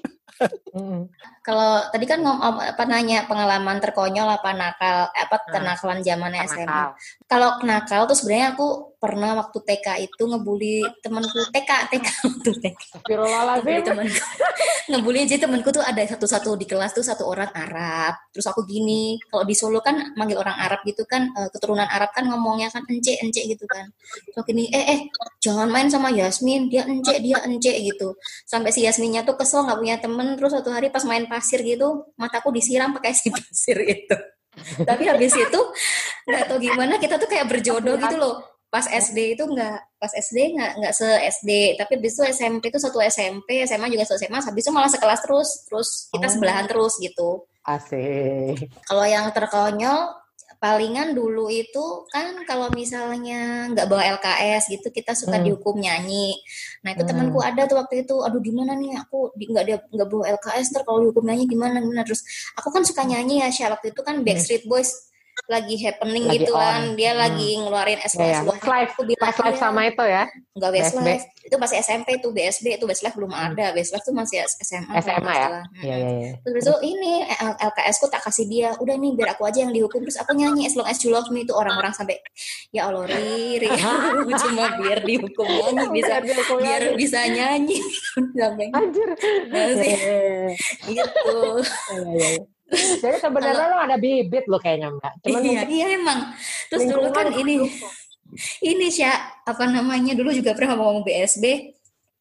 kalau 1.45 1.88
tadi 1.93 2.05
kan 2.09 2.19
ngom 2.19 2.59
apa 2.59 2.84
nanya 2.84 3.23
pengalaman 3.30 3.80
terkonyol 3.80 4.28
apa 4.28 4.51
nakal 4.51 5.07
eh, 5.13 5.23
apa 5.23 5.36
kenakalan 5.47 6.03
zaman 6.03 6.36
SMA. 6.43 6.84
Kalau 7.30 7.61
nakal 7.63 8.09
tuh 8.09 8.17
sebenarnya 8.17 8.57
aku 8.57 8.97
pernah 9.05 9.38
waktu 9.38 9.61
TK 9.61 9.88
itu 10.09 10.23
ngebully 10.26 10.82
temanku 11.05 11.38
TK 11.53 11.71
TK 11.93 12.07
waktu 12.26 12.51
TK. 12.57 12.82
Ngebully 13.05 13.82
temanku. 13.86 14.17
ngebully 14.89 15.19
jadi 15.30 15.45
temanku 15.45 15.69
tuh 15.69 15.86
ada 15.86 16.01
satu-satu 16.01 16.57
di 16.57 16.65
kelas 16.65 16.97
tuh 16.97 17.05
satu 17.05 17.30
orang 17.30 17.53
Arab. 17.53 18.17
Terus 18.34 18.45
aku 18.49 18.65
gini, 18.65 19.21
kalau 19.30 19.45
di 19.45 19.53
Solo 19.53 19.82
kan 19.86 20.13
manggil 20.17 20.41
orang 20.41 20.57
Arab 20.57 20.82
gitu 20.86 21.05
kan 21.05 21.30
uh, 21.38 21.49
keturunan 21.53 21.86
Arab 21.86 22.09
kan 22.13 22.26
ngomongnya 22.26 22.73
kan 22.73 22.82
ence 22.89 23.13
ence 23.21 23.41
gitu 23.45 23.65
kan. 23.69 23.89
Terus 24.34 24.45
gini, 24.45 24.69
eh 24.73 24.86
eh 24.97 24.99
jangan 25.41 25.69
main 25.69 25.89
sama 25.89 26.09
Yasmin, 26.09 26.69
dia 26.73 26.89
ence 26.89 27.13
dia 27.21 27.38
ence 27.45 27.71
gitu. 27.71 28.17
Sampai 28.49 28.73
si 28.73 28.82
Yasminnya 28.86 29.21
tuh 29.21 29.38
kesel 29.38 29.65
nggak 29.69 29.78
punya 29.78 29.95
temen. 30.01 30.24
Terus 30.34 30.49
suatu 30.57 30.73
hari 30.73 30.89
pas 30.89 31.05
main 31.05 31.30
pasir 31.30 31.61
gitu, 31.61 32.09
mataku 32.17 32.49
disiram 32.49 32.89
pakai 32.97 33.13
si 33.13 33.30
pasir 33.30 33.78
itu. 33.86 34.17
Tapi 34.89 35.03
habis 35.05 35.38
itu 35.38 35.61
nggak 36.26 36.43
tahu 36.49 36.57
gimana 36.57 36.97
kita 36.97 37.21
tuh 37.21 37.30
kayak 37.30 37.45
berjodoh 37.45 37.95
gitu 38.01 38.17
loh. 38.17 38.41
Pas 38.73 38.89
SD 38.89 39.38
itu 39.38 39.45
nggak 39.45 39.78
pas 40.01 40.11
SD 40.11 40.57
nggak 40.57 40.71
nggak 40.84 40.93
se 40.93 41.07
SD 41.07 41.80
tapi 41.80 41.95
habis 41.95 42.11
itu 42.11 42.23
SMP 42.28 42.63
itu 42.67 42.80
satu 42.82 42.99
SMP 42.99 43.63
SMA 43.63 43.88
juga 43.88 44.03
satu 44.03 44.19
SMA 44.19 44.43
habis 44.43 44.61
itu 44.67 44.71
malah 44.76 44.91
sekelas 44.91 45.19
terus 45.23 45.49
terus 45.69 45.89
kita 46.11 46.28
oh. 46.28 46.32
sebelahan 46.34 46.65
terus 46.67 46.93
gitu. 46.99 47.47
Asik. 47.63 48.67
Kalau 48.84 49.05
yang 49.07 49.32
terkonyol 49.32 50.24
palingan 50.66 51.13
dulu 51.13 51.45
itu 51.53 52.09
kan 52.09 52.41
kalau 52.49 52.74
misalnya 52.74 53.70
nggak 53.70 53.86
bawa 53.86 54.18
LKS 54.18 54.74
gitu 54.74 54.89
kita 54.89 55.13
suka 55.13 55.38
hmm. 55.38 55.45
dihukum 55.45 55.78
nyanyi 55.78 56.41
nah 56.82 56.97
itu 56.97 57.05
hmm. 57.05 57.09
temanku 57.13 57.38
ada 57.38 57.70
tuh 57.70 57.78
waktu 57.78 58.01
itu 58.01 58.18
aduh 58.26 58.41
gimana 58.41 58.74
nih 58.74 58.97
aku 58.97 59.30
nggak 59.38 59.66
dia 59.70 59.78
nggak 59.78 60.09
bawa 60.09 60.26
LKS 60.41 60.74
ntar 60.74 60.82
kalau 60.82 61.05
dihukum 61.05 61.22
nyanyi 61.22 61.45
gimana 61.45 61.78
gimana 61.78 62.01
terus 62.01 62.26
aku 62.57 62.74
kan 62.74 62.82
suka 62.82 63.05
nyanyi 63.05 63.45
ya 63.45 63.53
Syah 63.53 63.78
waktu 63.78 63.93
itu 63.93 64.01
kan. 64.01 64.26
Backstreet 64.26 64.66
Boys 64.66 65.13
lagi 65.45 65.75
happening 65.83 66.25
lagi 66.25 66.38
gitu 66.41 66.53
on. 66.55 66.63
kan 66.63 66.81
dia 66.97 67.11
hmm. 67.13 67.21
lagi 67.21 67.49
ngeluarin 67.61 67.99
SOS 68.01 68.17
yeah, 68.17 68.29
yeah. 68.31 68.43
Westlife 68.47 68.91
aku 68.97 69.03
bilang 69.05 69.23
Westlife 69.29 69.59
sama 69.59 69.81
itu 69.86 70.03
ya? 70.07 70.23
Enggak 70.55 70.71
Westlife 70.73 71.25
itu 71.45 71.55
masih 71.61 71.77
SMP 71.86 72.07
itu 72.17 72.27
BSB 72.33 72.65
itu 72.81 72.86
Westlife 72.89 73.15
belum 73.19 73.29
hmm. 73.29 73.45
ada. 73.53 73.65
Westlife 73.77 74.05
tuh 74.07 74.15
masih 74.15 74.41
SMA 74.63 74.93
SMA 75.03 75.33
ya? 75.36 75.47
iya 75.86 75.95
iya 76.01 76.11
iya. 76.17 76.31
Terus 76.41 76.63
itu 76.65 76.75
ini 76.88 77.13
LKS 77.61 77.95
ku 78.01 78.07
tak 78.09 78.25
kasih 78.25 78.45
dia. 78.49 78.69
Udah 78.81 78.95
nih 78.97 79.11
biar 79.13 79.38
aku 79.38 79.45
aja 79.45 79.61
yang 79.61 79.73
dihukum. 79.75 80.01
Terus 80.07 80.17
aku 80.17 80.33
nyanyi 80.33 80.65
as 80.65 80.73
long 80.73 80.89
as 80.89 80.97
you 81.05 81.13
love 81.13 81.29
me. 81.29 81.45
Itu 81.45 81.53
orang-orang 81.53 81.93
sampai 81.93 82.17
ya 82.73 82.89
Allah 82.89 83.05
Riri. 83.05 83.69
Cuma 84.41 84.65
biar 84.81 85.05
dihukum 85.05 85.45
nyanyi 85.45 85.86
bisa 85.93 86.23
biar 86.23 86.81
bisa 86.97 87.19
nyanyi. 87.29 87.77
Sampai 88.39 88.67
anjir. 88.73 89.09
Gitu 90.95 91.38
jadi 92.74 93.22
sebenarnya 93.22 93.66
lo 93.70 93.78
ada 93.78 93.95
bibit 94.01 94.49
lo 94.49 94.57
kayaknya 94.57 94.89
mbak. 94.89 95.13
Cuman 95.22 95.41
iya, 95.45 95.61
iya 95.70 95.86
emang. 95.99 96.34
Terus 96.72 96.89
dulu 96.89 97.07
kan 97.13 97.30
ini 97.36 97.70
ini 98.66 98.88
sih 98.89 99.05
apa 99.45 99.63
namanya 99.70 100.18
dulu 100.18 100.34
juga 100.34 100.57
pernah 100.57 100.76
ngomong 100.76 101.05
BSB 101.05 101.74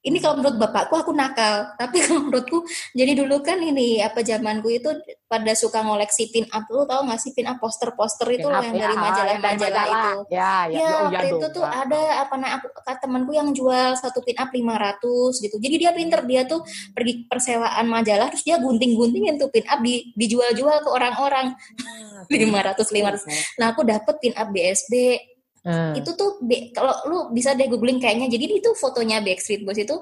ini 0.05 0.21
kalau 0.21 0.37
menurut 0.37 0.61
bapakku 0.61 0.95
aku 1.01 1.13
nakal. 1.17 1.65
Tapi 1.81 1.97
kalau 2.05 2.29
menurutku 2.29 2.69
jadi 2.93 3.17
dulu 3.17 3.41
kan 3.41 3.57
ini 3.59 4.05
apa 4.05 4.21
zamanku 4.21 4.69
itu 4.69 4.93
pada 5.25 5.57
suka 5.57 5.81
ngoleksi 5.81 6.29
pin 6.29 6.45
up. 6.53 6.69
Lu 6.69 6.85
tau 6.85 7.09
gak 7.09 7.17
sih 7.19 7.33
pin 7.33 7.49
up 7.49 7.57
poster-poster 7.57 8.29
itu 8.37 8.45
loh 8.45 8.61
yang 8.61 8.77
ya, 8.77 8.93
dari 8.93 8.97
majalah-majalah 9.01 9.85
itu? 9.89 10.13
Ya 10.29 10.55
ya, 10.69 10.77
ya 10.77 10.89
oh, 10.93 11.09
waktu 11.09 11.27
itu 11.41 11.47
tuh 11.57 11.65
ada 11.65 12.01
apa 12.21 12.35
nah 12.37 12.61
aku 12.61 12.69
temanku 13.01 13.33
yang 13.33 13.49
jual 13.57 13.97
satu 13.97 14.21
pin 14.21 14.37
up 14.37 14.53
500 14.53 15.01
gitu. 15.41 15.57
Jadi 15.57 15.75
dia 15.81 15.91
pinter 15.97 16.21
dia 16.29 16.45
tuh 16.45 16.61
pergi 16.93 17.25
persewaan 17.25 17.89
majalah 17.89 18.29
terus 18.29 18.45
dia 18.45 18.61
gunting-guntingin 18.61 19.41
tuh 19.41 19.49
pin 19.49 19.65
up 19.73 19.81
di, 19.81 20.13
dijual-jual 20.13 20.85
ke 20.85 20.89
orang-orang. 20.93 21.57
Ah, 21.81 22.29
lima 22.33 22.61
ratus 22.61 22.93
lima 22.93 23.17
ratus. 23.17 23.25
Nah 23.57 23.73
aku 23.73 23.81
dapet 23.89 24.21
pin 24.21 24.37
up 24.37 24.53
BSB 24.53 25.17
Hmm. 25.65 25.97
Itu 25.97 26.13
tuh 26.13 26.45
kalau 26.77 26.93
lu 27.09 27.19
bisa 27.33 27.57
deh 27.57 27.65
googling 27.65 27.97
kayaknya. 27.97 28.29
Jadi 28.29 28.61
itu 28.61 28.71
fotonya 28.77 29.25
Backstreet 29.25 29.65
Boys 29.65 29.81
itu 29.81 29.97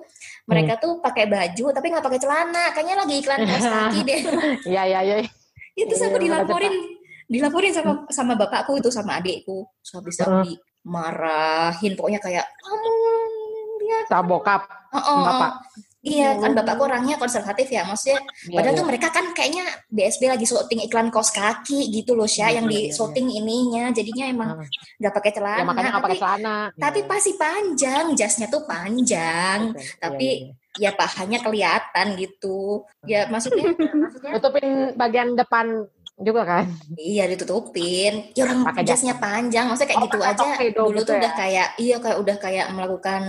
mereka 0.51 0.75
hmm. 0.77 0.83
tuh 0.83 0.93
pakai 0.99 1.31
baju 1.31 1.65
tapi 1.71 1.87
nggak 1.95 2.05
pakai 2.05 2.21
celana. 2.21 2.65
Kayaknya 2.75 2.97
lagi 2.99 3.15
iklan 3.23 3.41
kaos 3.47 3.67
kaki 3.75 4.01
deh. 4.03 4.21
Iya 4.67 4.83
iya 4.91 5.01
iya. 5.07 5.17
Itu 5.79 5.95
sampai 5.95 6.19
iya, 6.19 6.43
dilaporin 6.43 6.75
dilaporin 7.31 7.73
sama 7.73 7.93
sama 8.11 8.35
bapakku 8.35 8.75
itu 8.83 8.91
sama 8.91 9.23
adikku. 9.23 9.63
So 9.87 10.03
bisa 10.03 10.27
hmm. 10.27 10.43
dimarahin 10.43 11.95
pokoknya 11.95 12.19
kayak 12.19 12.47
kamu 12.59 12.93
lihat. 13.87 14.05
Tabokap. 14.11 14.63
Oh, 14.93 14.99
oh, 14.99 15.19
bapak. 15.25 15.53
Iya 16.03 16.35
kan 16.35 16.51
bapakku 16.51 16.83
orangnya 16.83 17.15
konservatif 17.15 17.71
ya 17.71 17.87
maksudnya 17.87 18.19
ya, 18.51 18.59
padahal 18.59 18.75
ya. 18.75 18.79
tuh 18.83 18.87
mereka 18.91 19.09
kan 19.15 19.31
kayaknya 19.31 19.63
BSB 19.87 20.35
lagi 20.35 20.47
syuting 20.51 20.83
iklan 20.91 21.15
kaos 21.15 21.31
kaki 21.31 21.95
gitu 21.95 22.19
loh 22.19 22.27
Syah 22.27 22.51
ya, 22.51 22.59
yang 22.59 22.67
di 22.67 22.91
ya, 22.91 22.99
syuting 22.99 23.31
ya. 23.31 23.39
ininya 23.39 23.85
jadinya 23.95 24.25
emang 24.27 24.51
nggak 24.99 25.15
pakai 25.15 25.31
celana 25.31 25.63
ya, 25.63 25.65
makanya 25.65 25.89
nggak 25.95 26.05
pakai 26.11 26.19
celana 26.19 26.57
tapi 26.75 27.01
ya. 27.01 27.07
pasti 27.07 27.33
panjang 27.39 28.07
jasnya 28.19 28.47
tuh 28.51 28.67
panjang 28.67 29.79
okay. 29.79 29.95
tapi 30.03 30.29
ya, 30.83 30.91
ya. 30.91 30.91
ya 30.91 30.99
pahanya 30.99 31.39
kelihatan 31.39 32.07
gitu 32.19 32.83
ya 33.07 33.31
maksudnya, 33.31 33.71
maksudnya 33.71 34.31
tutupin 34.43 34.99
bagian 34.99 35.39
depan 35.39 35.87
juga 36.19 36.43
kan 36.43 36.65
iya 36.99 37.31
ditutupin 37.31 38.35
ya 38.35 38.43
orang 38.43 38.67
Pake 38.67 38.83
jasnya 38.83 39.15
panjang 39.23 39.71
maksudnya 39.71 39.95
kayak 39.95 40.03
oh, 40.03 40.07
gitu 40.11 40.19
aja 40.19 40.45
dulu 40.75 40.99
gitu 40.99 41.07
tuh 41.07 41.15
ya? 41.15 41.21
udah 41.23 41.33
kayak 41.39 41.69
iya 41.79 41.97
kayak 42.03 42.19
udah 42.19 42.37
kayak 42.43 42.67
melakukan 42.75 43.23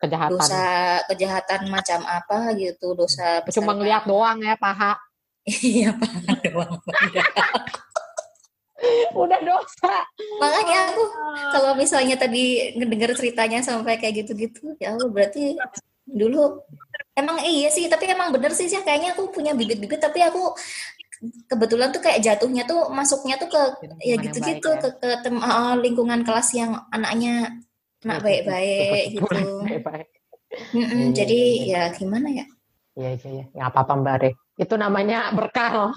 kejahatan. 0.00 0.40
Dosa 0.40 0.66
kejahatan 1.12 1.60
macam 1.68 2.00
apa 2.08 2.56
gitu 2.56 2.96
dosa 2.96 3.44
cuma 3.52 3.76
ngeliat 3.76 4.08
doang 4.08 4.40
ya 4.40 4.56
paha. 4.56 4.96
Iya 5.46 5.92
paha 5.94 6.32
doang. 6.48 6.80
Udah 9.12 9.40
dosa. 9.44 9.94
Makanya 10.40 10.78
aku 10.92 11.04
kalau 11.52 11.76
misalnya 11.76 12.16
tadi 12.16 12.72
ngedenger 12.80 13.12
ceritanya 13.12 13.60
sampai 13.60 14.00
kayak 14.00 14.24
gitu-gitu 14.24 14.72
ya 14.80 14.96
aku 14.96 15.12
berarti 15.12 15.60
dulu 16.10 16.64
emang 17.14 17.38
iya 17.44 17.68
sih 17.70 17.86
tapi 17.86 18.10
emang 18.10 18.34
bener 18.34 18.50
sih 18.50 18.66
sih 18.66 18.80
kayaknya 18.82 19.14
aku 19.14 19.30
punya 19.30 19.54
bibit-bibit 19.54 20.00
tapi 20.02 20.24
aku 20.24 20.56
kebetulan 21.46 21.92
tuh 21.92 22.00
kayak 22.00 22.24
jatuhnya 22.24 22.64
tuh 22.64 22.88
masuknya 22.90 23.36
tuh 23.36 23.52
ke 23.52 23.62
ya 24.00 24.16
gitu-gitu 24.16 24.68
ya. 24.72 24.80
ke, 24.80 24.88
ke 24.96 25.08
tem, 25.20 25.36
uh, 25.36 25.76
lingkungan 25.76 26.24
kelas 26.24 26.56
yang 26.56 26.80
anaknya 26.88 27.60
nak 28.04 28.18
baik-baik 28.24 29.16
gitu. 29.16 29.44
Baik-baik. 29.64 30.08
Mm 30.74 30.82
-mm, 30.82 30.90
iya, 30.90 31.06
jadi 31.14 31.40
iya. 31.62 31.82
ya 31.90 31.94
gimana 31.94 32.28
ya? 32.32 32.46
Iya 32.98 33.10
iya 33.16 33.28
iya. 33.30 33.44
Nggak 33.54 33.68
apa-apa 33.70 33.92
Mbak 34.02 34.16
Re. 34.18 34.30
Itu 34.58 34.74
namanya 34.74 35.30
berkah. 35.30 35.94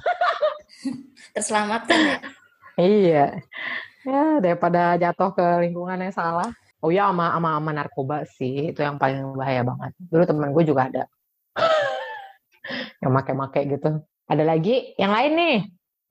Terselamatkan 1.36 2.00
ya. 2.00 2.18
iya. 2.78 3.26
Ya 4.04 4.24
daripada 4.44 5.00
jatuh 5.00 5.32
ke 5.34 5.46
lingkungan 5.68 5.98
yang 6.04 6.14
salah. 6.14 6.52
Oh 6.84 6.92
ya 6.92 7.08
sama 7.08 7.32
sama, 7.40 7.50
sama 7.56 7.72
narkoba 7.72 8.18
sih 8.28 8.76
itu 8.76 8.84
yang 8.84 9.00
paling 9.00 9.24
bahaya 9.40 9.64
banget. 9.64 9.92
Dulu 10.12 10.24
temen 10.28 10.52
gue 10.52 10.64
juga 10.68 10.92
ada 10.92 11.04
yang 13.02 13.12
make-make 13.16 13.62
gitu. 13.80 14.04
Ada 14.28 14.44
lagi 14.44 14.92
yang 15.00 15.16
lain 15.16 15.32
nih. 15.34 15.58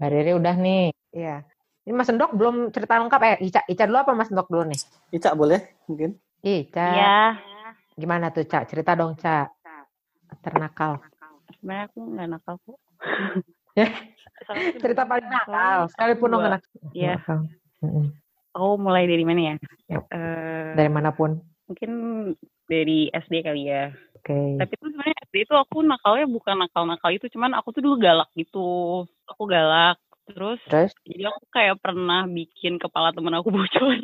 Mbak 0.00 0.08
Riri 0.08 0.32
udah 0.34 0.56
nih. 0.56 0.84
Iya. 1.12 1.36
Ini 1.82 1.94
Mas 1.98 2.06
Endok 2.06 2.30
belum 2.38 2.70
cerita 2.70 2.94
lengkap 3.02 3.20
eh 3.26 3.36
Ica 3.42 3.60
Ica 3.66 3.90
dulu 3.90 3.98
apa 3.98 4.14
Mas 4.14 4.30
Endok 4.30 4.46
dulu 4.46 4.62
nih? 4.70 4.80
Ica 5.18 5.34
boleh 5.34 5.60
mungkin. 5.90 6.14
Ica. 6.42 6.86
Iya. 6.94 7.18
Gimana 7.98 8.30
tuh 8.30 8.46
Cak? 8.46 8.70
Cerita 8.70 8.94
dong 8.94 9.18
Cak. 9.18 9.50
Ternakal. 10.46 11.02
Sebenarnya 11.58 11.84
aku 11.90 11.98
nggak 12.06 12.28
nakal 12.30 12.54
kok. 12.62 12.78
Ya. 13.74 13.90
cerita 14.82 15.02
paling 15.06 15.26
nakal. 15.26 15.90
Sekalipun 15.90 16.30
dong 16.30 16.46
nakal. 16.46 16.70
Iya. 16.94 17.18
Aku 18.54 18.78
mulai 18.78 19.10
dari 19.10 19.26
mana 19.26 19.40
ya? 19.42 19.54
Yep. 19.90 20.02
Uh, 20.06 20.72
dari 20.78 20.90
mana 20.90 21.10
pun. 21.10 21.42
Mungkin 21.66 21.90
dari 22.70 23.10
SD 23.10 23.42
kali 23.42 23.66
ya. 23.66 23.90
Oke. 24.22 24.30
Okay. 24.30 24.48
Tapi 24.62 24.72
tuh 24.78 24.88
sebenarnya 24.94 25.16
SD 25.26 25.36
itu 25.50 25.54
aku 25.58 25.82
nakalnya 25.82 26.26
bukan 26.30 26.56
nakal-nakal 26.62 27.10
itu, 27.10 27.26
cuman 27.32 27.58
aku 27.58 27.74
tuh 27.74 27.82
dulu 27.82 27.96
galak 27.98 28.30
gitu. 28.38 29.02
Aku 29.26 29.48
galak, 29.48 29.98
Terus, 30.22 30.60
Terus? 30.70 30.92
jadi 31.02 31.22
aku 31.34 31.42
kayak 31.50 31.76
pernah 31.82 32.22
bikin 32.30 32.78
kepala 32.78 33.10
temen 33.10 33.34
aku 33.34 33.50
bocor. 33.56 33.98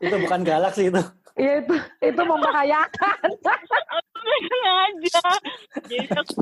itu 0.00 0.16
bukan 0.24 0.40
galak 0.44 0.72
sih 0.72 0.88
itu. 0.88 1.00
Iya 1.38 1.62
itu 1.62 1.76
itu 2.02 2.22
membahayakan. 2.24 3.18
aku 3.22 4.58
aja. 4.66 5.20
Jadi 5.86 5.96
aku 6.10 6.34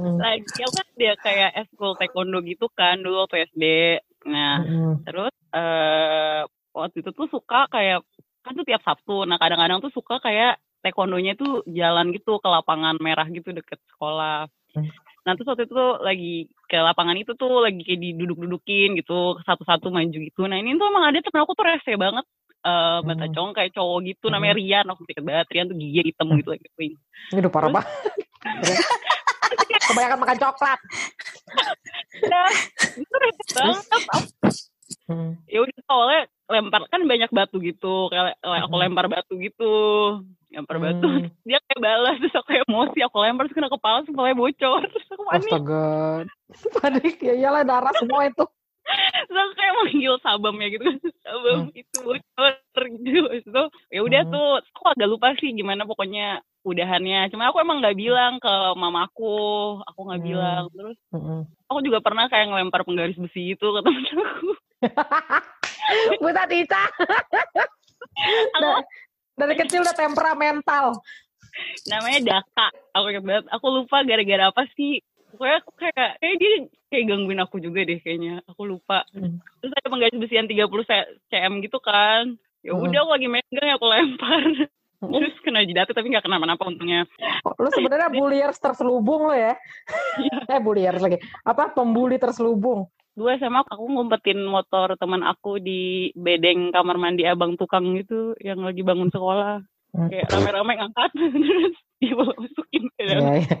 hmm. 0.00 0.16
lagi 0.18 0.60
aku 0.66 0.72
kan 0.74 0.88
dia 0.98 1.14
kayak 1.20 1.50
eskul 1.62 1.94
taekwondo 1.94 2.42
gitu 2.42 2.66
kan 2.74 2.98
dulu 3.00 3.24
waktu 3.24 3.46
SD. 3.52 3.64
Nah, 4.26 4.64
hmm. 4.64 4.94
terus 5.06 5.34
uh, 5.54 6.42
waktu 6.74 7.04
itu 7.04 7.10
tuh 7.14 7.28
suka 7.30 7.68
kayak 7.70 8.02
kan 8.42 8.52
tuh 8.58 8.66
tiap 8.66 8.82
Sabtu. 8.82 9.28
Nah, 9.28 9.38
kadang-kadang 9.38 9.78
tuh 9.78 9.92
suka 9.94 10.18
kayak 10.18 10.58
taekwondonya 10.82 11.38
tuh 11.38 11.62
jalan 11.70 12.10
gitu 12.10 12.42
ke 12.42 12.48
lapangan 12.50 12.98
merah 12.98 13.28
gitu 13.30 13.54
deket 13.54 13.78
sekolah. 13.94 14.50
Hmm. 14.74 14.90
Nah 15.22 15.32
terus 15.38 15.48
waktu 15.48 15.64
itu 15.70 15.74
tuh 15.74 15.92
lagi 16.02 16.34
ke 16.66 16.78
lapangan 16.78 17.16
itu 17.18 17.32
tuh 17.38 17.62
lagi 17.62 17.80
kayak 17.86 18.00
diduduk-dudukin 18.00 18.98
gitu 18.98 19.38
satu-satu 19.46 19.90
maju 19.90 20.18
gitu. 20.18 20.42
Nah 20.50 20.58
ini 20.58 20.74
tuh 20.78 20.86
emang 20.90 21.10
ada 21.10 21.18
temen 21.22 21.42
aku 21.42 21.52
tuh 21.54 21.66
rese 21.66 21.94
banget. 21.94 22.26
Uh, 22.62 23.02
bata 23.02 23.26
hmm. 23.26 23.34
cong 23.34 23.50
kayak 23.58 23.74
cowok 23.74 24.06
gitu 24.06 24.30
hmm. 24.30 24.38
namanya 24.38 24.54
Rian 24.54 24.86
aku 24.86 25.02
pikir 25.02 25.26
banget 25.26 25.50
Rian 25.50 25.66
tuh 25.66 25.74
gigi 25.74 26.14
hitam 26.14 26.30
gitu 26.38 26.54
lagi 26.54 26.70
ini 26.78 27.38
udah 27.42 27.50
parah 27.50 27.74
banget 27.74 27.90
Kebanyakan 29.62 30.18
makan 30.22 30.38
coklat. 30.40 30.78
nah, 32.30 32.48
itu 32.96 33.16
banget. 33.52 33.84
Hmm. 35.10 35.38
Ya 35.50 35.58
udah 35.62 35.78
soalnya 35.84 36.22
lempar 36.46 36.82
kan 36.92 37.02
banyak 37.08 37.30
batu 37.32 37.56
gitu, 37.58 38.12
kayak 38.12 38.38
aku 38.42 38.76
hmm. 38.76 38.82
lempar 38.86 39.06
batu 39.10 39.34
gitu, 39.40 39.74
lempar 40.52 40.76
hmm. 40.78 40.84
batu. 40.84 41.08
Dia 41.48 41.58
kayak 41.64 41.80
balas 41.80 42.16
terus 42.20 42.34
aku 42.36 42.50
emosi, 42.54 42.98
aku 43.02 43.16
lempar 43.18 43.48
terus 43.48 43.56
kena 43.56 43.70
kepala, 43.72 44.06
kepalanya 44.06 44.36
bocor. 44.38 44.82
Terus 44.92 45.08
aku 45.10 45.24
panik. 45.26 45.50
Astaga. 45.50 45.86
Panik 46.78 47.16
ya 47.24 47.34
iyalah 47.34 47.62
darah 47.64 47.94
semua 47.96 48.28
itu. 48.28 48.46
terus 49.30 49.38
aku 49.38 49.52
kayak 49.54 49.74
manggil 49.78 50.14
sabam 50.26 50.56
ya 50.58 50.68
gitu 50.74 50.84
sabam 51.22 51.70
hmm. 51.70 51.80
itu 51.80 51.98
bocor 52.02 52.84
gitu 52.98 53.30
itu 53.30 53.62
ya 53.94 54.00
udah 54.02 54.20
hmm. 54.26 54.32
tuh 54.34 54.48
aku 54.74 54.86
agak 54.90 55.06
lupa 55.08 55.38
sih 55.38 55.54
gimana 55.54 55.86
pokoknya 55.86 56.42
udahannya 56.66 57.30
cuma 57.30 57.50
aku 57.50 57.62
emang 57.62 57.78
nggak 57.78 57.94
bilang 57.94 58.42
ke 58.42 58.54
mamaku 58.74 59.78
aku 59.86 60.00
nggak 60.02 60.20
hmm. 60.22 60.28
bilang 60.34 60.62
terus 60.74 60.98
hmm. 61.14 61.42
aku 61.70 61.78
juga 61.86 61.98
pernah 62.02 62.26
kayak 62.26 62.50
ngelempar 62.50 62.82
penggaris 62.82 63.18
besi 63.22 63.54
itu 63.54 63.66
ke 63.66 63.80
temen 63.86 64.02
aku 64.02 64.50
Buta 66.22 66.44
Tita 66.46 66.84
dari 69.36 69.54
kecil 69.58 69.80
udah 69.82 69.96
temperamental. 69.96 70.96
Namanya 71.88 72.20
Daka. 72.22 72.68
Aku 72.96 73.06
ingat 73.12 73.24
banget. 73.24 73.44
Aku 73.52 73.66
lupa 73.72 74.04
gara-gara 74.04 74.44
apa 74.48 74.62
sih. 74.76 75.00
Pokoknya 75.32 75.56
aku 75.64 75.70
kayak 75.80 76.10
kayak 76.20 76.36
dia 76.36 76.52
kayak 76.92 77.04
gangguin 77.08 77.40
aku 77.40 77.56
juga 77.60 77.80
deh 77.84 77.98
kayaknya. 78.00 78.44
Aku 78.48 78.68
lupa. 78.68 79.04
Hmm. 79.16 79.40
terus 79.60 79.72
ada 79.72 79.88
penggaris 79.88 80.16
besi 80.20 80.36
yang 80.36 80.48
30 80.48 80.68
cm 81.32 81.52
gitu 81.64 81.78
kan. 81.80 82.36
Ya 82.62 82.76
hmm. 82.76 82.84
udah 82.84 83.00
hmm. 83.00 83.04
aku 83.08 83.12
lagi 83.16 83.28
megang 83.32 83.66
ya 83.66 83.74
aku 83.76 83.86
lempar. 83.88 84.42
Hmm. 85.02 85.10
terus 85.18 85.34
kena 85.42 85.66
jidatnya 85.66 85.98
tapi 85.98 86.14
nggak 86.14 86.24
kenapa-napa 86.24 86.62
untungnya. 86.68 87.08
Lu 87.58 87.68
sebenarnya 87.74 88.12
bulliers 88.12 88.60
terselubung 88.60 89.26
lo 89.26 89.34
ya? 89.34 89.58
Iya. 90.20 90.36
eh 90.46 90.60
bulliers 90.62 91.02
lagi. 91.02 91.18
Apa? 91.42 91.74
Pembuli 91.74 92.22
terselubung 92.22 92.86
dua 93.12 93.36
sama 93.36 93.60
aku 93.68 93.84
ngumpetin 93.92 94.40
motor 94.48 94.96
teman 94.96 95.20
aku 95.20 95.60
di 95.60 96.10
bedeng 96.16 96.72
kamar 96.72 96.96
mandi 96.96 97.28
abang 97.28 97.60
tukang 97.60 97.92
gitu 98.00 98.32
yang 98.40 98.64
lagi 98.64 98.80
bangun 98.80 99.12
sekolah. 99.12 99.60
Kayak 99.92 100.32
rame-rame 100.32 100.72
ngangkat 100.80 101.10
terus 101.20 101.76
dibawa 102.00 102.32
masukin 102.40 102.84
ke 102.96 103.02
dalam. 103.04 103.22
Ya, 103.28 103.34
ya. 103.44 103.56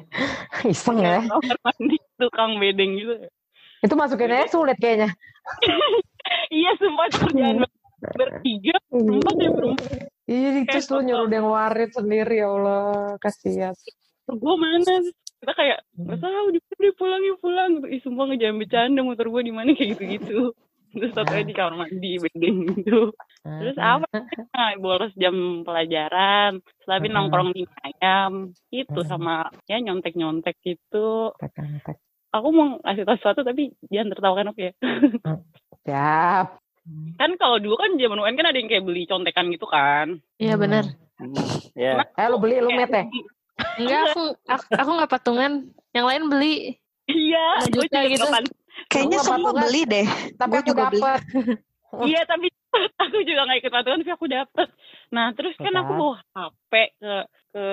iseng 0.72 0.98
ya. 0.98 1.20
Kamar 1.28 1.58
mandi 1.60 1.96
tukang 2.16 2.50
bedeng 2.56 2.90
gitu. 2.96 3.14
Itu 3.84 3.94
masukinnya 3.98 4.48
sulit 4.48 4.78
kayaknya. 4.80 5.12
Iya 6.52 6.70
sempat 6.78 7.10
kerjaan 7.18 7.66
bertiga 8.02 8.76
sempat 8.90 9.34
ya 9.38 9.50
berempat 9.54 9.90
iya 10.26 10.48
itu 10.58 10.78
tuh 10.84 11.00
nyuruh 11.06 11.26
dia 11.30 11.42
warit 11.42 11.90
sendiri 11.94 12.42
ya 12.42 12.48
Allah. 12.50 13.14
Kasihan. 13.18 13.74
Gue 14.26 14.54
mana 14.58 15.02
kita 15.42 15.52
kayak 15.58 15.78
nggak 15.98 16.20
tahu 16.22 16.46
dia 16.54 16.92
pulang 16.94 17.22
ya 17.26 17.34
pulang. 17.42 17.70
Gitu 17.82 17.86
ih 17.90 18.00
sumpah 18.06 18.24
ngejam 18.30 18.62
bercanda 18.62 19.00
motor 19.02 19.26
gue 19.26 19.42
di 19.42 19.52
mana 19.52 19.74
kayak 19.74 19.98
gitu 19.98 20.04
gitu 20.18 20.40
terus 20.92 21.16
satunya 21.16 21.48
di 21.48 21.54
kamar 21.56 21.74
mandi 21.74 22.20
bedeng 22.20 22.58
gitu. 22.68 23.16
Terus 23.42 23.76
apa 23.80 24.06
nah, 24.52 24.76
bolos 24.76 25.12
jam 25.16 25.64
pelajaran 25.64 26.60
tapi 26.84 27.06
nongkrong 27.08 27.56
di 27.56 27.64
ayam 27.80 28.52
itu 28.68 29.00
sama 29.08 29.48
ya 29.66 29.80
nyontek 29.80 30.12
nyontek 30.14 30.60
gitu 30.60 31.32
aku 32.32 32.48
mau 32.52 32.76
ngasih 32.84 33.08
tahu 33.08 33.16
sesuatu 33.20 33.40
tapi 33.40 33.72
jangan 33.88 34.12
tertawakan 34.12 34.52
oke 34.52 34.62
ya? 34.68 34.72
Siap. 35.88 36.46
Kan 37.20 37.30
kalau 37.38 37.62
dulu 37.62 37.78
kan 37.78 37.94
zaman 37.94 38.18
UN 38.18 38.34
kan 38.34 38.50
ada 38.50 38.58
yang 38.58 38.66
kayak 38.66 38.82
beli 38.82 39.06
contekan 39.06 39.54
gitu 39.54 39.70
kan. 39.70 40.18
Iya 40.42 40.58
benar 40.58 40.82
ya 41.78 42.02
eh 42.02 42.26
lu 42.28 42.36
beli 42.42 42.58
lu 42.58 42.70
mete 42.74 43.06
enggak 43.78 44.00
aku 44.12 44.22
aku, 44.76 44.90
nggak 44.96 45.12
patungan 45.12 45.52
yang 45.92 46.06
lain 46.08 46.28
beli 46.32 46.80
iya 47.06 47.60
juta 47.68 48.04
gitu 48.08 48.26
Kayaknya 48.88 49.18
semua 49.24 49.52
beli 49.52 49.82
deh. 49.88 50.06
Tapi 50.36 50.54
aku 50.60 50.68
juga 50.72 50.88
dapet. 50.88 51.20
iya, 52.08 52.20
tapi 52.24 52.48
aku 53.04 53.16
juga 53.24 53.48
gak 53.48 53.58
ikut 53.60 53.72
patungan, 53.72 53.98
tapi 54.00 54.12
aku 54.12 54.26
dapet. 54.28 54.68
Nah, 55.12 55.26
terus 55.36 55.54
kan 55.60 55.74
aku 55.76 55.92
bawa 55.92 56.16
HP 56.32 56.72
ke 56.96 57.14
ke 57.52 57.66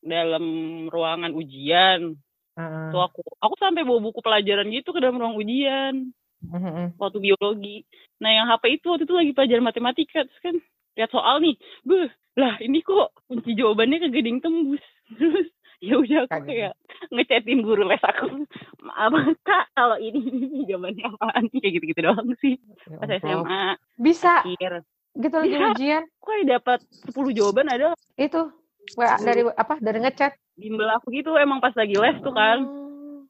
dalam 0.00 0.44
ruangan 0.88 1.32
ujian. 1.36 2.16
Uh. 2.56 2.88
Tuh 2.92 3.00
aku 3.04 3.20
aku 3.40 3.54
sampai 3.60 3.84
bawa 3.84 4.00
buku 4.00 4.20
pelajaran 4.24 4.68
gitu 4.72 4.96
ke 4.96 5.00
dalam 5.00 5.20
ruang 5.20 5.36
ujian. 5.36 6.12
Uh-huh. 6.40 6.88
Waktu 6.96 7.18
biologi. 7.20 7.84
Nah, 8.16 8.32
yang 8.32 8.48
HP 8.48 8.80
itu 8.80 8.86
waktu 8.88 9.04
itu 9.04 9.12
lagi 9.16 9.32
pelajaran 9.36 9.64
matematika, 9.64 10.24
terus 10.24 10.40
kan 10.40 10.56
lihat 10.96 11.10
soal 11.12 11.40
nih, 11.44 11.56
beh, 11.84 12.08
lah 12.38 12.54
ini 12.62 12.78
kok 12.84 13.10
kunci 13.26 13.58
jawabannya 13.58 13.98
ke 14.06 14.08
geding 14.12 14.38
tembus. 14.38 14.82
Terus 15.18 15.48
ya 15.80 15.96
udah 15.96 16.28
aku 16.28 16.44
kayak 16.46 16.72
ngechatin 17.10 17.64
guru 17.64 17.82
les 17.88 18.02
aku. 18.04 18.46
Apa 18.94 19.34
kak 19.42 19.64
kalau 19.74 19.96
ini 19.98 20.20
jawabannya 20.68 21.04
apaan 21.10 21.44
kayak 21.50 21.72
gitu 21.80 21.84
gitu 21.90 22.00
doang 22.04 22.30
sih. 22.38 22.60
Ya 22.86 22.96
pas 23.00 23.10
SMA 23.18 23.62
bisa 23.98 24.44
akhir. 24.44 24.84
gitu 25.18 25.36
lagi 25.42 25.56
ya, 25.56 25.68
ujian? 25.74 26.02
Kok 26.22 26.34
dapat 26.46 26.78
10 27.10 27.38
jawaban 27.38 27.66
ada? 27.66 27.98
Itu 28.14 28.54
WA 28.94 29.16
dari 29.18 29.42
apa? 29.50 29.74
Dari 29.82 29.98
ngechat? 29.98 30.32
Bimbel 30.54 30.90
aku 30.92 31.10
gitu 31.10 31.34
emang 31.34 31.58
pas 31.58 31.74
lagi 31.74 31.96
les 31.96 32.18
tuh 32.22 32.34
kan. 32.34 32.62
Oh. 32.62 32.78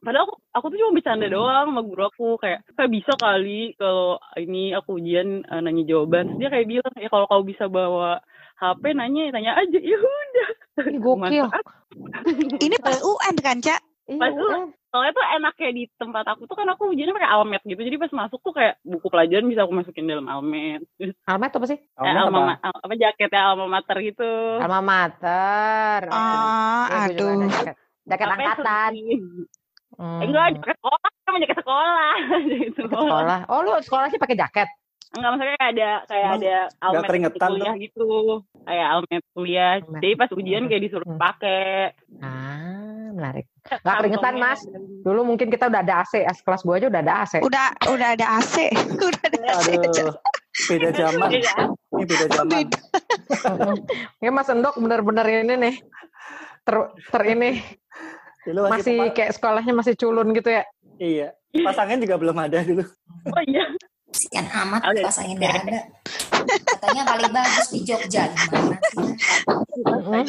padahal 0.01 0.25
aku, 0.25 0.35
aku 0.57 0.65
tuh 0.73 0.77
cuma 0.81 0.97
bercanda 0.97 1.29
doang 1.29 1.69
sama 1.69 1.81
guru 1.85 2.03
aku 2.09 2.27
kayak 2.41 2.65
kayak 2.73 2.89
bisa 2.89 3.13
kali 3.21 3.77
kalau 3.77 4.17
ini 4.33 4.73
aku 4.73 4.97
ujian 4.97 5.45
uh, 5.45 5.61
nanya 5.61 5.85
jawaban. 5.85 6.41
Dia 6.41 6.49
kayak 6.49 6.67
bilang 6.67 6.95
ya 6.97 7.09
kalau 7.09 7.29
kau 7.29 7.45
bisa 7.45 7.69
bawa 7.69 8.17
HP 8.61 8.83
nanya 8.93 9.33
tanya 9.33 9.51
aja. 9.57 9.79
Ya 9.81 9.97
udah. 9.97 10.49
Gokil. 11.01 11.45
Ini 12.61 12.75
pas 12.79 13.01
UN 13.01 13.35
kan 13.41 13.57
cak 13.59 13.81
pas 14.19 14.33
UN 14.33 14.71
soalnya 14.91 15.15
tuh 15.15 15.23
enaknya 15.39 15.69
di 15.71 15.83
tempat 15.95 16.25
aku 16.27 16.43
tuh 16.51 16.55
kan 16.59 16.67
aku 16.67 16.91
ujiannya 16.91 17.15
pakai 17.15 17.31
almet 17.31 17.63
gitu. 17.63 17.79
Jadi 17.79 17.95
pas 17.95 18.11
masuk 18.11 18.43
tuh 18.43 18.51
kayak 18.51 18.75
buku 18.83 19.07
pelajaran 19.07 19.47
bisa 19.47 19.63
aku 19.63 19.71
masukin 19.71 20.03
dalam 20.03 20.27
almet. 20.27 20.83
Almet 21.23 21.51
apa 21.55 21.65
sih? 21.65 21.79
eh, 21.79 22.11
alma 22.11 22.59
apa? 22.59 22.75
apa 22.75 22.93
jaketnya 22.99 23.55
alma 23.55 23.71
mater 23.71 23.97
gitu. 24.03 24.31
Alma 24.59 24.83
mater. 24.83 25.99
Oh, 26.11 26.83
ya, 26.91 27.07
aduh. 27.07 27.47
jaket, 27.47 27.75
jaket 28.03 28.27
angkatan. 28.27 28.91
Hmm. 29.95 30.19
enggak 30.27 30.59
jaket 30.59 30.75
sekolah. 30.75 31.09
Sama 31.23 31.37
jaket 31.39 31.57
sekolah. 31.63 32.13
Gitu. 32.51 32.81
sekolah. 32.83 33.39
Oh 33.47 33.63
lu 33.63 33.71
sekolah 33.79 34.07
sih 34.11 34.19
pakai 34.19 34.35
jaket 34.35 34.67
Enggak 35.11 35.29
maksudnya 35.35 35.55
kayak 35.59 35.71
ada 35.75 35.89
kayak 36.07 36.23
Emang 36.23 36.39
ada 36.39 36.55
almet 36.79 37.03
kuliah 37.11 37.73
tuh. 37.75 37.83
gitu. 37.83 38.09
Kayak 38.63 38.87
almet 38.87 39.23
kuliah. 39.35 39.73
Jadi 39.83 40.09
pas 40.15 40.29
ujian 40.31 40.63
kayak 40.71 40.83
disuruh 40.87 41.09
hmm. 41.11 41.19
pakai. 41.19 41.91
Ah, 42.23 43.11
menarik. 43.11 43.45
Gak 43.67 43.95
keringetan, 43.99 44.35
Mas. 44.39 44.59
Dulu 45.03 45.21
mungkin 45.27 45.51
kita 45.51 45.67
udah 45.67 45.83
ada 45.83 46.07
AC, 46.07 46.23
S 46.23 46.39
kelas 46.41 46.63
gue 46.63 46.75
aja 46.79 46.87
udah 46.87 47.01
ada 47.03 47.13
AC. 47.27 47.33
Udah 47.43 47.67
udah 47.91 48.07
ada 48.15 48.25
AC. 48.39 48.55
udah 49.11 49.23
ada 49.27 49.39
AC. 49.51 49.67
Aduh. 49.75 50.15
Beda 50.71 50.89
zaman. 50.95 51.29
Ini 51.31 52.03
beda 52.07 52.25
zaman. 52.31 52.65
ya 54.23 54.29
Mas 54.31 54.47
Endok 54.47 54.75
bener-bener 54.79 55.25
ini 55.43 55.55
nih. 55.59 55.75
Ter, 56.63 56.75
ter 57.11 57.21
ini. 57.27 57.59
Dulu 58.47 58.71
masih, 58.71 58.95
masih 58.95 59.07
kayak 59.11 59.31
sekolahnya 59.35 59.73
masih 59.75 59.93
culun 59.99 60.31
gitu 60.31 60.49
ya. 60.49 60.63
Iya. 60.97 61.35
Pasangan 61.51 61.99
juga 61.99 62.15
belum 62.15 62.37
ada 62.39 62.63
dulu. 62.63 62.87
Oh 63.27 63.43
iya. 63.43 63.67
Sian 64.21 64.45
amat 64.45 64.85
oh, 64.85 64.93
pasangin 65.01 65.41
nggak 65.41 65.65
ada. 65.65 65.81
Katanya 66.45 67.03
paling 67.09 67.31
bagus 67.33 67.67
di 67.73 67.79
Jogja 67.81 68.29
gimana 68.29 68.77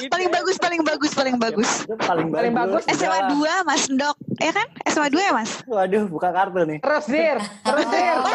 paling 0.09 0.31
bagus, 0.31 0.57
paling 0.57 0.83
bagus, 0.85 1.13
paling 1.13 1.37
bagus. 1.37 1.71
Paling, 2.01 2.29
paling 2.33 2.55
bagus. 2.55 2.83
SMA 2.89 3.21
2 3.37 3.69
Mas 3.69 3.85
Dok. 3.91 4.17
Ya 4.41 4.53
kan? 4.55 4.67
SMA 4.89 5.09
2 5.13 5.19
ya 5.19 5.33
Mas? 5.35 5.51
Waduh, 5.67 6.05
buka 6.09 6.31
kartu 6.33 6.63
nih. 6.65 6.79
Terus 6.81 7.05
Dir. 7.11 7.39
Terus 7.41 7.87
Dir. 7.91 8.17
Oh, 8.17 8.33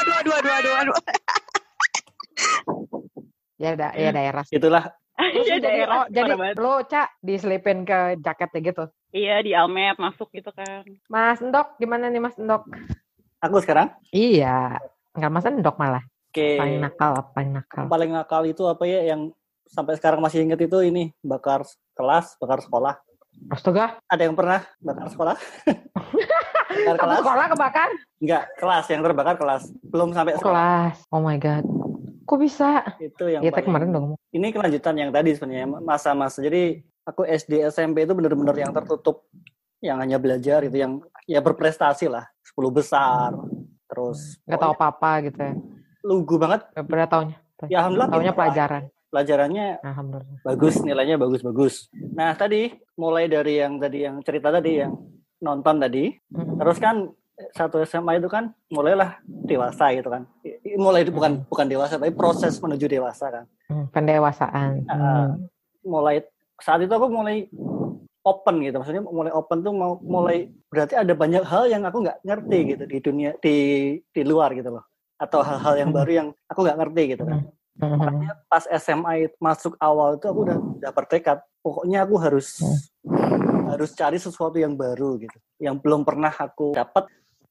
aduh, 0.00 0.14
aduh, 0.22 0.34
aduh, 0.34 0.52
aduh, 0.52 0.74
aduh. 0.80 0.96
ya, 3.56 3.72
da 3.76 3.88
ya 3.96 4.10
daerah. 4.12 4.44
Itulah 4.48 4.84
ya, 5.16 5.56
daerah. 5.58 5.94
Oh, 6.04 6.06
jadi 6.12 6.32
lo 6.56 6.84
cak 6.84 7.08
diselipin 7.24 7.88
ke 7.88 8.20
jaketnya 8.20 8.60
gitu? 8.60 8.84
Iya 9.16 9.40
di 9.40 9.52
almet 9.56 9.96
masuk 9.96 10.28
gitu 10.32 10.52
kan. 10.52 10.84
Mas 11.08 11.40
Endok 11.40 11.80
gimana 11.80 12.12
nih 12.12 12.20
Mas 12.20 12.36
Endok? 12.36 12.68
Aku 13.44 13.60
sekarang? 13.60 13.92
Iya, 14.14 14.80
nggak 15.12 15.30
mas 15.32 15.44
endok 15.44 15.76
malah. 15.76 16.04
Oke. 16.32 16.56
Paling 16.56 16.80
nakal 16.80 17.12
apa 17.20 17.30
paling 17.32 17.52
nakal? 17.52 17.84
Paling 17.88 18.10
nakal 18.12 18.42
itu 18.48 18.62
apa 18.64 18.84
ya 18.88 19.12
yang 19.12 19.32
sampai 19.68 19.96
sekarang 19.96 20.20
masih 20.24 20.44
inget 20.44 20.60
itu 20.60 20.78
ini 20.84 21.12
bakar 21.20 21.64
kelas, 21.92 22.40
bakar 22.40 22.64
sekolah. 22.64 22.94
Astaga. 23.52 24.00
Ada 24.08 24.28
yang 24.28 24.36
pernah 24.36 24.64
bakar 24.80 25.06
sekolah? 25.12 25.36
bakar 26.88 26.96
kelas? 26.96 27.18
sekolah 27.20 27.46
kebakar? 27.52 27.90
Enggak, 28.24 28.44
kelas 28.56 28.84
yang 28.88 29.00
terbakar 29.04 29.34
kelas. 29.36 29.62
Belum 29.84 30.08
sampai 30.16 30.40
sekolah. 30.40 30.56
Kelas. 30.56 30.96
Oh 31.12 31.20
my 31.20 31.36
god. 31.36 31.64
Kok 32.26 32.38
bisa? 32.40 32.82
Itu 32.98 33.28
yang 33.28 33.44
ya, 33.44 33.52
paling... 33.52 33.68
kemarin 33.68 33.88
dong. 33.92 34.06
Ini 34.32 34.48
kelanjutan 34.50 34.96
yang 34.96 35.10
tadi 35.12 35.36
sebenarnya 35.36 35.66
masa-masa. 35.80 36.40
Jadi 36.40 36.80
aku 37.04 37.22
SD 37.28 37.68
SMP 37.68 38.08
itu 38.08 38.16
benar-benar 38.16 38.56
yang 38.56 38.72
tertutup 38.72 39.28
yang 39.84 40.00
hanya 40.00 40.16
belajar 40.16 40.64
itu 40.64 40.76
yang 40.80 40.98
ya 41.28 41.38
berprestasi 41.44 42.08
lah 42.10 42.24
10 42.24 42.35
besar 42.72 43.36
terus 43.86 44.40
nggak 44.48 44.60
tahu 44.60 44.72
apa 44.76 44.86
apa 44.90 45.10
gitu 45.28 45.38
ya. 45.40 45.54
Lugu 46.06 46.38
banget. 46.38 46.64
Berapa 46.74 47.10
tahunnya 47.10 47.38
ya 47.68 47.76
alhamdulillah 47.84 48.10
tahunnya 48.12 48.34
pelajaran. 48.36 48.82
Pelajarannya 49.06 49.66
bagus 50.44 50.74
nilainya 50.84 51.16
bagus-bagus 51.16 51.88
nah 52.12 52.36
tadi 52.36 52.74
mulai 53.00 53.30
dari 53.30 53.62
yang 53.62 53.80
tadi 53.80 54.04
yang 54.04 54.20
cerita 54.20 54.52
tadi 54.52 54.82
yang 54.82 54.92
nonton 55.40 55.80
tadi 55.80 56.10
hmm. 56.12 56.60
terus 56.60 56.76
kan 56.76 57.08
satu 57.52 57.84
SMA 57.84 58.16
itu 58.20 58.28
kan 58.32 58.48
mulailah 58.72 59.20
dewasa 59.26 59.92
gitu 59.92 60.08
kan. 60.08 60.24
Mulai 60.76 61.04
itu 61.04 61.12
bukan 61.12 61.44
hmm. 61.44 61.48
bukan 61.52 61.66
dewasa 61.68 62.00
tapi 62.00 62.12
proses 62.16 62.56
menuju 62.56 62.88
dewasa 62.88 63.28
kan. 63.28 63.44
Hmm, 63.68 63.86
pendewasaan. 63.92 64.72
Uh, 64.88 65.28
mulai 65.84 66.24
saat 66.56 66.80
itu 66.80 66.92
aku 66.92 67.12
mulai 67.12 67.44
open 68.26 68.58
gitu. 68.66 68.82
Maksudnya 68.82 69.06
mulai 69.06 69.30
open 69.30 69.62
tuh 69.62 69.72
mau 69.72 70.02
mulai 70.02 70.50
berarti 70.66 70.98
ada 70.98 71.14
banyak 71.14 71.46
hal 71.46 71.70
yang 71.70 71.86
aku 71.86 72.02
nggak 72.02 72.18
ngerti 72.26 72.58
gitu 72.74 72.84
di 72.90 72.98
dunia 72.98 73.30
di 73.38 73.56
di 74.02 74.22
luar 74.26 74.50
gitu 74.58 74.74
loh. 74.74 74.84
Atau 75.16 75.46
hal-hal 75.46 75.78
yang 75.78 75.90
baru 75.94 76.10
yang 76.10 76.28
aku 76.50 76.66
nggak 76.66 76.78
ngerti 76.82 77.02
gitu 77.14 77.22
kan. 77.22 77.46
Makanya 77.78 78.32
pas 78.50 78.64
SMA 78.82 79.30
itu 79.30 79.36
masuk 79.38 79.78
awal 79.78 80.18
itu 80.18 80.26
aku 80.26 80.40
udah 80.48 80.58
udah 80.58 80.90
bertekad 80.90 81.38
pokoknya 81.62 82.02
aku 82.02 82.14
harus 82.18 82.58
harus 83.70 83.90
cari 83.92 84.18
sesuatu 84.18 84.56
yang 84.56 84.74
baru 84.74 85.20
gitu 85.20 85.38
yang 85.62 85.78
belum 85.78 86.02
pernah 86.02 86.34
aku 86.34 86.74
dapat. 86.74 87.06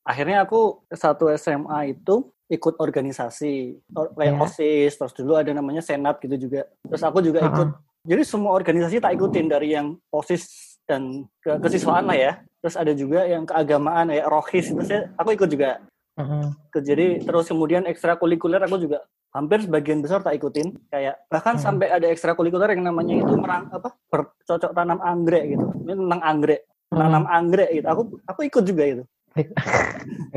Akhirnya 0.06 0.46
aku 0.46 0.86
satu 0.94 1.34
SMA 1.34 1.98
itu 1.98 2.30
ikut 2.46 2.78
organisasi 2.78 3.82
kayak 3.90 4.38
yeah. 4.38 4.46
osis 4.46 4.94
terus 5.02 5.14
dulu 5.18 5.34
ada 5.34 5.50
namanya 5.50 5.82
senat 5.82 6.22
gitu 6.22 6.50
juga. 6.50 6.70
Terus 6.86 7.02
aku 7.02 7.26
juga 7.26 7.42
uh 7.42 7.50
-huh. 7.50 7.54
ikut 7.54 7.70
jadi 8.06 8.22
semua 8.22 8.54
organisasi 8.54 9.02
tak 9.02 9.18
ikutin 9.18 9.50
dari 9.50 9.74
yang 9.74 9.98
osis 10.14 10.78
dan 10.86 11.26
ke 11.42 11.58
kesiswaan 11.60 12.06
lah 12.06 12.18
ya. 12.18 12.32
Terus 12.62 12.76
ada 12.78 12.94
juga 12.94 13.26
yang 13.26 13.46
keagamaan 13.46 14.14
ya 14.14 14.30
rohis 14.30 14.70
itu 14.70 14.82
saya 14.86 15.10
aku 15.18 15.34
ikut 15.34 15.50
juga. 15.50 15.82
Uh 16.16 16.24
-huh. 16.24 16.80
jadi 16.80 17.20
terus 17.28 17.52
kemudian 17.52 17.84
ekstrakurikuler 17.84 18.64
aku 18.64 18.80
juga 18.80 19.04
hampir 19.36 19.68
sebagian 19.68 20.00
besar 20.00 20.22
tak 20.22 20.38
ikutin. 20.38 20.78
Kayak 20.88 21.20
bahkan 21.28 21.58
-huh. 21.58 21.66
sampai 21.66 21.92
ada 21.92 22.08
ekstrakurikuler 22.08 22.72
yang 22.78 22.88
namanya 22.88 23.26
itu 23.26 23.34
merang 23.36 23.68
apa 23.74 23.92
bercocok 24.14 24.72
tanam 24.72 25.02
anggrek 25.02 25.58
gitu. 25.58 25.66
Ini 25.84 25.94
tentang 25.98 26.22
anggrek 26.22 26.62
menanam 26.94 27.26
anggrek 27.28 27.70
gitu. 27.74 27.88
Aku 27.90 28.02
aku 28.30 28.42
ikut 28.46 28.64
juga 28.64 28.84
itu 28.86 29.04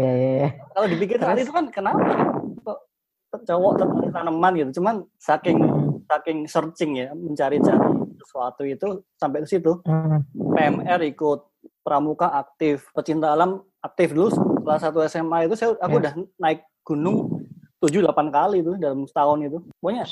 ya, 0.02 0.10
ya, 0.10 0.30
ya. 0.42 0.48
Kalau 0.74 0.86
dipikir 0.90 1.22
tadi 1.22 1.46
itu 1.46 1.54
kan 1.54 1.70
kenapa 1.70 2.02
kok 2.66 2.78
cowok 3.46 3.72
tanaman 4.10 4.52
gitu. 4.58 4.82
Cuman 4.82 5.06
saking 5.22 5.62
saking 6.08 6.48
searching 6.48 7.04
ya 7.04 7.12
mencari 7.12 7.60
cari 7.60 7.88
sesuatu 8.18 8.62
itu 8.64 9.04
sampai 9.20 9.44
ke 9.44 9.48
situ. 9.48 9.78
Hmm. 9.84 10.24
PMR 10.34 11.04
ikut 11.04 11.40
pramuka 11.84 12.32
aktif, 12.32 12.88
pecinta 12.96 13.32
alam 13.32 13.62
aktif 13.84 14.16
dulu 14.16 14.32
kelas 14.64 14.82
satu 14.82 15.04
SMA 15.06 15.46
itu 15.46 15.54
saya 15.54 15.76
aku 15.78 15.96
ya. 15.96 16.00
udah 16.02 16.12
naik 16.40 16.60
gunung 16.82 17.46
tujuh 17.78 18.02
delapan 18.02 18.26
kali 18.32 18.64
itu 18.64 18.74
dalam 18.80 19.06
setahun 19.06 19.38
itu. 19.44 19.58
Pokoknya 19.78 20.04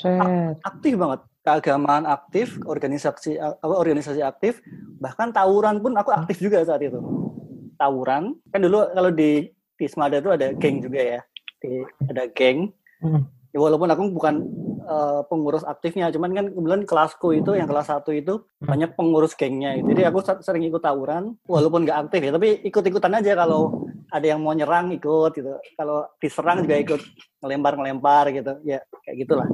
aktif 0.63 0.93
banget. 0.95 1.21
Keagamaan 1.47 2.03
aktif, 2.03 2.59
organisasi 2.67 3.39
organisasi 3.63 4.19
aktif, 4.19 4.59
bahkan 4.99 5.31
tawuran 5.31 5.79
pun 5.79 5.95
aku 5.95 6.11
aktif 6.11 6.43
juga 6.43 6.59
saat 6.67 6.83
itu 6.83 6.99
tawuran 7.77 8.33
kan 8.49 8.59
dulu 8.59 8.89
kalau 8.91 9.11
di 9.13 9.47
di 9.77 9.85
Semada 9.85 10.17
itu 10.17 10.33
ada 10.33 10.51
geng 10.57 10.81
juga 10.81 10.99
ya 10.99 11.19
di, 11.61 11.85
ada 12.09 12.25
geng 12.33 12.73
hmm. 13.05 13.21
ya, 13.53 13.57
walaupun 13.61 13.89
aku 13.93 14.03
bukan 14.09 14.35
uh, 14.87 15.21
pengurus 15.27 15.67
aktifnya. 15.67 16.09
Cuman 16.09 16.31
kan 16.33 16.45
kebetulan 16.49 16.83
kelasku 16.87 17.35
itu 17.35 17.53
yang 17.53 17.67
kelas 17.67 17.91
satu 17.91 18.15
itu 18.15 18.41
hmm. 18.41 18.67
banyak 18.67 18.91
pengurus 18.95 19.35
gengnya 19.35 19.75
gitu. 19.77 19.93
jadi 19.93 20.09
aku 20.09 20.23
sering 20.39 20.63
ikut 20.65 20.81
tawuran 20.81 21.35
walaupun 21.45 21.83
nggak 21.83 22.07
aktif 22.07 22.19
ya. 22.23 22.31
Tapi 22.33 22.63
ikut-ikutan 22.65 23.13
aja 23.19 23.31
kalau 23.35 23.85
ada 24.07 24.25
yang 24.25 24.39
mau 24.39 24.55
nyerang 24.55 24.95
ikut 24.95 25.31
gitu. 25.35 25.59
Kalau 25.75 26.07
diserang 26.17 26.63
juga 26.63 26.75
ikut 26.79 27.01
ngelempar 27.43 27.73
ngelempar 27.75 28.25
gitu. 28.31 28.53
Ya 28.63 28.79
kayak 29.03 29.27
gitulah. 29.27 29.47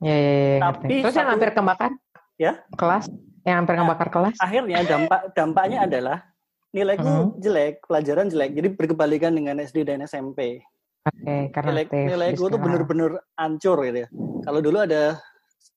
Ya, 0.00 0.16
ya, 0.16 0.32
ya, 0.32 0.58
tapi 0.64 1.04
terus 1.04 1.16
yang 1.16 1.28
hampir 1.28 1.52
kebakar? 1.52 1.92
Ya? 2.40 2.52
Kelas? 2.72 3.04
Yang 3.44 3.56
hampir 3.60 3.74
kebakar 3.76 4.08
kelas? 4.08 4.36
Akhirnya 4.40 4.80
dampak 4.88 5.20
dampaknya 5.36 5.84
adalah 5.84 6.24
nilaiku 6.72 7.04
hmm. 7.04 7.36
jelek, 7.42 7.84
pelajaran 7.84 8.26
jelek. 8.32 8.50
Jadi 8.56 8.68
berkebalikan 8.72 9.32
dengan 9.36 9.60
SD 9.60 9.84
dan 9.84 10.00
SMP. 10.08 10.64
Oke, 11.00 11.16
okay, 11.24 11.42
karena 11.48 11.70
nilai, 11.72 11.84
nilaiku 12.12 12.52
tuh 12.52 12.60
bener-bener 12.60 13.24
hancur 13.32 13.80
gitu 13.88 14.04
ya. 14.04 14.08
Kalau 14.44 14.60
dulu 14.60 14.84
ada 14.84 15.16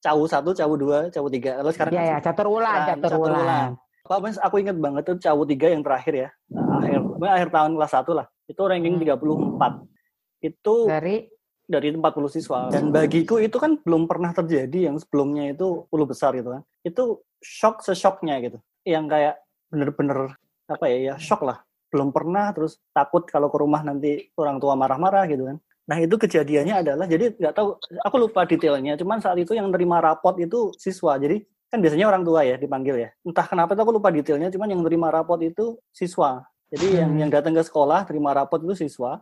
cawu 0.03 0.28
satu, 0.28 0.51
cawu 0.51 0.74
dua, 0.76 1.07
cawu 1.07 1.32
tiga. 1.32 1.63
Kalau 1.63 1.71
sekarang 1.71 1.93
Iya, 1.95 2.03
ya, 2.03 2.17
catur 2.19 2.47
ulang, 2.51 2.84
catur 2.91 3.13
ulang. 3.24 3.80
Apa 4.03 4.28
aku 4.43 4.55
ingat 4.59 4.76
banget 4.76 5.07
tuh 5.07 5.15
cawu 5.24 5.47
tiga 5.47 5.71
yang 5.71 5.80
terakhir 5.80 6.28
ya. 6.28 6.30
Akhir 6.51 6.99
akhir 7.24 7.49
tahun 7.55 7.71
kelas 7.80 7.91
satu 7.95 8.11
lah. 8.19 8.28
Itu 8.51 8.67
ranking 8.67 8.99
hmm. 8.99 9.15
34. 9.15 10.43
Itu 10.43 10.74
dari 10.91 11.32
dari 11.63 11.88
40 11.95 12.03
siswa. 12.28 12.67
Dan 12.67 12.91
bagiku 12.91 13.39
itu 13.39 13.55
kan 13.55 13.80
belum 13.80 14.11
pernah 14.11 14.36
terjadi 14.36 14.91
yang 14.91 14.99
sebelumnya 14.99 15.55
itu 15.55 15.88
10 15.88 16.03
besar 16.03 16.36
gitu 16.36 16.51
kan. 16.51 16.67
Itu 16.84 17.24
shock 17.39 17.80
sesoknya 17.80 18.43
gitu. 18.43 18.59
Yang 18.84 19.05
kayak 19.07 19.36
bener-bener 19.71 20.36
apa 20.67 20.86
ya 20.91 20.97
ya 21.11 21.15
shock 21.15 21.47
lah 21.47 21.63
belum 21.93 22.09
pernah 22.09 22.49
terus 22.57 22.81
takut 22.89 23.29
kalau 23.29 23.53
ke 23.53 23.57
rumah 23.61 23.85
nanti 23.85 24.33
orang 24.33 24.57
tua 24.57 24.73
marah-marah 24.73 25.29
gitu 25.29 25.45
kan. 25.45 25.57
Nah 25.83 25.97
itu 26.01 26.15
kejadiannya 26.17 26.81
adalah 26.81 27.05
jadi 27.05 27.37
nggak 27.37 27.53
tahu 27.53 27.77
aku 28.01 28.15
lupa 28.17 28.49
detailnya 28.49 28.97
cuman 28.97 29.21
saat 29.21 29.37
itu 29.37 29.53
yang 29.53 29.69
terima 29.69 30.01
rapot 30.01 30.33
itu 30.41 30.73
siswa. 30.79 31.21
Jadi 31.21 31.45
kan 31.69 31.77
biasanya 31.77 32.05
orang 32.09 32.23
tua 32.25 32.41
ya 32.41 32.55
dipanggil 32.57 32.95
ya. 32.97 33.09
Entah 33.21 33.45
kenapa 33.45 33.77
itu 33.77 33.81
aku 33.85 33.93
lupa 33.93 34.09
detailnya 34.09 34.49
cuman 34.49 34.67
yang 34.73 34.81
terima 34.81 35.13
rapot 35.13 35.37
itu 35.45 35.77
siswa. 35.93 36.41
Jadi 36.73 36.97
yang 36.97 37.13
hmm. 37.13 37.21
yang 37.21 37.29
datang 37.29 37.53
ke 37.53 37.61
sekolah 37.61 38.09
terima 38.09 38.33
rapot 38.33 38.57
itu 38.63 38.73
siswa. 38.87 39.21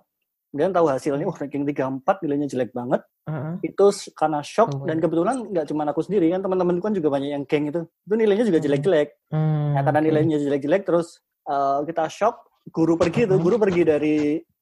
Kemudian 0.52 0.76
tahu 0.76 0.92
hasilnya 0.92 1.24
wah 1.24 1.38
ranking 1.40 1.64
34 1.64 2.24
nilainya 2.28 2.48
jelek 2.52 2.72
banget. 2.76 3.04
Uh-huh. 3.22 3.54
itu 3.62 3.86
karena 4.18 4.42
shock 4.42 4.74
oh, 4.74 4.90
dan 4.90 4.98
kebetulan 4.98 5.46
nggak 5.46 5.70
cuma 5.70 5.86
aku 5.86 6.02
sendiri 6.02 6.34
kan 6.34 6.42
teman-teman 6.42 6.82
kan 6.82 6.90
juga 6.90 7.14
banyak 7.14 7.32
yang 7.32 7.44
geng 7.48 7.72
itu. 7.72 7.88
Itu 8.04 8.16
nilainya 8.20 8.46
juga 8.46 8.60
hmm. 8.60 8.66
jelek-jelek. 8.68 9.10
Hmm. 9.32 9.78
nah, 9.78 9.82
karena 9.88 10.02
nilainya 10.04 10.38
jelek-jelek 10.42 10.84
terus 10.84 11.24
uh, 11.48 11.86
kita 11.88 12.12
shock 12.12 12.51
guru 12.70 12.94
pergi 12.94 13.26
tuh 13.26 13.42
guru 13.42 13.58
pergi 13.58 13.82
dari 13.82 14.16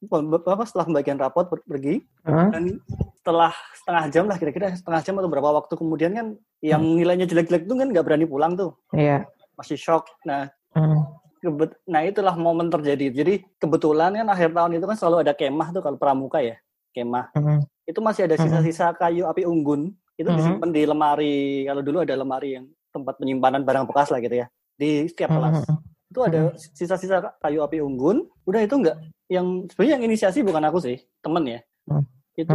apa 0.08 0.64
setelah 0.64 0.88
pembagian 0.88 1.18
rapot 1.20 1.44
pergi. 1.68 2.00
Uh-huh. 2.24 2.48
dan 2.48 2.64
setelah 3.20 3.52
setengah 3.76 4.04
jam 4.08 4.24
lah 4.24 4.36
kira-kira 4.40 4.72
setengah 4.72 5.00
jam 5.04 5.14
atau 5.20 5.28
berapa 5.28 5.50
waktu 5.60 5.74
kemudian 5.76 6.16
kan 6.16 6.26
yang 6.64 6.80
hmm. 6.80 6.96
nilainya 6.96 7.28
jelek-jelek 7.28 7.68
tuh 7.68 7.76
kan 7.76 7.88
nggak 7.92 8.04
berani 8.04 8.24
pulang 8.24 8.56
tuh. 8.56 8.72
Iya. 8.96 9.28
Masih 9.60 9.76
shock. 9.76 10.08
Nah 10.24 10.48
uh 10.76 11.20
kebet 11.40 11.72
nah 11.88 12.04
itulah 12.04 12.36
momen 12.36 12.68
terjadi. 12.68 13.12
Jadi 13.12 13.44
kebetulan 13.56 14.12
kan 14.12 14.28
akhir 14.28 14.52
tahun 14.52 14.76
itu 14.76 14.84
kan 14.84 14.96
selalu 14.96 15.16
ada 15.24 15.32
kemah 15.32 15.72
tuh 15.72 15.80
kalau 15.80 15.96
pramuka 15.96 16.40
ya 16.40 16.56
kemah. 16.92 17.32
Uh 17.36 17.60
itu 17.88 17.98
masih 17.98 18.30
ada 18.30 18.38
sisa-sisa 18.38 18.94
kayu 18.94 19.26
api 19.26 19.42
unggun. 19.44 19.90
Itu 20.14 20.30
disimpan 20.30 20.70
di 20.70 20.84
lemari 20.84 21.64
kalau 21.64 21.80
dulu 21.80 22.04
ada 22.04 22.12
lemari 22.12 22.60
yang 22.60 22.68
tempat 22.92 23.16
penyimpanan 23.18 23.64
barang 23.64 23.88
bekas 23.88 24.12
lah 24.12 24.20
gitu 24.20 24.36
ya 24.44 24.46
di 24.80 25.06
setiap 25.06 25.30
kelas 25.30 25.68
itu 26.10 26.20
ada 26.26 26.50
sisa-sisa 26.58 27.22
kayu 27.38 27.62
api 27.62 27.78
unggun. 27.78 28.26
Udah 28.42 28.66
itu 28.66 28.74
enggak 28.74 28.98
yang 29.30 29.70
sebenarnya 29.70 29.94
yang 29.96 30.04
inisiasi 30.10 30.42
bukan 30.42 30.66
aku 30.66 30.82
sih 30.82 30.98
temen 31.22 31.46
ya. 31.46 31.60
Itu 32.34 32.50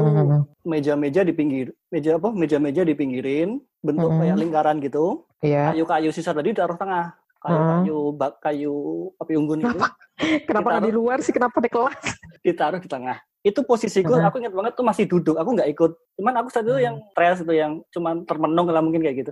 meja-meja 0.67 1.23
di 1.23 1.31
pinggir 1.31 1.71
meja 1.87 2.19
apa? 2.19 2.35
Meja-meja 2.35 2.83
di 2.83 2.93
pinggirin 2.93 3.63
bentuk 3.79 4.11
kayak 4.11 4.35
lingkaran 4.35 4.83
gitu. 4.83 5.23
Yeah. 5.39 5.71
kayu-kayu 5.71 6.11
sisa 6.11 6.35
tadi 6.35 6.51
taruh 6.51 6.75
tengah. 6.75 7.15
Kayu-kayu 7.39 7.97
bak 8.17 8.41
kayu 8.43 8.75
api 9.21 9.33
unggun 9.37 9.61
kenapa? 9.63 9.93
itu 10.17 10.43
kenapa 10.49 10.69
di 10.83 10.91
luar 10.91 11.17
sih? 11.23 11.31
Kenapa 11.31 11.57
di 11.63 11.69
kelas? 11.71 12.03
Ditaruh 12.45 12.81
di 12.83 12.89
tengah. 12.91 13.23
Itu 13.45 13.61
posisiku 13.61 14.17
uh 14.17 14.25
aku 14.25 14.41
ingat 14.41 14.57
banget 14.57 14.73
tuh 14.73 14.83
masih 14.83 15.05
duduk. 15.05 15.37
Aku 15.37 15.53
nggak 15.53 15.69
ikut. 15.71 15.91
Cuman 16.19 16.33
aku 16.43 16.49
saat 16.49 16.65
itu 16.65 16.81
yang 16.81 16.97
trails 17.13 17.39
itu 17.39 17.53
yang 17.55 17.79
cuman 17.93 18.25
termenung 18.25 18.67
lah 18.67 18.81
mungkin 18.81 19.05
kayak 19.05 19.21
gitu. 19.21 19.31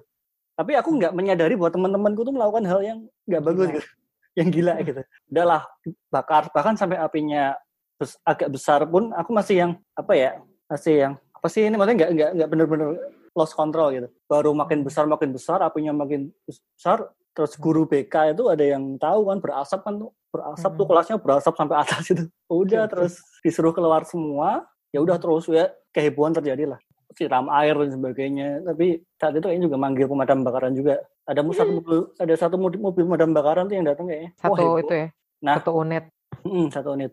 Tapi 0.54 0.78
aku 0.78 1.02
nggak 1.02 1.18
menyadari 1.18 1.58
bahwa 1.58 1.74
teman-temanku 1.74 2.22
tuh 2.22 2.34
melakukan 2.38 2.64
hal 2.70 2.80
yang 2.86 3.00
nggak 3.26 3.42
bagus 3.42 3.68
gitu 3.74 3.90
yang 4.34 4.50
gila 4.50 4.76
gitu. 4.82 5.02
Udahlah 5.30 5.66
bakar. 6.10 6.50
Bahkan 6.54 6.76
sampai 6.78 6.98
apinya 7.00 7.54
terus 7.98 8.18
agak 8.26 8.50
besar 8.50 8.84
pun 8.90 9.14
aku 9.14 9.30
masih 9.32 9.56
yang 9.64 9.72
apa 9.94 10.14
ya 10.18 10.32
masih 10.68 10.94
yang 10.98 11.14
apa 11.34 11.48
sih 11.50 11.62
ini? 11.66 11.76
Maksudnya 11.78 11.98
nggak 11.98 12.12
nggak 12.14 12.32
nggak 12.38 12.50
bener-bener 12.50 12.90
lost 13.34 13.54
control 13.54 13.94
gitu. 13.94 14.08
Baru 14.26 14.52
makin 14.54 14.82
besar 14.82 15.06
makin 15.06 15.30
besar 15.34 15.62
apinya 15.62 15.94
makin 15.94 16.34
besar. 16.46 17.10
Terus 17.34 17.58
guru 17.58 17.90
BK 17.90 18.38
itu 18.38 18.46
ada 18.46 18.62
yang 18.62 18.98
tahu 19.02 19.30
kan 19.30 19.38
berasap 19.42 19.82
kan 19.82 19.98
tuh. 19.98 20.12
Berasap 20.34 20.72
hmm. 20.74 20.80
tuh 20.82 20.86
kelasnya 20.90 21.16
berasap 21.22 21.54
sampai 21.58 21.78
atas 21.82 22.04
itu. 22.10 22.24
Udah 22.50 22.90
terus 22.90 23.22
disuruh 23.42 23.74
keluar 23.74 24.06
semua. 24.06 24.66
Ya 24.94 25.02
udah 25.02 25.18
terus 25.18 25.50
ya 25.50 25.74
kehebohan 25.90 26.38
terjadi 26.38 26.70
lah 26.70 26.82
siram 27.14 27.48
air 27.50 27.76
dan 27.78 27.90
sebagainya. 27.94 28.48
Tapi 28.66 29.02
saat 29.18 29.34
itu 29.38 29.46
kayaknya 29.46 29.66
juga 29.70 29.78
manggil 29.80 30.06
pemadam 30.10 30.42
kebakaran 30.44 30.74
juga. 30.74 31.00
Ada 31.24 31.40
satu 31.40 31.72
hmm. 31.72 31.78
mobil, 31.80 32.00
ada 32.20 32.34
satu 32.36 32.56
mobil, 32.60 32.80
mobil 32.84 33.04
pemadam 33.08 33.30
kebakaran 33.32 33.64
tuh 33.70 33.76
yang 33.80 33.88
datang 33.88 34.06
kayaknya. 34.10 34.32
Satu 34.38 34.62
oh, 34.62 34.76
itu 34.82 34.94
ya. 34.94 35.08
Nah, 35.44 35.56
satu 35.60 35.72
unit. 35.80 36.04
Hmm, 36.44 36.68
satu 36.74 36.90
unit. 36.98 37.12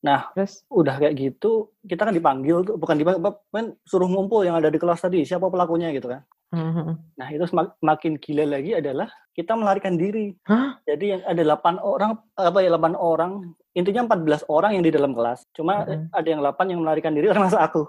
Nah, 0.00 0.32
Terus? 0.32 0.64
udah 0.72 0.96
kayak 0.96 1.14
gitu, 1.16 1.76
kita 1.84 2.08
kan 2.08 2.14
dipanggil 2.16 2.64
tuh, 2.64 2.80
bukan 2.80 2.96
dipanggil, 2.96 3.20
kan 3.52 3.76
suruh 3.84 4.08
ngumpul 4.08 4.48
yang 4.48 4.56
ada 4.56 4.72
di 4.72 4.80
kelas 4.80 5.04
tadi, 5.04 5.28
siapa 5.28 5.52
pelakunya 5.52 5.92
gitu 5.92 6.08
kan. 6.08 6.24
Hmm. 6.50 6.98
Nah 7.14 7.28
itu 7.30 7.46
semakin 7.46 8.18
gila 8.18 8.44
lagi 8.58 8.74
adalah 8.74 9.06
kita 9.38 9.54
melarikan 9.54 9.94
diri. 9.94 10.34
Hah? 10.50 10.82
Jadi 10.82 11.14
yang 11.14 11.22
ada 11.22 11.42
8 11.46 11.78
orang 11.78 12.18
apa 12.34 12.58
ya 12.58 12.74
8 12.74 12.98
orang 12.98 13.54
intinya 13.78 14.10
14 14.10 14.50
orang 14.50 14.74
yang 14.74 14.84
di 14.84 14.90
dalam 14.90 15.14
kelas. 15.14 15.46
Cuma 15.54 15.86
hmm. 15.86 16.10
ada 16.10 16.28
yang 16.28 16.42
8 16.42 16.72
yang 16.74 16.80
melarikan 16.82 17.14
diri 17.14 17.30
termasuk 17.30 17.60
aku. 17.62 17.82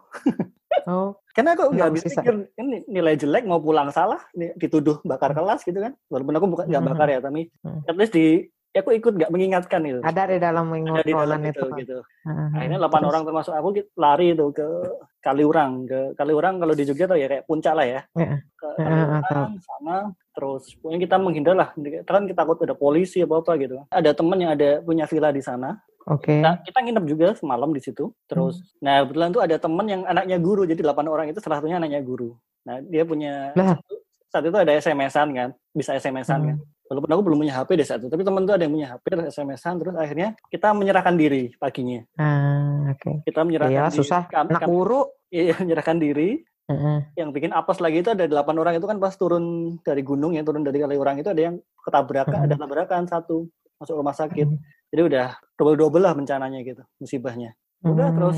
oh. 0.85 1.17
Karena 1.35 1.55
aku 1.55 1.71
nggak 1.73 1.91
bisa 1.95 2.05
pikir 2.11 2.35
ini 2.59 2.83
nilai 2.91 3.15
jelek 3.15 3.47
mau 3.47 3.63
pulang 3.63 3.87
salah, 3.87 4.19
dituduh 4.35 4.99
bakar 5.07 5.31
kelas 5.31 5.63
gitu 5.63 5.79
kan. 5.79 5.95
Walaupun 6.11 6.35
aku 6.35 6.47
bukan 6.51 6.65
nggak 6.67 6.85
bakar 6.91 7.07
ya, 7.07 7.19
tapi 7.23 7.47
hmm. 7.63 7.87
at 7.87 7.95
least 7.95 8.13
di 8.13 8.51
ya 8.71 8.79
aku 8.79 8.91
ikut 8.95 9.13
nggak 9.19 9.31
mengingatkan 9.31 9.81
itu. 9.83 9.99
Ada 9.99 10.31
di 10.31 10.39
dalam 10.39 10.65
Ada 10.71 11.03
di 11.03 11.13
dalam 11.13 11.41
itu, 11.43 11.59
itu 11.59 11.79
gitu. 11.83 11.97
Uh-huh. 11.99 12.55
Akhirnya 12.55 12.79
delapan 12.79 13.03
orang 13.03 13.23
termasuk 13.27 13.53
aku 13.53 13.69
lari 13.99 14.31
itu 14.31 14.47
ke 14.55 14.67
Kaliurang, 15.19 15.85
ke 15.85 15.99
Kaliurang 16.15 16.63
kalau 16.63 16.73
di 16.73 16.83
Jogja 16.87 17.05
tuh 17.05 17.19
ya 17.19 17.27
kayak 17.27 17.43
puncak 17.45 17.73
lah 17.75 17.85
ya. 17.85 18.01
Uh-huh. 18.15 18.39
Ke 18.55 18.67
Kaliurang 18.79 19.23
uh-huh. 19.27 19.59
sana 19.59 19.97
terus 20.31 20.63
pokoknya 20.79 20.99
kita 21.03 21.15
menghindar 21.19 21.55
lah. 21.59 21.69
Kan 22.07 22.23
kita 22.23 22.39
takut 22.47 22.57
ada 22.63 22.75
polisi 22.75 23.19
apa 23.19 23.43
apa 23.43 23.51
gitu. 23.59 23.75
Ada 23.91 24.11
teman 24.15 24.37
yang 24.39 24.51
ada 24.55 24.79
punya 24.79 25.03
villa 25.03 25.29
di 25.35 25.43
sana. 25.43 25.75
Oke. 26.09 26.33
Okay. 26.33 26.39
Nah, 26.41 26.57
kita 26.65 26.81
nginep 26.81 27.05
juga 27.05 27.27
semalam 27.37 27.69
di 27.69 27.77
situ. 27.77 28.09
Terus, 28.25 28.57
hmm. 28.57 28.81
nah 28.81 29.05
kebetulan 29.05 29.29
tuh 29.29 29.41
ada 29.45 29.55
teman 29.61 29.85
yang 29.85 30.01
anaknya 30.07 30.41
guru. 30.41 30.65
Jadi 30.65 30.81
delapan 30.81 31.05
orang 31.11 31.27
itu 31.29 31.37
salah 31.43 31.61
satunya 31.61 31.77
anaknya 31.77 32.01
guru. 32.01 32.33
Nah 32.65 32.81
dia 32.81 33.03
punya 33.05 33.53
nah. 33.53 33.77
saat 34.31 34.47
itu 34.47 34.57
ada 34.57 34.73
SMS-an 34.73 35.29
kan, 35.35 35.49
bisa 35.75 35.93
SMS-an 35.99 36.39
hmm. 36.41 36.47
kan 36.47 36.57
walaupun 36.91 37.07
aku 37.07 37.21
belum 37.23 37.37
punya 37.47 37.55
HP 37.55 37.79
di 37.79 37.85
saat 37.87 38.03
itu 38.03 38.11
tapi 38.11 38.27
teman 38.27 38.43
tuh 38.43 38.59
ada 38.59 38.67
yang 38.67 38.75
punya 38.75 38.87
HP 38.91 39.05
dan 39.15 39.19
SMS-an 39.31 39.75
terus 39.79 39.95
akhirnya 39.95 40.35
kita 40.51 40.75
menyerahkan 40.75 41.15
diri 41.15 41.55
paginya. 41.55 42.03
Ah, 42.19 42.91
oke. 42.91 42.99
Okay. 42.99 43.15
kita 43.31 43.47
menyerahkan 43.47 43.71
iya, 43.71 43.87
diri. 43.87 43.99
susah. 44.03 44.21
Kami, 44.27 44.51
anak 44.51 44.67
guru. 44.67 45.01
Iya 45.31 45.55
menyerahkan 45.63 45.95
diri. 45.95 46.43
Uh-huh. 46.71 47.03
yang 47.19 47.35
bikin 47.35 47.51
apes 47.51 47.83
lagi 47.83 47.99
itu 47.99 48.15
ada 48.15 48.23
delapan 48.31 48.55
orang 48.55 48.79
itu 48.79 48.87
kan 48.87 48.95
pas 48.95 49.11
turun 49.19 49.75
dari 49.83 50.07
gunung 50.07 50.39
yang 50.39 50.47
turun 50.47 50.63
dari 50.63 50.79
kali 50.79 50.95
orang 50.95 51.19
itu 51.19 51.27
ada 51.27 51.51
yang 51.51 51.59
ketabrakan 51.83 52.31
uh-huh. 52.31 52.47
ada 52.47 52.55
tabrakan 52.55 53.03
satu 53.11 53.51
masuk 53.75 53.95
rumah 53.99 54.15
sakit. 54.15 54.47
Uh-huh. 54.47 54.87
jadi 54.87 55.01
udah 55.03 55.27
double 55.59 55.75
double 55.75 56.03
lah 56.03 56.15
bencananya 56.15 56.63
gitu 56.63 56.83
musibahnya. 56.99 57.55
Udah 57.81 58.13
terus 58.13 58.37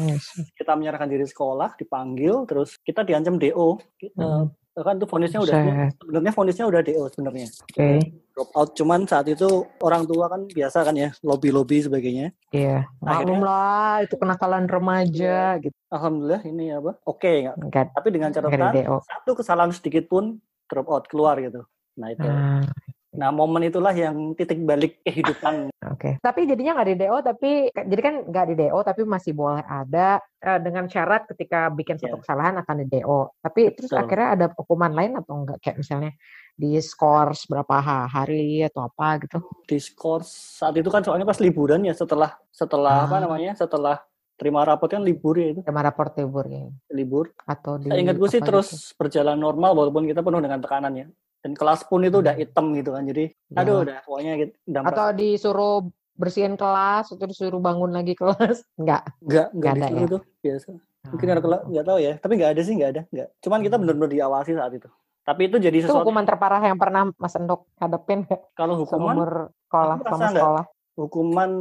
kita 0.56 0.74
menyerahkan 0.74 1.10
diri 1.12 1.28
sekolah 1.28 1.76
dipanggil 1.76 2.48
terus 2.48 2.80
kita 2.80 3.04
diancam 3.04 3.36
DO 3.36 3.76
kita, 4.00 4.50
kan 4.82 4.98
tuh 4.98 5.06
fonisnya 5.06 5.38
udah 5.38 5.94
sebenarnya 6.02 6.34
fonisnya 6.34 6.66
udah 6.66 6.82
DO 6.82 7.06
sebenarnya. 7.14 7.48
Oke. 7.62 7.78
Okay. 7.78 7.98
Drop 8.34 8.50
out 8.58 8.74
cuman 8.74 9.06
saat 9.06 9.30
itu 9.30 9.46
orang 9.86 10.10
tua 10.10 10.26
kan 10.26 10.50
biasa 10.50 10.82
kan 10.82 10.98
ya 10.98 11.14
lobby 11.22 11.54
lobby 11.54 11.78
sebagainya. 11.86 12.34
Iya. 12.50 12.90
Maklum 12.98 13.46
lah 13.46 14.02
itu 14.02 14.18
kenakalan 14.18 14.66
remaja 14.66 15.62
gitu. 15.62 15.78
Alhamdulillah 15.94 16.42
ini 16.50 16.74
apa? 16.74 16.98
Oke 17.06 17.46
okay, 17.46 17.70
nggak? 17.70 17.94
Tapi 17.94 18.08
dengan 18.10 18.34
catatan 18.34 18.74
satu 19.06 19.32
kesalahan 19.38 19.70
sedikit 19.70 20.10
pun 20.10 20.42
drop 20.66 20.90
out 20.90 21.06
keluar 21.06 21.38
gitu. 21.38 21.62
Nah 22.02 22.10
itu. 22.10 22.26
Ah. 22.26 22.66
Nah, 23.14 23.30
momen 23.30 23.70
itulah 23.70 23.94
yang 23.94 24.34
titik 24.34 24.58
balik 24.66 24.98
kehidupan. 25.06 25.70
Oke. 25.94 25.98
Okay. 26.02 26.14
Tapi 26.18 26.50
jadinya 26.50 26.82
nggak 26.82 26.90
di 26.90 26.98
DO, 26.98 27.18
tapi 27.22 27.52
jadi 27.70 28.02
kan 28.02 28.16
nggak 28.26 28.46
di 28.50 28.56
DO, 28.58 28.80
tapi 28.82 29.02
masih 29.06 29.38
boleh 29.38 29.62
ada 29.62 30.18
uh, 30.42 30.60
dengan 30.60 30.90
syarat 30.90 31.30
ketika 31.30 31.70
bikin 31.70 32.02
satu 32.02 32.18
yeah. 32.18 32.22
kesalahan 32.26 32.56
akan 32.66 32.76
di 32.82 32.88
DO. 32.90 33.20
Tapi 33.38 33.62
terus 33.78 33.94
Betul. 33.94 34.02
akhirnya 34.02 34.30
ada 34.34 34.46
hukuman 34.58 34.92
lain 34.98 35.14
atau 35.22 35.34
enggak? 35.46 35.58
Kayak 35.62 35.78
misalnya 35.86 36.12
di 36.54 36.72
skor 36.82 37.38
berapa 37.46 37.76
hari 38.10 38.66
atau 38.66 38.90
apa 38.90 39.22
gitu? 39.22 39.38
Di 39.70 39.78
skor 39.78 40.26
saat 40.26 40.74
itu 40.74 40.90
kan 40.90 41.06
soalnya 41.06 41.30
pas 41.30 41.38
liburan 41.38 41.86
ya 41.86 41.94
setelah 41.94 42.34
setelah 42.50 43.06
ah. 43.06 43.08
apa 43.10 43.18
namanya 43.22 43.54
setelah 43.54 44.02
terima 44.34 44.66
raport 44.66 44.90
kan 44.90 45.06
libur 45.06 45.38
ya 45.38 45.54
itu. 45.54 45.62
Terima 45.62 45.86
raport 45.86 46.18
libur 46.18 46.46
ya. 46.50 46.66
Libur. 46.90 47.30
Atau 47.46 47.78
di. 47.78 47.94
Saya 47.94 48.02
ingat 48.02 48.18
gue 48.18 48.30
sih 48.34 48.42
terus 48.42 48.74
gitu? 48.74 48.98
berjalan 48.98 49.38
normal 49.38 49.78
walaupun 49.78 50.10
kita 50.10 50.26
penuh 50.26 50.42
dengan 50.42 50.58
tekanan 50.58 50.94
ya 50.98 51.08
dan 51.44 51.52
kelas 51.54 51.84
pun 51.92 52.00
itu 52.08 52.24
udah 52.24 52.34
hmm. 52.34 52.42
hitam 52.48 52.66
gitu 52.72 52.90
kan 52.96 53.04
jadi 53.04 53.24
aduh 53.60 53.84
udah 53.84 54.00
pokoknya 54.08 54.34
gitu 54.40 54.56
atau 54.80 55.08
disuruh 55.12 55.84
bersihin 56.16 56.56
kelas 56.56 57.12
atau 57.12 57.26
disuruh 57.26 57.58
bangun 57.58 57.90
lagi 57.90 58.14
kelas? 58.14 58.64
Enggak 58.80 59.12
enggak 59.20 59.48
enggak 59.52 59.74
disuruh 59.76 59.98
ya? 59.98 60.06
itu 60.08 60.18
biasa. 60.46 60.68
Mungkin 61.04 61.28
ada 61.36 61.42
kelas 61.44 61.62
enggak 61.68 61.86
tahu 61.86 61.98
ya 62.00 62.14
tapi 62.22 62.34
enggak 62.40 62.52
ada 62.56 62.62
sih 62.64 62.74
enggak 62.80 62.92
ada 62.96 63.02
enggak 63.12 63.28
cuman 63.44 63.60
kita 63.60 63.76
hmm. 63.76 63.82
benar-benar 63.84 64.12
diawasi 64.14 64.52
saat 64.56 64.74
itu. 64.78 64.90
Tapi 65.24 65.42
itu 65.48 65.58
jadi 65.60 65.78
sesuatu 65.80 66.00
itu 66.00 66.04
hukuman 66.04 66.26
terparah 66.28 66.62
yang 66.64 66.78
pernah 66.80 67.02
Mas 67.16 67.36
Endok 67.40 67.72
hadapin 67.80 68.28
kalau 68.60 68.76
hukuman? 68.84 69.16
Umur 69.16 69.32
sekolah 69.68 69.96
sama 70.04 70.26
sekolah. 70.32 70.66
Hukuman 70.94 71.52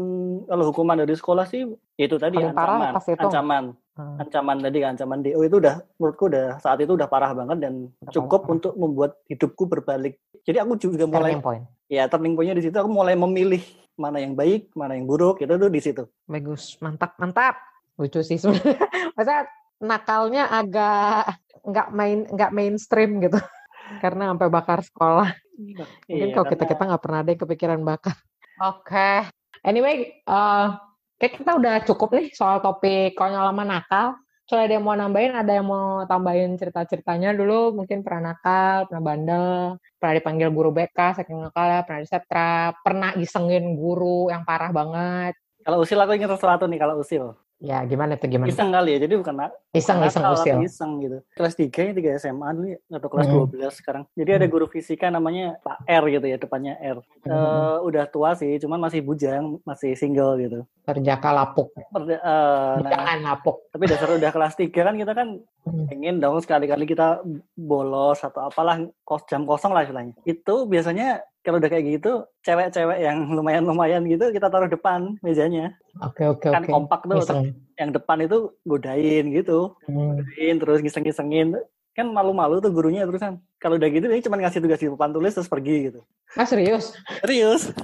kalau 0.45 0.65
hukuman 0.69 0.97
dari 1.01 1.15
sekolah 1.17 1.45
sih 1.49 1.65
itu 1.97 2.17
tadi 2.21 2.37
Paling 2.37 2.53
ancaman 2.53 2.93
parah 2.93 3.01
itu. 3.01 3.23
ancaman 3.25 3.65
hmm. 3.99 4.23
ancaman 4.23 4.59
tadi 4.63 4.79
ancaman 4.85 5.21
DO 5.21 5.41
itu 5.45 5.57
udah 5.59 5.77
menurutku 5.99 6.25
udah 6.31 6.59
saat 6.63 6.79
itu 6.81 6.93
udah 6.95 7.09
parah 7.09 7.33
banget 7.33 7.59
dan 7.63 7.93
cukup 8.13 8.47
parah. 8.47 8.55
untuk 8.59 8.73
membuat 8.77 9.13
hidupku 9.29 9.69
berbalik 9.69 10.21
jadi 10.43 10.65
aku 10.67 10.79
juga 10.81 11.07
mulai 11.07 11.37
turning 11.37 11.45
point. 11.45 11.65
ya 11.89 12.09
turning 12.09 12.35
pointnya 12.35 12.57
di 12.59 12.65
situ 12.65 12.77
aku 12.77 12.91
mulai 12.91 13.15
memilih 13.15 13.63
mana 13.97 14.19
yang 14.19 14.33
baik 14.33 14.73
mana 14.73 14.97
yang 14.97 15.05
buruk 15.05 15.41
itu 15.45 15.53
tuh 15.53 15.71
di 15.71 15.81
situ 15.81 16.03
bagus 16.27 16.77
mantap 16.81 17.17
mantap 17.21 17.61
lucu 18.01 18.25
sih 18.25 18.41
sebenarnya 18.41 18.77
masa 19.17 19.47
nakalnya 19.83 20.49
agak 20.49 21.39
nggak 21.63 21.89
main 21.95 22.19
nggak 22.27 22.51
mainstream 22.55 23.21
gitu 23.21 23.39
karena 24.03 24.33
sampai 24.33 24.49
bakar 24.49 24.81
sekolah 24.81 25.29
mungkin 25.53 25.87
iya, 26.09 26.33
kalau 26.33 26.47
kita 26.49 26.65
kita 26.65 26.83
nggak 26.89 27.03
pernah 27.03 27.19
ada 27.23 27.31
yang 27.31 27.43
kepikiran 27.45 27.81
bakar 27.85 28.17
Oke. 28.63 28.95
Okay. 28.95 29.19
Anyway, 29.67 30.23
uh, 30.31 30.79
kayak 31.23 31.39
kita 31.39 31.55
udah 31.55 31.75
cukup 31.87 32.19
nih 32.19 32.35
soal 32.35 32.59
topik 32.59 33.15
konyol 33.15 33.55
lama 33.55 33.63
nakal. 33.63 34.19
Soalnya 34.43 34.67
ada 34.67 34.75
yang 34.75 34.85
mau 34.91 34.97
nambahin, 34.99 35.33
ada 35.39 35.53
yang 35.55 35.67
mau 35.71 36.03
tambahin 36.03 36.59
cerita-ceritanya 36.59 37.31
dulu. 37.31 37.79
Mungkin 37.79 38.03
pernah 38.03 38.35
nakal, 38.35 38.91
pernah 38.91 39.03
bandel, 39.07 39.79
pernah 40.03 40.15
dipanggil 40.19 40.51
guru 40.51 40.75
BK, 40.75 41.23
saking 41.23 41.39
nakal, 41.39 41.87
pernah 41.87 42.01
disetra, 42.03 42.75
pernah 42.83 43.15
isengin 43.15 43.79
guru 43.79 44.35
yang 44.35 44.43
parah 44.43 44.75
banget. 44.75 45.39
Kalau 45.63 45.87
usil 45.87 45.95
aku 45.95 46.19
ingat 46.19 46.35
sesuatu 46.35 46.67
nih 46.67 46.83
kalau 46.83 46.99
usil. 46.99 47.39
Ya 47.63 47.79
gimana 47.87 48.19
tuh 48.19 48.27
gimana? 48.27 48.51
Iseng 48.51 48.75
kali 48.75 48.99
ya, 48.99 49.07
jadi 49.07 49.15
bukan 49.23 49.39
iseng 49.71 50.03
bukan 50.03 50.11
iseng 50.11 50.25
usil. 50.35 50.57
Iseng 50.67 50.93
gitu. 50.99 51.19
Kelas 51.39 51.55
3 51.55 51.71
ya 51.71 52.19
3 52.19 52.19
SMA 52.19 52.49
dulu 52.59 52.67
ya, 52.75 52.79
atau 52.99 53.09
kelas 53.09 53.27
hmm. 53.31 53.55
12 53.55 53.79
sekarang. 53.79 54.03
Jadi 54.19 54.31
hmm. 54.35 54.39
ada 54.43 54.47
guru 54.51 54.67
fisika 54.67 55.07
namanya 55.15 55.63
Pak 55.63 55.87
R 55.87 56.05
gitu 56.11 56.27
ya, 56.27 56.37
depannya 56.43 56.75
R. 56.83 56.99
Hmm. 57.23 57.31
Uh, 57.31 57.77
udah 57.87 58.11
tua 58.11 58.35
sih, 58.35 58.59
cuman 58.59 58.83
masih 58.83 59.07
bujang, 59.07 59.63
masih 59.63 59.95
single 59.95 60.43
gitu. 60.43 60.67
Perjaka 60.83 61.31
lapuk. 61.31 61.71
Perja, 61.95 62.19
uh, 62.19 62.83
nah, 62.83 63.15
lapuk. 63.31 63.71
Tapi 63.71 63.85
dasar 63.87 64.11
udah 64.11 64.31
kelas 64.35 64.59
3 64.59 64.75
kan 64.75 64.95
kita 64.99 65.13
kan 65.15 65.29
hmm. 65.71 65.87
pengen 65.87 66.19
dong 66.19 66.43
sekali-kali 66.43 66.83
kita 66.83 67.23
bolos 67.55 68.27
atau 68.27 68.51
apalah 68.51 68.83
kos 69.07 69.23
jam 69.31 69.47
kosong 69.47 69.71
lah 69.71 69.87
istilahnya. 69.87 70.19
Itu 70.27 70.67
biasanya 70.67 71.23
kalau 71.43 71.59
udah 71.59 71.71
kayak 71.71 71.99
gitu, 71.99 72.23
cewek-cewek 72.47 73.03
yang 73.03 73.27
lumayan-lumayan 73.35 74.07
gitu 74.07 74.31
kita 74.31 74.47
taruh 74.47 74.71
depan 74.71 75.19
mejanya. 75.27 75.75
Oke 75.99 76.23
oke 76.23 76.47
kan 76.47 76.63
oke. 76.63 76.71
Kan 76.71 76.71
kompak 76.71 77.01
tuh. 77.03 77.51
Yang 77.75 77.91
depan 77.99 78.19
itu 78.23 78.39
godain 78.63 79.25
gitu. 79.35 79.75
Hmm. 79.91 80.23
Godain 80.23 80.57
terus 80.63 80.79
ngiseng-ngisengin. 80.87 81.59
Kan 81.93 82.15
malu-malu 82.15 82.63
tuh 82.63 82.71
gurunya 82.71 83.05
terusan. 83.05 83.43
Kalau 83.59 83.77
udah 83.77 83.91
gitu 83.91 84.07
ini 84.07 84.23
cuma 84.23 84.39
ngasih 84.39 84.63
tugas 84.63 84.81
di 84.81 84.89
depan 84.89 85.11
tulis 85.11 85.35
terus 85.35 85.51
pergi 85.51 85.91
gitu. 85.91 86.01
Ah 86.39 86.47
serius? 86.47 86.95
Serius. 87.21 87.75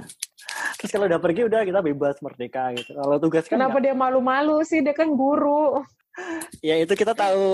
Terus 0.79 0.91
kalau 0.95 1.11
udah 1.11 1.21
pergi 1.21 1.51
udah 1.51 1.61
kita 1.67 1.83
bebas 1.83 2.17
merdeka 2.23 2.73
gitu. 2.79 2.95
Kalau 2.95 3.19
tugas 3.19 3.45
kan 3.51 3.59
Kenapa 3.59 3.83
gak... 3.83 3.85
dia 3.91 3.95
malu-malu 3.99 4.63
sih? 4.63 4.81
Dia 4.81 4.95
kan 4.95 5.11
guru. 5.13 5.83
Ya 6.63 6.79
itu 6.79 6.95
kita 6.95 7.15
tahu 7.15 7.47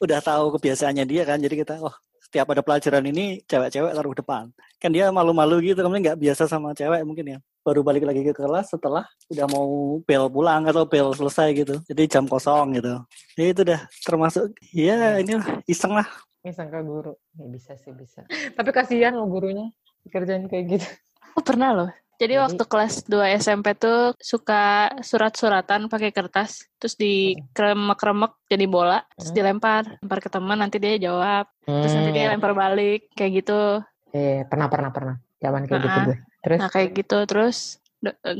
udah 0.00 0.20
tahu 0.24 0.56
kebiasaannya 0.56 1.04
dia 1.04 1.28
kan. 1.28 1.36
Jadi 1.36 1.60
kita 1.60 1.76
oh 1.84 1.92
setiap 2.28 2.52
ada 2.52 2.60
pelajaran 2.60 3.00
ini 3.08 3.40
cewek-cewek 3.48 3.96
taruh 3.96 4.12
depan. 4.12 4.52
Kan 4.76 4.92
dia 4.92 5.08
malu-malu 5.08 5.72
gitu, 5.72 5.80
kemudian 5.80 6.12
nggak 6.12 6.20
biasa 6.20 6.44
sama 6.44 6.76
cewek 6.76 7.00
mungkin 7.08 7.24
ya. 7.24 7.38
Baru 7.64 7.80
balik 7.80 8.04
lagi 8.04 8.20
ke 8.20 8.36
kelas 8.36 8.76
setelah 8.76 9.08
udah 9.32 9.46
mau 9.48 9.96
bel 10.04 10.28
pulang 10.28 10.68
atau 10.68 10.84
bel 10.84 11.16
selesai 11.16 11.56
gitu. 11.56 11.80
Jadi 11.88 12.04
jam 12.04 12.28
kosong 12.28 12.76
gitu. 12.76 13.00
Ya 13.40 13.44
itu 13.48 13.64
dah 13.64 13.80
termasuk 14.04 14.52
ya 14.76 15.16
ini 15.24 15.40
lah 15.40 15.48
iseng 15.64 15.96
lah. 15.96 16.04
Iseng 16.44 16.68
ke 16.68 16.80
guru. 16.84 17.16
Ya, 17.40 17.48
bisa 17.48 17.72
sih 17.80 17.96
bisa. 17.96 18.28
Tapi 18.28 18.70
kasihan 18.76 19.16
loh 19.16 19.24
gurunya 19.24 19.72
kerjaan 20.12 20.52
kayak 20.52 20.64
gitu. 20.76 20.88
Oh 21.32 21.44
pernah 21.44 21.72
loh. 21.72 21.90
Jadi, 22.18 22.34
Jadi 22.34 22.42
waktu 22.42 22.64
kelas 22.66 22.94
2 23.06 23.38
SMP 23.38 23.66
tuh 23.78 24.10
suka 24.18 24.90
surat-suratan 25.06 25.86
pakai 25.86 26.10
kertas, 26.10 26.66
terus 26.82 26.98
dikremek-kremek 26.98 28.34
jadi 28.50 28.66
bola, 28.66 29.06
terus 29.14 29.30
hmm. 29.30 29.38
dilempar, 29.38 29.82
lempar 30.02 30.18
ke 30.18 30.26
teman 30.26 30.58
nanti 30.58 30.82
dia 30.82 30.98
jawab, 30.98 31.46
hmm. 31.62 31.78
terus 31.78 31.94
nanti 31.94 32.10
dia 32.10 32.26
hmm. 32.26 32.32
lempar 32.34 32.52
balik 32.58 33.06
kayak 33.14 33.32
gitu. 33.38 33.86
Eh, 34.10 34.42
pernah 34.50 34.66
pernah 34.66 34.90
pernah. 34.90 35.14
Zaman 35.38 35.70
kayak 35.70 35.78
nah, 35.78 35.86
gitu 35.86 35.98
gue. 36.10 36.16
Terus 36.42 36.58
Nah, 36.58 36.70
kayak 36.74 36.90
gitu 36.98 37.18
terus 37.30 37.58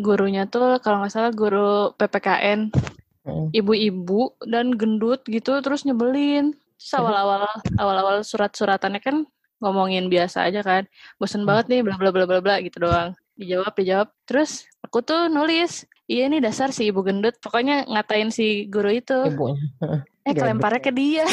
gurunya 0.02 0.50
tuh 0.50 0.82
kalau 0.82 1.02
nggak 1.02 1.14
salah 1.14 1.30
guru 1.30 1.94
PPKN 1.94 2.74
hmm. 3.30 3.54
ibu-ibu 3.54 4.34
dan 4.42 4.74
gendut 4.74 5.22
gitu 5.30 5.54
terus 5.62 5.86
nyebelin. 5.86 6.50
Terus 6.82 6.98
awal-awal 6.98 7.46
awal-awal 7.78 8.26
surat-suratannya 8.26 8.98
kan 8.98 9.22
ngomongin 9.62 10.10
biasa 10.10 10.50
aja 10.50 10.66
kan. 10.66 10.90
Bosen 11.22 11.46
hmm. 11.46 11.50
banget 11.54 11.64
nih 11.70 11.80
bla 11.86 11.94
bla 11.94 12.10
bla 12.10 12.26
bla 12.26 12.42
bla 12.42 12.58
gitu 12.58 12.82
doang 12.82 13.14
dijawab 13.38 13.72
dijawab. 13.78 14.08
Terus 14.26 14.66
aku 14.82 15.00
tuh 15.06 15.30
nulis. 15.30 15.86
Iya 16.10 16.26
ini 16.26 16.42
dasar 16.42 16.74
si 16.74 16.90
ibu 16.90 17.00
gendut. 17.06 17.38
Pokoknya 17.38 17.86
ngatain 17.86 18.34
si 18.34 18.66
guru 18.66 18.90
itu. 18.90 19.14
Ibunya. 19.14 19.64
Eh 20.26 20.34
kelemparnya 20.34 20.82
ke 20.82 20.92
dia. 20.92 21.24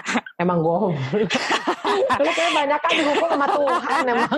Emang 0.42 0.62
goblok 0.62 1.30
lu 2.24 2.30
kayak 2.30 2.52
banyak 2.54 2.80
kan 2.82 2.90
dihukum 2.90 3.28
sama 3.30 3.46
Tuhan 3.54 4.02
emang. 4.10 4.30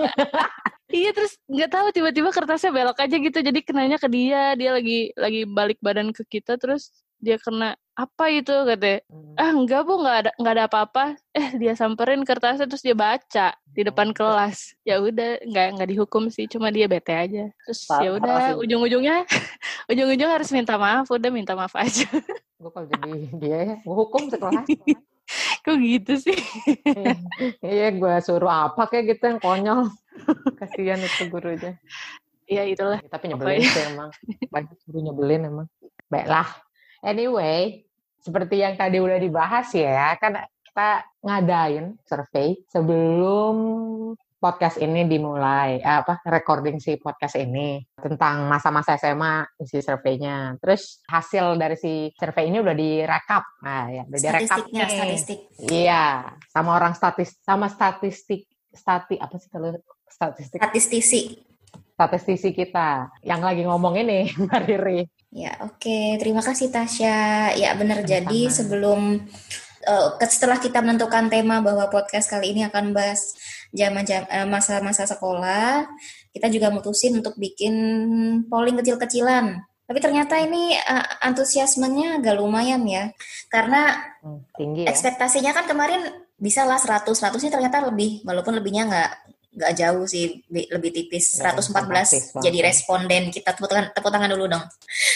Iya 0.93 1.09
terus 1.09 1.33
nggak 1.49 1.71
tahu 1.73 1.87
tiba-tiba 1.89 2.29
kertasnya 2.29 2.69
belok 2.69 2.97
aja 3.01 3.15
gitu. 3.17 3.37
Jadi 3.41 3.59
kenanya 3.65 3.97
ke 3.97 4.07
dia. 4.09 4.53
Dia 4.53 4.77
lagi 4.77 5.09
lagi 5.17 5.41
balik 5.49 5.81
badan 5.81 6.13
ke 6.13 6.21
kita 6.25 6.61
terus 6.61 6.93
dia 7.17 7.37
kena 7.41 7.73
apa 7.97 8.25
itu 8.29 8.53
katanya 8.53 9.01
hmm. 9.09 9.41
ah 9.41 9.51
enggak 9.57 9.81
bu 9.89 9.93
nggak 9.97 10.17
ada 10.21 10.31
nggak 10.37 10.53
ada 10.53 10.65
apa-apa 10.69 11.03
eh 11.33 11.49
dia 11.57 11.73
samperin 11.73 12.21
kertasnya 12.21 12.69
terus 12.69 12.85
dia 12.85 12.93
baca 12.93 13.57
di 13.73 13.81
depan 13.81 14.13
kelas 14.13 14.77
ya 14.85 15.01
udah 15.01 15.41
nggak 15.41 15.67
nggak 15.81 15.89
dihukum 15.89 16.29
sih 16.29 16.45
cuma 16.45 16.69
dia 16.69 16.85
bete 16.85 17.09
aja 17.09 17.49
terus 17.65 17.89
ya 17.89 18.13
udah 18.13 18.53
ujung-ujungnya 18.61 19.25
ujung-ujung 19.91 20.29
harus 20.29 20.49
minta 20.53 20.77
maaf 20.77 21.09
udah 21.09 21.29
minta 21.33 21.57
maaf 21.57 21.73
aja 21.73 22.05
gue 22.61 22.69
kalau 22.69 22.85
jadi 22.85 23.11
dia 23.41 23.57
ya 23.65 23.75
gue 23.81 23.95
hukum 23.97 24.29
sekolah 24.29 24.61
kok 25.65 25.75
gitu 25.81 26.13
sih 26.21 26.37
iya 27.65 27.89
gue 27.91 28.13
suruh 28.21 28.69
apa 28.69 28.85
kayak 28.87 29.17
gitu 29.17 29.23
yang 29.25 29.39
konyol 29.41 29.89
Kasihan 30.57 30.99
itu 31.01 31.23
gurunya. 31.29 31.77
Iya 32.47 32.63
itulah. 32.71 32.99
Tapi 33.03 33.25
nyebelin 33.31 33.61
sih 33.63 33.83
emang. 33.91 34.09
Banyak 34.49 34.77
guru 34.87 34.99
nyebelin 35.03 35.41
emang. 35.51 35.67
Baiklah. 36.07 36.47
Anyway, 37.03 37.85
seperti 38.21 38.61
yang 38.61 38.75
tadi 38.75 38.97
udah 38.97 39.19
dibahas 39.21 39.69
ya, 39.73 40.17
kan 40.17 40.45
kita 40.65 40.89
ngadain 41.25 41.97
survei 42.05 42.61
sebelum 42.69 43.55
podcast 44.37 44.77
ini 44.77 45.09
dimulai, 45.09 45.81
eh, 45.81 45.97
apa 46.05 46.21
recording 46.29 46.77
si 46.77 47.01
podcast 47.01 47.41
ini 47.41 47.81
tentang 47.97 48.45
masa-masa 48.45 48.93
SMA 49.01 49.57
isi 49.57 49.81
surveinya. 49.81 50.53
Terus 50.61 51.01
hasil 51.09 51.57
dari 51.57 51.75
si 51.75 52.13
survei 52.13 52.53
ini 52.53 52.61
udah 52.61 52.75
direkap. 52.77 53.43
Nah, 53.65 53.89
ya, 53.89 54.03
udah 54.05 54.19
direkap 54.21 54.57
nih. 54.69 54.85
statistik. 54.85 55.39
Iya, 55.65 56.37
sama 56.53 56.77
orang 56.77 56.93
statis 56.93 57.41
sama 57.41 57.65
statistik 57.67 58.45
stati 58.69 59.17
apa 59.17 59.41
sih 59.41 59.49
kalau 59.49 59.73
statistik 60.05 60.61
statistisi 60.61 61.21
statistisi 61.97 62.53
kita 62.53 63.09
yang 63.25 63.41
lagi 63.41 63.65
ngomong 63.65 63.97
ini 63.97 64.29
Mbak 64.45 64.61
Riri. 64.69 65.01
Ya 65.37 65.53
oke 65.61 65.77
okay. 65.85 66.07
terima 66.17 66.41
kasih 66.41 66.73
Tasya. 66.73 67.53
Ya 67.53 67.77
benar 67.77 68.01
jadi 68.01 68.49
sebelum 68.49 69.21
uh, 69.85 70.09
setelah 70.25 70.57
kita 70.57 70.81
menentukan 70.81 71.29
tema 71.29 71.61
bahwa 71.61 71.85
podcast 71.93 72.25
kali 72.33 72.57
ini 72.57 72.65
akan 72.65 72.89
bahas 72.89 73.37
zaman 73.69 74.01
uh, 74.01 74.49
masa-masa 74.49 75.05
sekolah, 75.05 75.85
kita 76.33 76.49
juga 76.49 76.73
mutusin 76.73 77.21
untuk 77.21 77.37
bikin 77.37 77.75
polling 78.49 78.81
kecil-kecilan. 78.81 79.61
Tapi 79.87 79.99
ternyata 80.01 80.41
ini 80.41 80.73
uh, 80.73 81.23
antusiasmenya 81.23 82.17
agak 82.17 82.35
lumayan 82.41 82.83
ya, 82.89 83.13
karena 83.47 83.93
hmm, 84.25 84.57
tinggi 84.57 84.81
ya? 84.83 84.91
ekspektasinya 84.91 85.53
kan 85.53 85.69
kemarin 85.69 86.01
bisa 86.35 86.65
lah 86.65 86.81
100, 86.81 87.13
100 87.13 87.45
ini 87.45 87.51
ternyata 87.53 87.77
lebih, 87.87 88.25
walaupun 88.25 88.57
lebihnya 88.57 88.83
nggak 88.89 89.11
nggak 89.57 89.73
jauh 89.73 90.05
sih 90.05 90.45
lebih 90.53 90.93
tipis. 90.93 91.41
114 91.41 92.45
jadi 92.45 92.59
responden. 92.61 93.33
Kita 93.33 93.57
tepuk 93.57 93.65
tangan 93.65 93.89
tepuk 93.89 94.11
tangan 94.13 94.29
dulu 94.37 94.45
dong. 94.45 94.65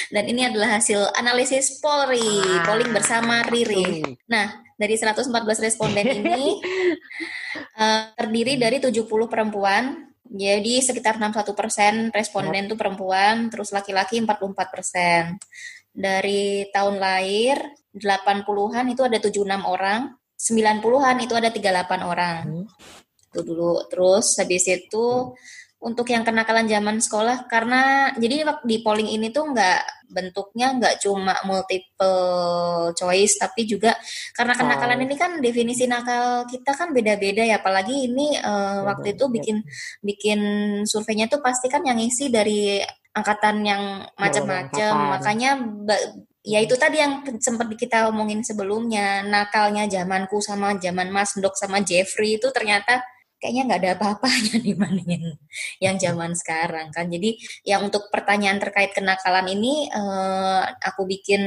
Dan 0.09 0.25
ini 0.25 0.49
adalah 0.49 0.81
hasil 0.81 1.13
analisis 1.13 1.77
Polri 1.77 2.25
ah, 2.41 2.65
polling 2.65 2.89
bersama 2.89 3.45
Riri. 3.45 4.01
nah 4.25 4.49
dari 4.73 4.97
114 4.97 5.29
responden 5.61 6.25
ini 6.25 6.57
uh, 7.77 8.09
terdiri 8.17 8.57
dari 8.57 8.81
70 8.81 9.05
perempuan. 9.29 10.09
Jadi 10.31 10.79
sekitar 10.79 11.19
61 11.19 11.53
persen 11.53 11.93
responden 12.09 12.65
itu 12.65 12.79
perempuan 12.79 13.51
terus 13.53 13.69
laki-laki 13.69 14.17
44 14.17 14.73
persen. 14.73 15.37
Dari 15.91 16.71
tahun 16.71 16.97
lahir 16.97 17.59
80-an 17.93 18.85
itu 18.95 19.03
ada 19.03 19.19
76 19.19 19.43
orang 19.67 20.15
90-an 20.39 21.17
itu 21.19 21.33
ada 21.35 21.49
38 21.51 22.01
orang. 22.01 22.41
Hmm 22.47 23.00
itu 23.31 23.39
dulu. 23.47 23.87
Terus 23.87 24.35
habis 24.35 24.67
itu 24.67 25.05
hmm. 25.31 25.87
untuk 25.87 26.05
yang 26.11 26.27
kenakalan 26.27 26.67
zaman 26.67 26.99
sekolah 26.99 27.47
karena 27.47 28.13
jadi 28.19 28.45
di 28.67 28.83
polling 28.83 29.09
ini 29.09 29.31
tuh 29.31 29.49
nggak 29.49 30.03
bentuknya 30.11 30.75
nggak 30.75 30.99
cuma 30.99 31.39
multiple 31.47 32.91
choice 32.91 33.39
tapi 33.39 33.63
juga 33.63 33.95
karena 34.35 34.53
kenakalan 34.59 34.99
oh. 34.99 35.05
ini 35.07 35.15
kan 35.15 35.39
definisi 35.39 35.87
nakal 35.87 36.43
kita 36.45 36.75
kan 36.75 36.91
beda-beda 36.91 37.47
ya. 37.47 37.63
Apalagi 37.63 38.11
ini 38.11 38.35
uh, 38.37 38.83
waktu 38.85 39.15
itu 39.15 39.25
bikin 39.31 39.57
bikin 40.03 40.39
surveinya 40.83 41.31
tuh 41.31 41.39
pasti 41.39 41.71
kan 41.71 41.81
yang 41.87 41.97
isi 41.97 42.27
dari 42.27 42.83
angkatan 43.15 43.63
yang 43.63 43.83
macam-macam. 44.15 44.93
Makanya 45.17 45.59
ya 46.41 46.59
itu 46.63 46.73
tadi 46.79 46.97
yang 46.99 47.21
sempat 47.39 47.67
kita 47.75 48.07
omongin 48.11 48.43
sebelumnya. 48.43 49.23
Nakalnya 49.23 49.87
zamanku 49.87 50.39
sama 50.39 50.75
zaman 50.79 51.11
Mas 51.11 51.35
Dok 51.37 51.55
sama 51.55 51.83
Jeffrey 51.83 52.39
itu 52.39 52.47
ternyata 52.51 53.03
kayaknya 53.41 53.63
nggak 53.67 53.81
ada 53.81 53.91
apa-apanya 53.97 54.55
dibandingin 54.67 55.23
yang 55.81 55.97
zaman 55.97 56.37
sekarang 56.37 56.93
kan. 56.93 57.09
Jadi 57.09 57.41
yang 57.65 57.81
untuk 57.89 58.07
pertanyaan 58.13 58.61
terkait 58.61 58.93
kenakalan 58.93 59.49
ini 59.49 59.89
uh, 59.89 60.61
aku 60.85 61.09
bikin 61.09 61.41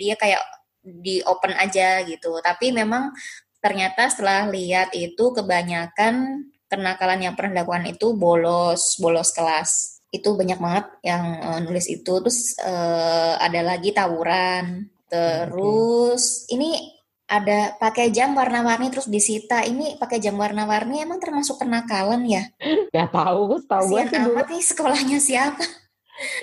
dia 0.00 0.16
kayak 0.16 0.40
di 0.80 1.20
open 1.28 1.52
aja 1.60 2.00
gitu. 2.08 2.40
Tapi 2.40 2.72
memang 2.72 3.12
ternyata 3.60 4.08
setelah 4.08 4.48
lihat 4.48 4.96
itu 4.96 5.36
kebanyakan 5.36 6.48
kenakalan 6.72 7.28
yang 7.28 7.34
pernah 7.36 7.60
dilakukan 7.60 7.92
itu 7.92 8.16
bolos 8.16 8.96
bolos 8.96 9.36
kelas 9.36 10.00
itu 10.10 10.34
banyak 10.34 10.58
banget 10.58 10.86
yang 11.06 11.24
uh, 11.38 11.58
nulis 11.62 11.86
itu 11.86 12.18
terus 12.24 12.56
uh, 12.64 13.38
ada 13.38 13.62
lagi 13.62 13.94
tawuran 13.94 14.90
terus 15.06 16.46
okay. 16.46 16.56
ini 16.56 16.99
ada 17.30 17.78
pakai 17.78 18.10
jam 18.10 18.34
warna-warni 18.34 18.90
terus 18.90 19.06
disita. 19.06 19.62
Ini 19.62 20.02
pakai 20.02 20.18
jam 20.18 20.34
warna-warni 20.34 20.98
emang 20.98 21.22
termasuk 21.22 21.62
kenakalan 21.62 22.26
ya? 22.26 22.42
Ya 22.90 23.06
tahu, 23.06 23.62
tahu 23.70 23.84
gue 23.86 24.02
sih 24.02 24.18
dulu. 24.18 24.34
nih 24.34 24.62
sekolahnya 24.66 25.18
siapa? 25.22 25.62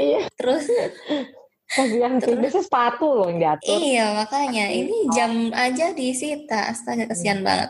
Iya. 0.01 0.25
Terus 0.33 0.65
kasihan 1.77 2.17
sih, 2.17 2.33
biasanya 2.33 2.65
sepatu 2.65 3.05
loh 3.13 3.27
yang 3.29 3.37
diatur. 3.37 3.77
Iya, 3.77 4.05
makanya 4.15 4.65
ini 4.73 4.97
jam 5.13 5.53
aja 5.53 5.93
disita. 5.93 6.73
Astaga, 6.73 7.05
kasihan 7.05 7.43
hmm. 7.43 7.45
banget. 7.45 7.69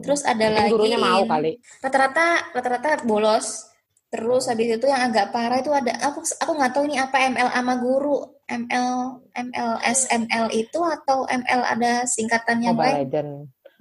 Terus 0.00 0.22
ada 0.24 0.46
Mungkin 0.48 0.56
lagi 0.56 0.70
gurunya 0.72 0.96
mau 1.02 1.26
kali. 1.28 1.60
Rata-rata 1.84 2.54
rata-rata 2.54 2.88
bolos. 3.04 3.73
Terus 4.14 4.46
habis 4.46 4.78
itu 4.78 4.86
yang 4.86 5.10
agak 5.10 5.34
parah 5.34 5.58
itu 5.58 5.74
ada 5.74 5.90
aku 6.06 6.22
aku 6.22 6.52
nggak 6.54 6.70
tahu 6.70 6.86
ini 6.86 7.02
apa 7.02 7.34
ML 7.34 7.50
sama 7.50 7.74
guru 7.82 8.22
ML 8.46 8.90
MLS 9.34 9.98
ML 10.06 10.46
itu 10.54 10.78
atau 10.78 11.26
ML 11.26 11.60
ada 11.66 12.06
singkatannya 12.06 12.70
Mobile 12.70 12.86
baik? 12.86 12.96
Legend. 13.10 13.30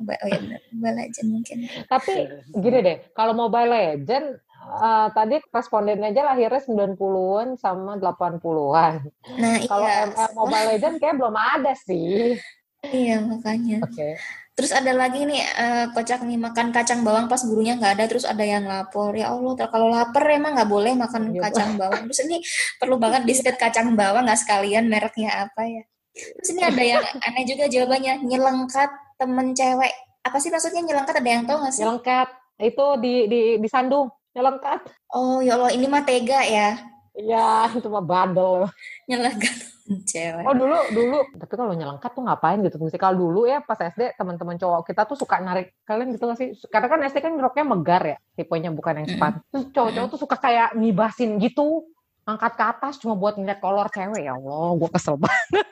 Oh 0.02 0.28
ya 0.28 0.40
Mobile 0.74 0.98
Legend 1.06 1.28
mungkin. 1.30 1.58
Tapi 1.86 2.14
gini 2.50 2.78
deh, 2.82 2.98
kalau 3.14 3.38
Mobile 3.38 3.70
Legend 3.70 4.42
uh, 4.74 5.14
tadi 5.14 5.38
respondennya 5.54 6.10
aja 6.10 6.34
lahirnya 6.34 6.66
90-an 6.66 7.54
sama 7.62 7.94
80-an. 8.02 8.94
Nah, 9.38 9.56
kalau 9.70 9.86
iya. 9.86 10.10
ML 10.10 10.30
Mobile 10.34 10.68
Legend 10.74 10.96
kayak 10.98 11.16
belum 11.22 11.38
ada 11.38 11.78
sih. 11.78 12.42
Iya, 12.90 13.22
makanya. 13.22 13.86
Oke. 13.86 13.94
Okay. 13.94 14.14
Terus 14.54 14.70
ada 14.70 14.94
lagi 14.94 15.26
nih 15.26 15.42
uh, 15.42 15.86
kocak 15.98 16.22
nih 16.30 16.38
makan 16.38 16.70
kacang 16.70 17.02
bawang 17.02 17.26
pas 17.26 17.42
gurunya 17.42 17.74
nggak 17.74 17.98
ada 17.98 18.06
terus 18.06 18.22
ada 18.22 18.46
yang 18.46 18.70
lapor 18.70 19.10
ya 19.18 19.34
Allah 19.34 19.58
kalau 19.66 19.90
lapar 19.90 20.30
emang 20.30 20.54
nggak 20.54 20.70
boleh 20.70 20.94
makan 20.94 21.34
ya, 21.34 21.50
kacang 21.50 21.74
bawang. 21.74 22.06
Terus 22.06 22.22
ini 22.30 22.38
perlu 22.78 23.02
banget 23.02 23.26
di 23.26 23.34
kacang 23.58 23.98
bawang 23.98 24.30
nggak 24.30 24.40
sekalian 24.46 24.86
mereknya 24.86 25.50
apa 25.50 25.62
ya? 25.66 25.84
Terus 26.14 26.50
ini 26.54 26.62
ada 26.62 26.84
yang 26.86 27.02
aneh 27.02 27.44
juga 27.50 27.66
jawabannya 27.66 28.14
nyelengkat 28.30 28.90
temen 29.18 29.58
cewek. 29.58 29.94
Apa 30.22 30.38
sih 30.38 30.54
maksudnya 30.54 30.86
nyelengkat? 30.86 31.18
Ada 31.18 31.30
yang 31.34 31.44
tahu 31.50 31.58
nggak 31.58 31.74
sih? 31.74 31.82
Nyelengkat. 31.82 32.28
Itu 32.62 32.86
di 33.02 33.14
di 33.26 33.42
di 33.58 33.68
sandung 33.68 34.14
nyelengkat. 34.38 34.86
Oh 35.18 35.42
ya 35.42 35.58
Allah 35.58 35.74
ini 35.74 35.90
mah 35.90 36.06
tega 36.06 36.46
ya. 36.46 36.78
Iya, 37.18 37.74
itu 37.74 37.90
mah 37.90 38.06
bandel. 38.06 38.70
Nyelengkat 39.10 39.73
cewek. 39.84 40.44
Oh 40.48 40.56
dulu 40.56 40.78
dulu. 40.96 41.20
Tapi 41.36 41.54
kalau 41.60 41.74
nyelengkat 41.76 42.12
tuh 42.16 42.24
ngapain 42.24 42.60
gitu? 42.64 42.80
Fungsi 42.80 42.96
kalau 42.96 43.20
dulu 43.20 43.42
ya 43.44 43.60
pas 43.60 43.76
SD 43.76 44.16
teman-teman 44.16 44.56
cowok 44.56 44.88
kita 44.88 45.04
tuh 45.04 45.18
suka 45.20 45.44
narik 45.44 45.76
kalian 45.84 46.16
gitu 46.16 46.24
gak 46.28 46.40
sih? 46.40 46.56
Karena 46.72 46.88
kan 46.88 47.00
SD 47.04 47.18
kan 47.20 47.34
roknya 47.36 47.66
megar 47.68 48.04
ya 48.04 48.18
tipenya 48.40 48.72
bukan 48.72 49.04
yang 49.04 49.08
cepat. 49.08 49.34
Terus 49.52 49.66
cowok-cowok 49.76 50.08
tuh 50.16 50.20
suka 50.24 50.36
kayak 50.40 50.70
ngibasin 50.80 51.36
gitu 51.40 51.88
angkat 52.24 52.56
ke 52.56 52.64
atas 52.64 52.94
cuma 53.04 53.20
buat 53.20 53.36
ngeliat 53.36 53.60
kolor 53.60 53.92
cewek. 53.92 54.24
Ya 54.24 54.40
Allah 54.40 54.68
gue 54.80 54.90
kesel 54.92 55.16
banget 55.24 55.68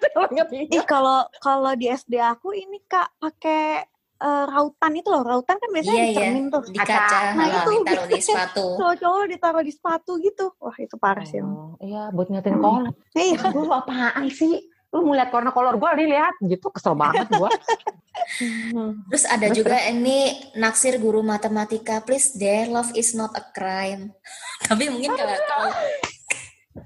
Ih 0.51 0.83
kalau 0.83 1.23
kalau 1.39 1.71
di 1.75 1.87
SD 1.87 2.19
aku 2.19 2.51
ini 2.51 2.83
kak 2.83 3.15
pakai 3.19 3.90
uh, 4.21 4.45
rautan 4.47 4.91
itu 4.93 5.07
loh 5.09 5.25
rautan 5.25 5.57
kan 5.57 5.69
biasanya 5.73 5.97
iya, 5.97 6.05
di 6.05 6.15
cermin 6.15 6.45
iya. 6.45 6.53
tuh. 6.53 6.63
Di 6.69 6.79
kaca. 6.79 7.19
Nah 7.33 7.45
itu 7.49 7.69
ditaruh 7.81 8.07
di 8.07 8.21
sepatu. 8.21 8.65
cowok-cowok 8.77 9.23
ditaruh 9.33 9.63
di 9.65 9.73
sepatu 9.73 10.11
gitu. 10.21 10.45
Wah 10.61 10.77
itu 10.77 10.95
parah 11.01 11.25
sih 11.25 11.41
oh, 11.41 11.75
iya 11.81 12.13
buat 12.13 12.29
ngatin 12.29 12.61
kolor. 12.61 12.93
Iya. 13.17 13.41
Gue 13.49 13.65
apaan 13.67 14.25
sih? 14.29 14.61
Lu 14.91 15.07
mau 15.07 15.15
lihat 15.17 15.33
warna 15.33 15.51
kolor 15.51 15.75
gue 15.81 15.89
lihat. 16.05 16.33
Gitu 16.39 16.67
kesel 16.69 16.93
banget 16.93 17.27
gue 17.33 17.49
terus 19.09 19.25
ada 19.25 19.49
terus, 19.49 19.57
juga 19.63 19.79
terus. 19.79 19.91
ini 19.97 20.17
naksir 20.55 21.01
guru 21.01 21.25
matematika. 21.25 22.05
Please 22.05 22.37
dare 22.37 22.69
love 22.69 22.93
is 22.93 23.17
not 23.17 23.33
a 23.33 23.43
crime. 23.51 24.13
Tapi 24.69 24.93
mungkin 24.93 25.17
kalau 25.17 25.71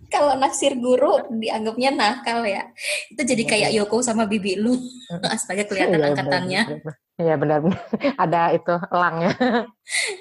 kalau 0.09 0.33
naksir 0.39 0.79
guru 0.79 1.27
dianggapnya 1.29 1.91
nakal 1.91 2.41
ya. 2.47 2.71
Itu 3.11 3.21
jadi 3.27 3.43
iya, 3.43 3.51
kayak 3.51 3.69
iya. 3.73 3.81
Yoko 3.83 3.99
sama 3.99 4.25
bibi 4.25 4.57
lu. 4.57 4.79
Astaga 5.27 5.67
kelihatan 5.67 5.99
iya, 5.99 6.07
angkatannya. 6.13 6.61
Iya 7.16 7.39
benar. 7.39 7.63
Ada 8.24 8.51
itu 8.51 8.76
elangnya. 8.91 9.32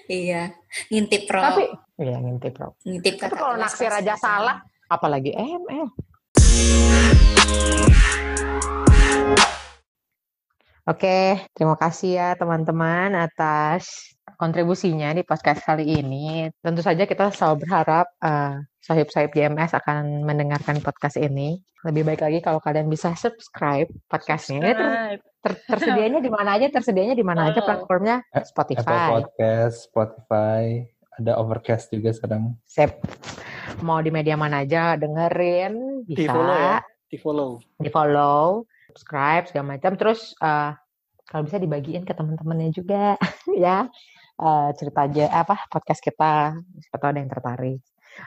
iya, 0.07 0.55
ngintip 0.95 1.27
pro. 1.27 1.43
Tapi 1.43 1.67
iya 1.99 2.17
ngintip 2.23 2.55
pro. 2.55 2.79
Ngintip 2.87 3.19
Tapi 3.19 3.35
kalau 3.35 3.59
naksir 3.59 3.91
aja 3.91 4.15
salah, 4.15 4.63
apalagi 4.87 5.35
ML. 5.35 5.91
Oke, 10.85 11.51
terima 11.57 11.75
kasih 11.81 12.11
ya 12.15 12.29
teman-teman 12.39 13.17
atas 13.19 14.14
kontribusinya 14.37 15.15
di 15.15 15.23
podcast 15.23 15.65
kali 15.65 16.01
ini. 16.01 16.51
Tentu 16.61 16.81
saja 16.81 17.07
kita 17.07 17.31
selalu 17.31 17.67
berharap 17.67 18.07
uh, 18.21 18.61
sahib-sahib 18.83 19.33
JMS 19.33 19.75
akan 19.79 20.27
mendengarkan 20.27 20.79
podcast 20.85 21.17
ini. 21.17 21.63
Lebih 21.85 22.03
baik 22.05 22.21
lagi 22.25 22.39
kalau 22.41 22.59
kalian 22.65 22.89
bisa 22.89 23.13
subscribe 23.15 23.89
podcastnya. 24.09 24.61
Ini 24.61 24.73
ter, 24.73 24.89
ter, 25.45 25.53
tersedianya 25.69 26.21
di 26.25 26.31
mana 26.33 26.57
aja? 26.57 26.67
Tersedianya 26.73 27.15
di 27.15 27.25
mana 27.25 27.47
oh. 27.47 27.51
aja 27.53 27.61
platformnya? 27.61 28.25
Spotify. 28.45 28.81
Apple 28.83 29.13
Podcast, 29.21 29.77
Spotify, 29.89 30.63
ada 31.21 31.33
Overcast 31.37 31.93
juga 31.93 32.11
sekarang. 32.17 32.57
Sip. 32.65 32.99
Mau 33.85 34.01
di 34.01 34.09
media 34.09 34.35
mana 34.35 34.65
aja 34.65 34.97
dengerin 34.97 36.07
bisa. 36.09 36.19
Di 36.19 36.27
follow 36.29 36.57
ya. 36.57 36.79
Di 37.05 37.17
follow. 37.21 37.51
Di 37.77 37.91
follow 37.93 38.65
subscribe 38.95 39.51
segala 39.51 39.75
macam 39.75 39.99
terus 39.99 40.39
uh, 40.39 40.71
kalau 41.27 41.43
bisa 41.43 41.59
dibagiin 41.59 42.07
ke 42.07 42.15
teman-temannya 42.15 42.71
juga 42.71 43.19
ya 43.59 43.91
uh, 44.41 44.71
cerita 44.75 45.07
aja 45.07 45.25
apa 45.31 45.69
podcast 45.71 46.01
kita 46.03 46.57
atau 46.91 47.07
ada 47.07 47.19
yang 47.19 47.31
tertarik. 47.31 47.81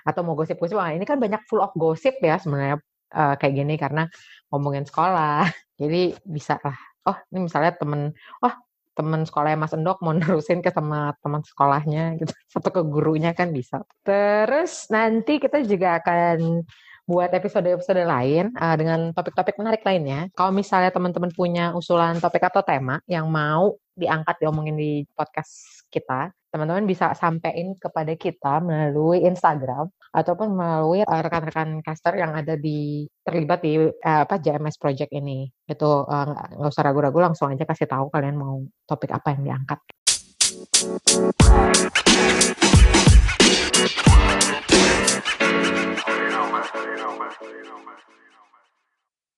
Atau 0.04 0.22
mau 0.28 0.36
gosip-gosip 0.36 0.76
wah 0.76 0.92
ini 0.92 1.08
kan 1.08 1.20
banyak 1.20 1.44
full 1.48 1.64
of 1.64 1.72
gosip 1.76 2.20
ya 2.20 2.40
sebenarnya 2.40 2.78
uh, 3.16 3.36
kayak 3.40 3.54
gini 3.56 3.76
karena 3.80 4.08
ngomongin 4.52 4.84
sekolah. 4.88 5.48
Jadi 5.82 6.16
bisa 6.28 6.60
lah. 6.64 6.78
Oh 7.08 7.18
ini 7.32 7.48
misalnya 7.48 7.72
temen 7.76 8.12
wah 8.44 8.56
teman 8.98 9.22
sekolahnya 9.30 9.62
Mas 9.62 9.78
Endok 9.78 10.02
mau 10.02 10.12
nerusin 10.18 10.66
ke 10.66 10.74
sama 10.74 11.14
teman 11.22 11.46
sekolahnya 11.46 12.18
gitu 12.18 12.34
satu 12.54 12.70
ke 12.74 12.82
gurunya 12.84 13.32
kan 13.38 13.54
bisa. 13.54 13.86
Terus 14.02 14.90
nanti 14.90 15.38
kita 15.38 15.62
juga 15.64 16.02
akan 16.02 16.66
buat 17.08 17.32
episode-episode 17.32 18.04
lain 18.04 18.52
uh, 18.60 18.76
dengan 18.76 19.16
topik-topik 19.16 19.56
menarik 19.56 19.80
lainnya. 19.88 20.28
Kalau 20.36 20.52
misalnya 20.52 20.92
teman-teman 20.92 21.32
punya 21.32 21.72
usulan 21.72 22.20
topik 22.20 22.44
atau 22.44 22.60
tema 22.60 23.00
yang 23.08 23.32
mau 23.32 23.80
diangkat 23.96 24.44
diomongin 24.44 24.76
di 24.76 24.92
podcast 25.16 25.77
kita, 25.88 26.32
teman-teman 26.48 26.88
bisa 26.88 27.12
sampaikan 27.14 27.76
kepada 27.76 28.14
kita 28.16 28.64
melalui 28.64 29.28
Instagram 29.28 29.92
ataupun 30.16 30.56
melalui 30.56 31.04
uh, 31.04 31.22
rekan-rekan 31.22 31.84
caster 31.84 32.18
yang 32.18 32.34
ada 32.34 32.56
di 32.58 33.06
terlibat 33.22 33.62
di 33.62 33.78
uh, 33.78 34.22
apa 34.24 34.40
JMS 34.40 34.80
Project 34.80 35.12
ini. 35.14 35.46
Itu 35.68 36.08
nggak 36.08 36.64
uh, 36.64 36.70
usah 36.72 36.84
ragu-ragu 36.88 37.20
langsung 37.22 37.52
aja 37.52 37.68
kasih 37.68 37.86
tahu 37.86 38.10
kalian 38.10 38.40
mau 38.40 38.64
topik 38.88 39.12
apa 39.12 39.36
yang 39.36 39.44
diangkat. 39.44 39.80